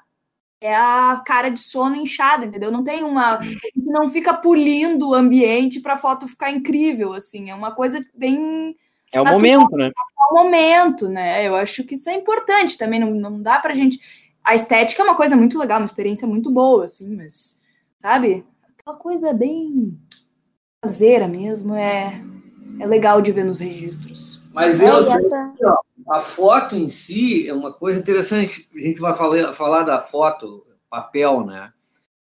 é 0.59 0.76
a 0.76 1.24
cara 1.26 1.47
de 1.47 1.61
sono 1.61 1.95
inchada, 1.95 2.45
entendeu? 2.45 2.70
Não 2.70 2.84
tem 2.84 3.03
uma. 3.03 3.39
Não 3.74 4.09
fica 4.09 4.34
polindo 4.34 5.11
o 5.11 5.13
ambiente 5.13 5.80
para 5.80 5.93
a 5.93 5.97
foto 5.97 6.28
ficar 6.28 6.51
incrível, 6.51 7.13
assim. 7.13 7.49
É 7.49 7.55
uma 7.55 7.72
coisa 7.72 8.05
bem. 8.13 8.76
É 9.13 9.22
o 9.22 9.24
natural, 9.24 9.59
momento, 9.61 9.78
né? 9.78 9.88
É 9.88 10.34
o 10.34 10.43
momento, 10.43 11.07
né? 11.07 11.47
Eu 11.47 11.55
acho 11.55 11.86
que 11.86 11.93
isso 11.93 12.09
é 12.09 12.15
importante 12.15 12.78
também. 12.78 12.99
Não, 12.99 13.11
não 13.11 13.41
dá 13.41 13.59
pra 13.59 13.74
gente. 13.74 14.26
A 14.47 14.55
estética 14.55 15.01
é 15.01 15.05
uma 15.05 15.15
coisa 15.15 15.35
muito 15.35 15.59
legal, 15.59 15.79
uma 15.79 15.85
experiência 15.85 16.25
muito 16.25 16.49
boa, 16.49 16.85
assim, 16.85 17.13
mas. 17.17 17.59
Sabe? 17.99 18.45
Aquela 18.79 18.95
coisa 18.97 19.33
bem 19.33 19.99
caseira 20.81 21.27
mesmo 21.27 21.75
é, 21.75 22.23
é 22.79 22.87
legal 22.87 23.21
de 23.21 23.33
ver 23.33 23.43
nos 23.43 23.59
registros. 23.59 24.41
Mas 24.53 24.81
É, 24.81 24.89
eu 24.89 24.99
essa- 25.01 25.53
ó, 25.65 26.13
a 26.13 26.19
foto 26.21 26.77
em 26.77 26.87
si 26.87 27.45
é 27.45 27.53
uma 27.53 27.73
coisa 27.73 27.99
interessante. 27.99 28.69
A 28.73 28.79
gente 28.79 29.01
vai 29.01 29.13
falar, 29.13 29.51
falar 29.51 29.83
da 29.83 30.01
foto, 30.01 30.65
papel, 30.89 31.45
né? 31.45 31.73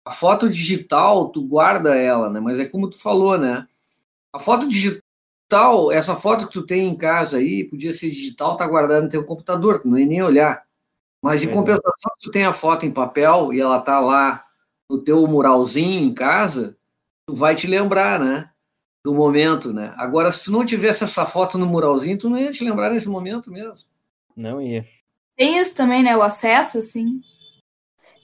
A 0.06 0.12
foto 0.12 0.50
digital, 0.50 1.28
tu 1.30 1.42
guarda 1.46 1.96
ela, 1.98 2.30
né? 2.30 2.40
Mas 2.40 2.60
é 2.60 2.66
como 2.66 2.90
tu 2.90 2.98
falou, 2.98 3.38
né? 3.38 3.68
A 4.32 4.40
foto 4.40 4.70
digital, 4.70 5.92
essa 5.92 6.16
foto 6.16 6.48
que 6.48 6.54
tu 6.54 6.66
tem 6.66 6.88
em 6.88 6.96
casa 6.96 7.38
aí, 7.40 7.66
podia 7.66 7.92
ser 7.92 8.10
digital, 8.10 8.56
tá 8.56 8.66
guardada 8.66 9.02
no 9.02 9.10
teu 9.10 9.26
computador, 9.26 9.82
tu 9.82 9.90
não 9.90 10.00
ia 10.00 10.06
nem 10.06 10.24
olhar. 10.24 10.65
Mas 11.26 11.42
de 11.42 11.48
Pois 11.48 11.58
é. 11.58 11.60
compensação, 11.60 12.12
se 12.20 12.22
tu 12.22 12.30
tem 12.30 12.46
a 12.46 12.54
foto 12.54 12.86
em 12.86 12.92
papel 12.92 13.52
e 13.52 13.60
ela 13.60 13.82
tá 13.82 14.00
lá 14.00 14.46
no 14.88 15.00
teu 15.00 15.26
muralzinho 15.26 16.04
em 16.04 16.14
casa, 16.14 16.78
tu 17.28 17.34
vai 17.34 17.56
te 17.56 17.66
lembrar, 17.66 18.20
né? 18.20 18.52
Do 19.04 19.12
momento, 19.12 19.74
né? 19.74 19.92
Agora, 19.98 20.32
se 20.32 20.44
tu 20.44 20.52
não 20.52 20.64
tivesse 20.64 21.04
essa 21.04 21.26
foto 21.26 21.58
no 21.58 21.66
muralzinho, 21.66 22.16
tu 22.16 22.30
não 22.30 22.38
ia 22.38 22.52
te 22.52 22.64
lembrar 22.64 22.92
nesse 22.92 23.10
momento 23.10 23.52
mesmo. 23.52 23.88
Não 24.38 24.62
ia. 24.62 24.86
Tem 25.36 25.58
isso 25.58 25.76
também, 25.76 26.04
né? 26.04 26.16
O 26.16 26.22
acesso, 26.22 26.78
assim. 26.78 27.20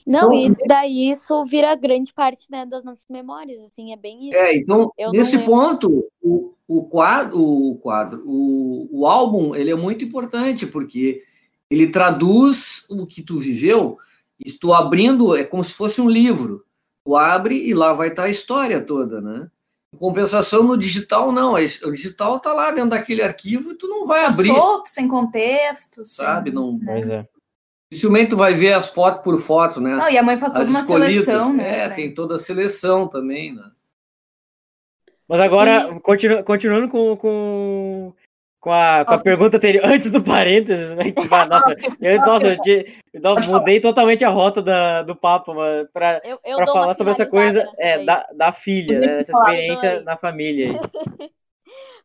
Não, 0.06 0.32
Então, 0.32 0.56
e 0.64 0.68
daí 0.68 1.10
isso 1.10 1.44
vira 1.44 1.74
grande 1.74 2.12
parte, 2.12 2.46
né, 2.48 2.64
das 2.64 2.84
nossas 2.84 3.06
memórias, 3.10 3.60
assim, 3.64 3.92
é 3.92 3.96
bem 3.96 4.28
isso. 4.28 4.38
É, 4.38 4.56
então, 4.56 4.92
Eu 4.96 5.08
não 5.08 5.18
nesse 5.18 5.38
ponto, 5.38 6.08
o, 6.22 6.54
o 6.68 6.84
quadro, 6.84 7.36
o, 7.36 7.78
quadro 7.78 8.22
o, 8.24 8.88
o 8.92 9.06
álbum, 9.08 9.56
ele 9.56 9.72
é 9.72 9.76
muito 9.76 10.04
importante, 10.04 10.66
porque 10.66 11.20
ele 11.72 11.88
traduz 11.90 12.86
o 12.90 13.06
que 13.06 13.22
tu 13.22 13.36
viveu, 13.38 13.98
e 14.44 14.50
se 14.50 14.58
tu 14.58 14.74
abrindo, 14.74 15.36
é 15.36 15.42
como 15.44 15.64
se 15.64 15.72
fosse 15.72 16.00
um 16.00 16.08
livro. 16.08 16.64
Tu 17.06 17.16
abre 17.16 17.56
e 17.56 17.72
lá 17.74 17.92
vai 17.92 18.08
estar 18.08 18.24
a 18.24 18.28
história 18.30 18.80
toda, 18.84 19.20
né? 19.20 19.50
Em 19.94 19.98
compensação, 19.98 20.62
no 20.62 20.76
digital, 20.76 21.32
não. 21.32 21.54
O 21.54 21.92
digital 21.92 22.38
tá 22.40 22.52
lá 22.52 22.70
dentro 22.70 22.90
daquele 22.90 23.22
arquivo 23.22 23.72
e 23.72 23.74
tu 23.74 23.88
não 23.88 24.06
vai 24.06 24.22
Tá 24.22 24.28
abrir, 24.28 24.46
solto, 24.48 24.86
sem 24.88 25.06
contexto. 25.08 26.04
sem- 26.04 26.24
sabe? 26.24 26.50
Não, 26.52 26.78
Pois 26.84 27.08
é. 27.08 27.28
dificilmente 27.90 28.30
tu 28.30 28.36
vai 28.36 28.54
ver 28.54 28.72
as 28.72 28.88
fotos 28.90 29.22
por 29.22 29.38
foto, 29.40 29.80
né? 29.80 29.94
Não, 29.96 30.08
e 30.10 30.16
a 30.16 30.22
mãe 30.22 30.36
faz 30.38 30.52
toda 30.52 30.64
As 30.64 30.70
uma 30.70 30.80
escolhidas. 30.80 31.24
seleção, 31.24 31.52
né? 31.52 31.78
É, 31.80 31.88
tem 31.90 32.14
toda 32.14 32.36
a 32.36 32.38
seleção 32.38 33.06
também, 33.08 33.54
né? 33.54 33.70
Mas 35.28 35.40
agora, 35.40 35.98
continu- 36.00 36.42
continuando 36.44 36.88
com, 36.88 37.16
com, 37.16 38.14
com, 38.62 38.72
a, 38.72 39.04
com 39.04 39.14
a 39.14 39.18
pergunta 39.18 39.56
anterior, 39.56 39.82
antes 39.84 40.08
do 40.10 40.22
parênteses, 40.22 40.94
né? 40.94 41.10
que, 41.10 41.28
Nossa, 41.50 41.76
eu, 42.00 42.18
nossa, 42.20 42.46
eu, 42.46 42.60
te- 42.62 42.96
eu 43.12 43.40
mudei 43.48 43.80
totalmente 43.80 44.24
a 44.24 44.28
rota 44.30 44.62
da, 44.62 45.02
do 45.02 45.16
papo, 45.16 45.52
mano, 45.52 45.88
pra, 45.92 46.22
Eu, 46.24 46.38
eu 46.44 46.56
pra 46.56 46.64
dou 46.66 46.76
uma 46.76 46.82
falar 46.82 46.94
sobre 46.94 47.10
essa 47.10 47.26
coisa 47.26 47.68
é, 47.78 48.04
da, 48.04 48.22
da 48.32 48.52
filha, 48.52 49.00
né? 49.00 49.20
Essa 49.20 49.32
experiência 49.32 49.94
então, 49.94 50.04
na 50.04 50.16
família 50.16 50.68
aí. 50.68 50.72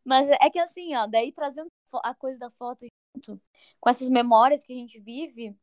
Mas 0.03 0.27
é 0.41 0.49
que 0.49 0.57
assim, 0.57 0.95
ó, 0.95 1.05
daí 1.05 1.31
trazendo 1.31 1.69
a 2.03 2.15
coisa 2.15 2.39
da 2.39 2.49
foto 2.51 2.85
junto, 3.15 3.39
com 3.79 3.89
essas 3.89 4.09
memórias 4.09 4.63
que 4.63 4.73
a 4.73 4.75
gente 4.75 4.99
vive, 4.99 5.55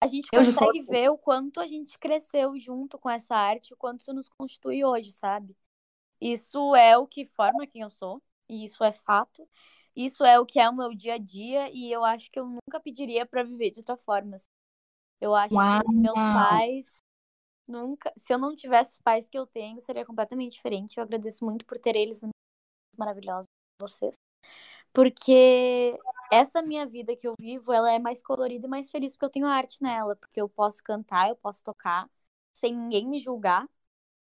a 0.00 0.06
gente 0.08 0.28
Eu 0.32 0.42
já 0.42 0.50
consegue 0.52 0.80
ver 0.80 1.10
o 1.10 1.18
quanto 1.18 1.60
a 1.60 1.66
gente 1.66 1.98
cresceu 1.98 2.58
junto 2.58 2.98
com 2.98 3.08
essa 3.08 3.36
arte, 3.36 3.74
o 3.74 3.76
quanto 3.76 4.00
isso 4.00 4.12
nos 4.12 4.28
constitui 4.28 4.84
hoje, 4.84 5.12
sabe? 5.12 5.54
Isso 6.20 6.74
é 6.74 6.98
o 6.98 7.06
que 7.06 7.24
forma 7.24 7.66
quem 7.66 7.82
eu 7.82 7.90
sou, 7.90 8.20
e 8.48 8.64
isso 8.64 8.82
é 8.82 8.92
fato. 8.92 9.46
Isso 10.04 10.24
é 10.24 10.40
o 10.40 10.46
que 10.46 10.58
é 10.58 10.68
o 10.68 10.74
meu 10.74 10.94
dia 10.94 11.14
a 11.14 11.18
dia, 11.18 11.70
e 11.72 11.92
eu 11.92 12.02
acho 12.04 12.30
que 12.30 12.38
eu 12.40 12.46
nunca 12.46 12.80
pediria 12.82 13.26
pra 13.26 13.42
viver 13.42 13.70
de 13.70 13.80
outra 13.80 13.96
forma. 13.98 14.36
assim. 14.36 14.46
Eu 15.20 15.34
acho 15.34 15.54
Uau. 15.54 15.82
que 15.82 15.92
meus 15.92 16.14
pais 16.14 16.86
nunca, 17.68 18.12
se 18.16 18.32
eu 18.32 18.38
não 18.38 18.56
tivesse 18.56 18.94
os 18.94 19.00
pais 19.00 19.28
que 19.28 19.38
eu 19.38 19.46
tenho, 19.46 19.80
seria 19.80 20.06
completamente 20.06 20.52
diferente. 20.52 20.96
Eu 20.96 21.04
agradeço 21.04 21.44
muito 21.44 21.66
por 21.66 21.78
ter 21.78 21.96
eles 21.96 22.20
maravilhosos 22.96 23.46
vocês. 23.78 24.14
Porque 24.92 25.98
essa 26.32 26.62
minha 26.62 26.86
vida 26.86 27.14
que 27.16 27.28
eu 27.28 27.34
vivo, 27.38 27.72
ela 27.72 27.92
é 27.92 27.98
mais 27.98 28.22
colorida 28.22 28.66
e 28.66 28.70
mais 28.70 28.90
feliz 28.90 29.12
porque 29.14 29.24
eu 29.26 29.30
tenho 29.30 29.46
arte 29.46 29.82
nela, 29.82 30.16
porque 30.16 30.40
eu 30.40 30.48
posso 30.48 30.82
cantar, 30.82 31.28
eu 31.28 31.36
posso 31.36 31.62
tocar 31.64 32.08
sem 32.52 32.74
ninguém 32.74 33.06
me 33.06 33.18
julgar. 33.18 33.68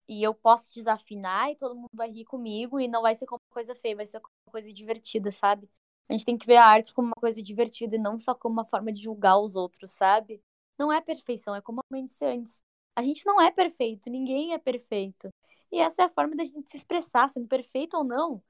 E 0.08 0.22
eu 0.22 0.34
posso 0.34 0.70
desafinar 0.72 1.50
e 1.50 1.56
todo 1.56 1.74
mundo 1.74 1.90
vai 1.92 2.10
rir 2.10 2.24
comigo 2.24 2.78
e 2.80 2.88
não 2.88 3.02
vai 3.02 3.14
ser 3.14 3.26
como 3.26 3.40
coisa 3.50 3.74
feia, 3.74 3.96
vai 3.96 4.06
ser 4.06 4.20
como 4.20 4.34
coisa 4.46 4.72
divertida, 4.72 5.30
sabe? 5.32 5.68
A 6.08 6.12
gente 6.12 6.24
tem 6.24 6.38
que 6.38 6.46
ver 6.46 6.56
a 6.56 6.64
arte 6.66 6.94
como 6.94 7.08
uma 7.08 7.20
coisa 7.20 7.42
divertida 7.42 7.96
e 7.96 7.98
não 7.98 8.18
só 8.18 8.34
como 8.34 8.52
uma 8.54 8.64
forma 8.64 8.92
de 8.92 9.02
julgar 9.02 9.38
os 9.38 9.56
outros, 9.56 9.90
sabe? 9.90 10.40
Não 10.78 10.92
é 10.92 11.00
perfeição, 11.00 11.54
é 11.54 11.60
como 11.60 11.80
a 11.80 11.84
mãe 11.90 12.04
disse 12.04 12.24
antes. 12.24 12.60
A 12.94 13.02
gente 13.02 13.26
não 13.26 13.40
é 13.40 13.50
perfeito, 13.50 14.08
ninguém 14.10 14.52
é 14.54 14.58
perfeito. 14.58 15.28
E 15.72 15.78
essa 15.80 16.02
é 16.02 16.04
a 16.06 16.08
forma 16.08 16.36
da 16.36 16.44
gente 16.44 16.70
se 16.70 16.76
expressar, 16.76 17.28
sendo 17.28 17.48
perfeito 17.48 17.96
ou 17.96 18.04
não. 18.04 18.42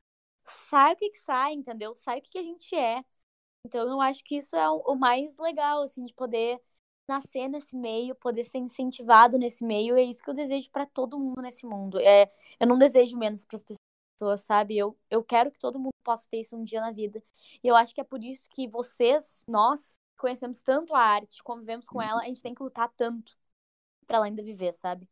Sai 0.44 0.94
o 0.94 0.96
que, 0.96 1.10
que 1.10 1.18
sai, 1.18 1.54
entendeu? 1.54 1.94
Sai 1.96 2.18
o 2.18 2.22
que, 2.22 2.30
que 2.30 2.38
a 2.38 2.42
gente 2.42 2.74
é. 2.76 3.04
Então 3.64 3.88
eu 3.88 4.00
acho 4.00 4.22
que 4.24 4.36
isso 4.36 4.56
é 4.56 4.68
o 4.70 4.94
mais 4.96 5.36
legal, 5.38 5.82
assim, 5.82 6.04
de 6.04 6.14
poder 6.14 6.60
nascer 7.08 7.48
nesse 7.48 7.76
meio, 7.76 8.14
poder 8.14 8.44
ser 8.44 8.58
incentivado 8.58 9.38
nesse 9.38 9.64
meio. 9.64 9.96
É 9.96 10.02
isso 10.02 10.22
que 10.22 10.30
eu 10.30 10.34
desejo 10.34 10.70
pra 10.70 10.86
todo 10.86 11.18
mundo 11.18 11.40
nesse 11.42 11.66
mundo. 11.66 11.98
É, 12.00 12.30
eu 12.58 12.66
não 12.66 12.78
desejo 12.78 13.16
menos 13.16 13.44
para 13.44 13.56
as 13.56 13.64
pessoas, 13.64 14.40
sabe? 14.40 14.76
Eu, 14.76 14.96
eu 15.10 15.22
quero 15.22 15.50
que 15.50 15.58
todo 15.58 15.78
mundo 15.78 15.92
possa 16.02 16.26
ter 16.30 16.40
isso 16.40 16.56
um 16.56 16.64
dia 16.64 16.80
na 16.80 16.90
vida. 16.90 17.22
E 17.62 17.68
eu 17.68 17.76
acho 17.76 17.94
que 17.94 18.00
é 18.00 18.04
por 18.04 18.22
isso 18.22 18.48
que 18.50 18.68
vocês, 18.68 19.42
nós, 19.48 19.98
conhecemos 20.16 20.62
tanto 20.62 20.94
a 20.94 21.00
arte, 21.00 21.42
convivemos 21.42 21.86
com 21.86 22.00
ela, 22.00 22.22
a 22.22 22.24
gente 22.24 22.42
tem 22.42 22.54
que 22.54 22.62
lutar 22.62 22.90
tanto 22.96 23.36
pra 24.06 24.16
ela 24.16 24.26
ainda 24.26 24.42
viver, 24.42 24.72
sabe? 24.72 25.08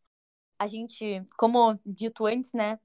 A 0.58 0.66
gente, 0.66 1.22
como 1.36 1.78
dito 1.84 2.26
antes, 2.26 2.52
né? 2.52 2.78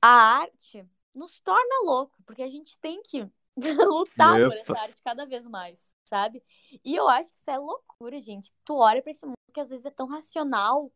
A 0.00 0.38
arte 0.38 0.86
nos 1.14 1.40
torna 1.40 1.84
louco, 1.84 2.22
porque 2.24 2.42
a 2.42 2.48
gente 2.48 2.78
tem 2.78 3.02
que 3.02 3.28
lutar 3.56 4.38
por 4.38 4.52
Epa. 4.52 4.72
essa 4.72 4.80
arte 4.80 5.02
cada 5.02 5.26
vez 5.26 5.46
mais, 5.46 5.93
sabe? 6.14 6.42
E 6.84 6.94
eu 6.94 7.08
acho 7.08 7.32
que 7.32 7.38
isso 7.40 7.50
é 7.50 7.58
loucura, 7.58 8.20
gente. 8.20 8.52
Tu 8.64 8.72
olha 8.72 9.02
pra 9.02 9.10
esse 9.10 9.26
mundo 9.26 9.34
que 9.52 9.60
às 9.60 9.68
vezes 9.68 9.84
é 9.84 9.90
tão 9.90 10.06
racional. 10.06 10.92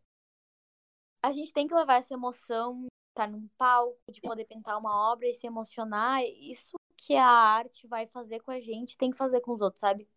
A 1.21 1.33
gente 1.33 1.53
tem 1.53 1.67
que 1.67 1.75
levar 1.75 1.97
essa 1.97 2.15
emoção, 2.15 2.87
estar 3.11 3.29
num 3.29 3.49
palco, 3.59 3.99
de 4.13 4.21
poder 4.21 4.45
pintar 4.45 4.79
uma 4.79 5.13
obra 5.13 5.27
e 5.27 5.35
se 5.35 5.47
emocionar. 5.47 6.23
Isso 6.25 6.77
que 6.97 7.17
a 7.17 7.27
arte 7.27 7.87
vai 7.89 8.07
fazer 8.07 8.41
com 8.41 8.53
a 8.53 8.61
gente, 8.61 8.97
tem 8.97 9.11
que 9.11 9.17
fazer 9.17 9.41
com 9.41 9.53
os 9.53 9.61
outros, 9.61 9.81
sabe? 9.81 10.09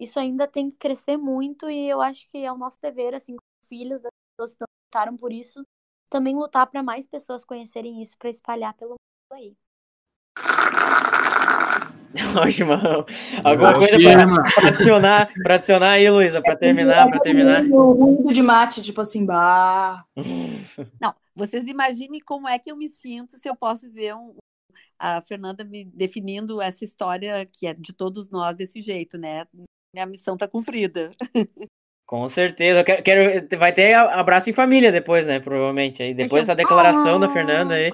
Isso 0.00 0.18
ainda 0.18 0.48
tem 0.48 0.70
que 0.70 0.78
crescer 0.78 1.18
muito 1.18 1.68
e 1.68 1.88
eu 1.88 2.00
acho 2.00 2.26
que 2.30 2.38
é 2.38 2.52
o 2.52 2.56
nosso 2.56 2.80
dever, 2.80 3.14
assim, 3.14 3.36
como 3.36 3.68
filhos 3.68 4.00
das 4.00 4.12
pessoas 4.36 4.54
que 4.54 4.64
lutaram 4.86 5.16
por 5.16 5.32
isso, 5.32 5.62
também 6.08 6.34
lutar 6.34 6.66
para 6.70 6.82
mais 6.82 7.06
pessoas 7.06 7.44
conhecerem 7.44 8.00
isso, 8.00 8.16
para 8.16 8.30
espalhar 8.30 8.74
pelo 8.74 8.92
mundo 8.92 9.32
aí. 9.32 9.56
Ótimo. 12.40 12.72
Alguma 13.44 13.74
coisa 13.74 13.98
pra, 13.98 14.26
mano. 14.26 14.42
pra 14.54 14.68
adicionar, 14.68 15.32
pra 15.42 15.54
adicionar 15.54 15.90
aí, 15.90 16.10
Luísa, 16.10 16.40
pra 16.40 16.56
terminar, 16.56 17.08
pra 17.08 17.20
terminar. 17.20 17.62
O 17.70 17.92
ruído 17.92 18.32
de 18.32 18.42
mate, 18.42 18.82
tipo 18.82 19.00
assim, 19.00 19.24
bah. 19.26 20.04
Não, 21.00 21.14
vocês 21.34 21.66
imaginem 21.66 22.20
como 22.20 22.48
é 22.48 22.58
que 22.58 22.70
eu 22.70 22.76
me 22.76 22.88
sinto 22.88 23.36
se 23.36 23.48
eu 23.48 23.54
posso 23.54 23.90
ver 23.92 24.14
um- 24.14 24.34
a 24.98 25.20
Fernanda 25.20 25.64
me 25.64 25.84
definindo 25.84 26.60
essa 26.60 26.84
história 26.84 27.46
que 27.46 27.66
é 27.66 27.74
de 27.74 27.92
todos 27.92 28.28
nós 28.30 28.56
desse 28.56 28.82
jeito, 28.82 29.16
né? 29.16 29.46
Minha 29.94 30.06
missão 30.06 30.36
tá 30.36 30.48
cumprida. 30.48 31.10
Com 32.06 32.26
certeza. 32.26 32.80
Eu 32.80 32.84
quero, 32.84 33.02
quero- 33.02 33.58
vai 33.58 33.72
ter 33.72 33.94
abraço 33.94 34.50
em 34.50 34.52
família 34.52 34.90
depois, 34.90 35.26
né? 35.26 35.38
Provavelmente. 35.40 36.02
Aí 36.02 36.14
depois 36.14 36.42
dessa 36.42 36.54
declaração 36.56 37.20
da 37.20 37.28
Fernanda 37.28 37.74
aí. 37.74 37.92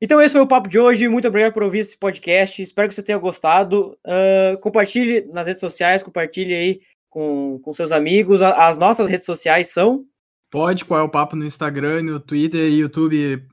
Então 0.00 0.20
esse 0.20 0.32
foi 0.32 0.42
o 0.42 0.46
papo 0.46 0.68
de 0.68 0.78
hoje. 0.78 1.08
Muito 1.08 1.28
obrigado 1.28 1.52
por 1.52 1.62
ouvir 1.62 1.78
esse 1.80 1.96
podcast. 1.96 2.62
Espero 2.62 2.88
que 2.88 2.94
você 2.94 3.02
tenha 3.02 3.18
gostado. 3.18 3.96
Ah, 4.04 4.56
compartilhe 4.60 5.26
nas 5.32 5.46
redes 5.46 5.60
sociais, 5.60 6.02
compartilhe 6.02 6.54
aí 6.54 6.80
com, 7.08 7.58
com 7.60 7.72
seus 7.72 7.92
amigos. 7.92 8.42
As 8.42 8.76
nossas 8.76 9.06
redes 9.06 9.24
sociais 9.24 9.72
são. 9.72 10.04
Pode, 10.50 10.84
qual 10.84 11.00
é 11.00 11.02
o 11.02 11.08
papo 11.08 11.34
no 11.34 11.46
Instagram, 11.46 12.02
no 12.02 12.20
Twitter 12.20 12.70
e 12.70 12.78
YouTube, 12.78 13.44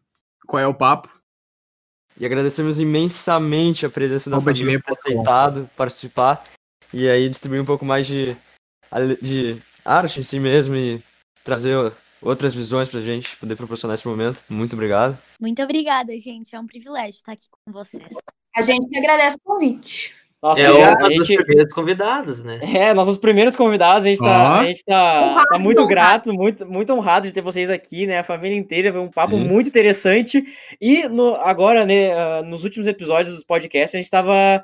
qual 0.45 0.61
é 0.61 0.67
o 0.67 0.73
papo? 0.73 1.09
E 2.19 2.25
agradecemos 2.25 2.79
imensamente 2.79 3.85
a 3.85 3.89
presença 3.89 4.29
da 4.29 4.35
Arroba 4.35 4.53
família 4.53 4.79
por 4.79 4.95
ter 4.95 5.13
aceitado 5.13 5.69
participar 5.75 6.43
e 6.93 7.09
aí 7.09 7.27
distribuir 7.27 7.61
um 7.61 7.65
pouco 7.65 7.85
mais 7.85 8.05
de, 8.05 8.37
de 9.21 9.57
arte 9.83 10.19
em 10.19 10.23
si 10.23 10.39
mesmo 10.39 10.75
e 10.75 11.01
trazer 11.43 11.91
outras 12.21 12.53
visões 12.53 12.87
pra 12.87 12.99
gente 13.01 13.35
poder 13.37 13.55
proporcionar 13.55 13.95
esse 13.95 14.07
momento. 14.07 14.41
Muito 14.49 14.73
obrigado. 14.73 15.17
Muito 15.39 15.61
obrigada, 15.61 16.17
gente. 16.17 16.55
É 16.55 16.59
um 16.59 16.67
privilégio 16.67 17.11
estar 17.17 17.31
aqui 17.33 17.45
com 17.49 17.71
vocês. 17.71 18.03
A 18.55 18.61
gente 18.61 18.87
que 18.87 18.97
agradece 18.97 19.37
o 19.37 19.49
convite. 19.53 20.15
Nossa, 20.41 20.61
É 20.63 20.71
uma 20.71 20.89
a 20.89 20.95
dos 21.07 21.27
gente, 21.27 21.43
primeiros 21.43 21.71
convidados, 21.71 22.43
né? 22.43 22.59
é, 22.63 22.93
nossos 22.95 23.15
primeiros 23.15 23.55
convidados, 23.55 24.05
a 24.05 24.09
gente 24.09 24.19
tá, 24.19 24.55
Ó. 24.57 24.59
a 24.61 24.63
gente 24.65 24.83
tá, 24.83 25.21
Honrado, 25.29 25.47
tá 25.49 25.59
muito 25.59 25.77
honrado. 25.81 25.89
grato, 25.89 26.33
muito, 26.33 26.65
muito 26.65 26.93
honrado 26.93 27.27
de 27.27 27.31
ter 27.33 27.41
vocês 27.41 27.69
aqui, 27.69 28.07
né? 28.07 28.17
A 28.19 28.23
família 28.23 28.57
inteira, 28.57 28.91
foi 28.91 29.01
um 29.01 29.07
papo 29.09 29.37
Sim. 29.37 29.47
muito 29.47 29.67
interessante. 29.69 30.43
E 30.81 31.07
no, 31.07 31.35
agora, 31.35 31.85
né, 31.85 32.11
ah, 32.13 32.41
nos 32.43 32.63
últimos 32.63 32.87
episódios 32.87 33.35
dos 33.35 33.43
podcasts, 33.43 33.93
a 33.93 33.99
gente 33.99 34.05
estava 34.05 34.63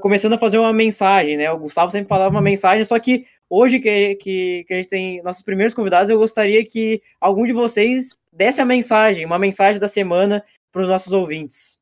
começando 0.00 0.32
a 0.34 0.38
fazer 0.38 0.58
uma 0.58 0.72
mensagem, 0.72 1.36
né? 1.36 1.50
O 1.50 1.58
Gustavo 1.58 1.90
sempre 1.90 2.08
falava 2.08 2.30
uma 2.30 2.40
mensagem, 2.40 2.84
só 2.84 2.96
que 3.00 3.24
hoje 3.52 3.78
que, 3.78 4.14
que, 4.14 4.64
que 4.66 4.72
a 4.72 4.76
gente 4.78 4.88
tem 4.88 5.22
nossos 5.22 5.42
primeiros 5.42 5.74
convidados, 5.74 6.08
eu 6.08 6.16
gostaria 6.16 6.64
que 6.64 7.02
algum 7.20 7.44
de 7.44 7.52
vocês 7.52 8.18
desse 8.32 8.62
a 8.62 8.64
mensagem, 8.64 9.26
uma 9.26 9.38
mensagem 9.38 9.78
da 9.78 9.86
semana 9.86 10.42
para 10.72 10.80
os 10.80 10.88
nossos 10.88 11.12
ouvintes. 11.12 11.78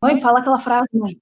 Mãe, 0.00 0.18
fala 0.18 0.38
aquela 0.38 0.58
frase, 0.58 0.88
mãe. 0.94 1.20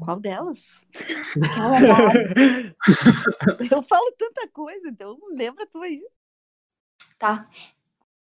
Qual 0.00 0.18
delas? 0.18 0.76
Eu 3.70 3.80
falo 3.82 4.12
tanta 4.18 4.48
coisa, 4.48 4.88
então 4.88 5.16
lembra 5.30 5.64
tu 5.68 5.80
aí. 5.80 6.02
Tá. 7.16 7.48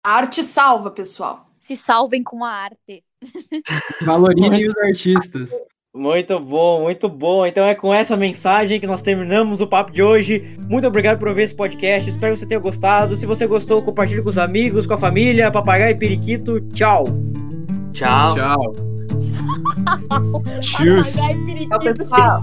A 0.03 0.15
arte 0.15 0.43
salva, 0.43 0.91
pessoal. 0.91 1.49
Se 1.57 1.77
salvem 1.77 2.21
com 2.21 2.43
a 2.43 2.51
arte. 2.51 3.01
Valorinem 4.05 4.67
os 4.67 4.77
artistas. 4.77 5.53
Muito 5.93 6.39
bom, 6.39 6.83
muito 6.83 7.09
bom. 7.09 7.45
Então 7.45 7.65
é 7.65 7.75
com 7.75 7.93
essa 7.93 8.15
mensagem 8.15 8.79
que 8.79 8.87
nós 8.87 9.01
terminamos 9.01 9.59
o 9.59 9.67
papo 9.67 9.91
de 9.91 10.01
hoje. 10.01 10.57
Muito 10.69 10.87
obrigado 10.87 11.19
por 11.19 11.27
ouvir 11.27 11.41
esse 11.41 11.53
podcast. 11.53 12.09
Espero 12.09 12.33
que 12.33 12.39
você 12.39 12.47
tenha 12.47 12.61
gostado. 12.61 13.15
Se 13.17 13.25
você 13.25 13.45
gostou, 13.45 13.81
compartilhe 13.83 14.21
com 14.21 14.29
os 14.29 14.37
amigos, 14.37 14.85
com 14.85 14.93
a 14.93 14.97
família, 14.97 15.51
papagaio 15.51 15.91
e 15.91 15.95
periquito. 15.95 16.61
Tchau. 16.73 17.05
Tchau. 17.91 18.35
Tchau. 18.35 18.75
Cheers. 20.61 21.17
Papagaio 21.17 21.45
periquito. 21.45 21.79
Tchau, 21.79 21.93
pessoal. 21.93 22.39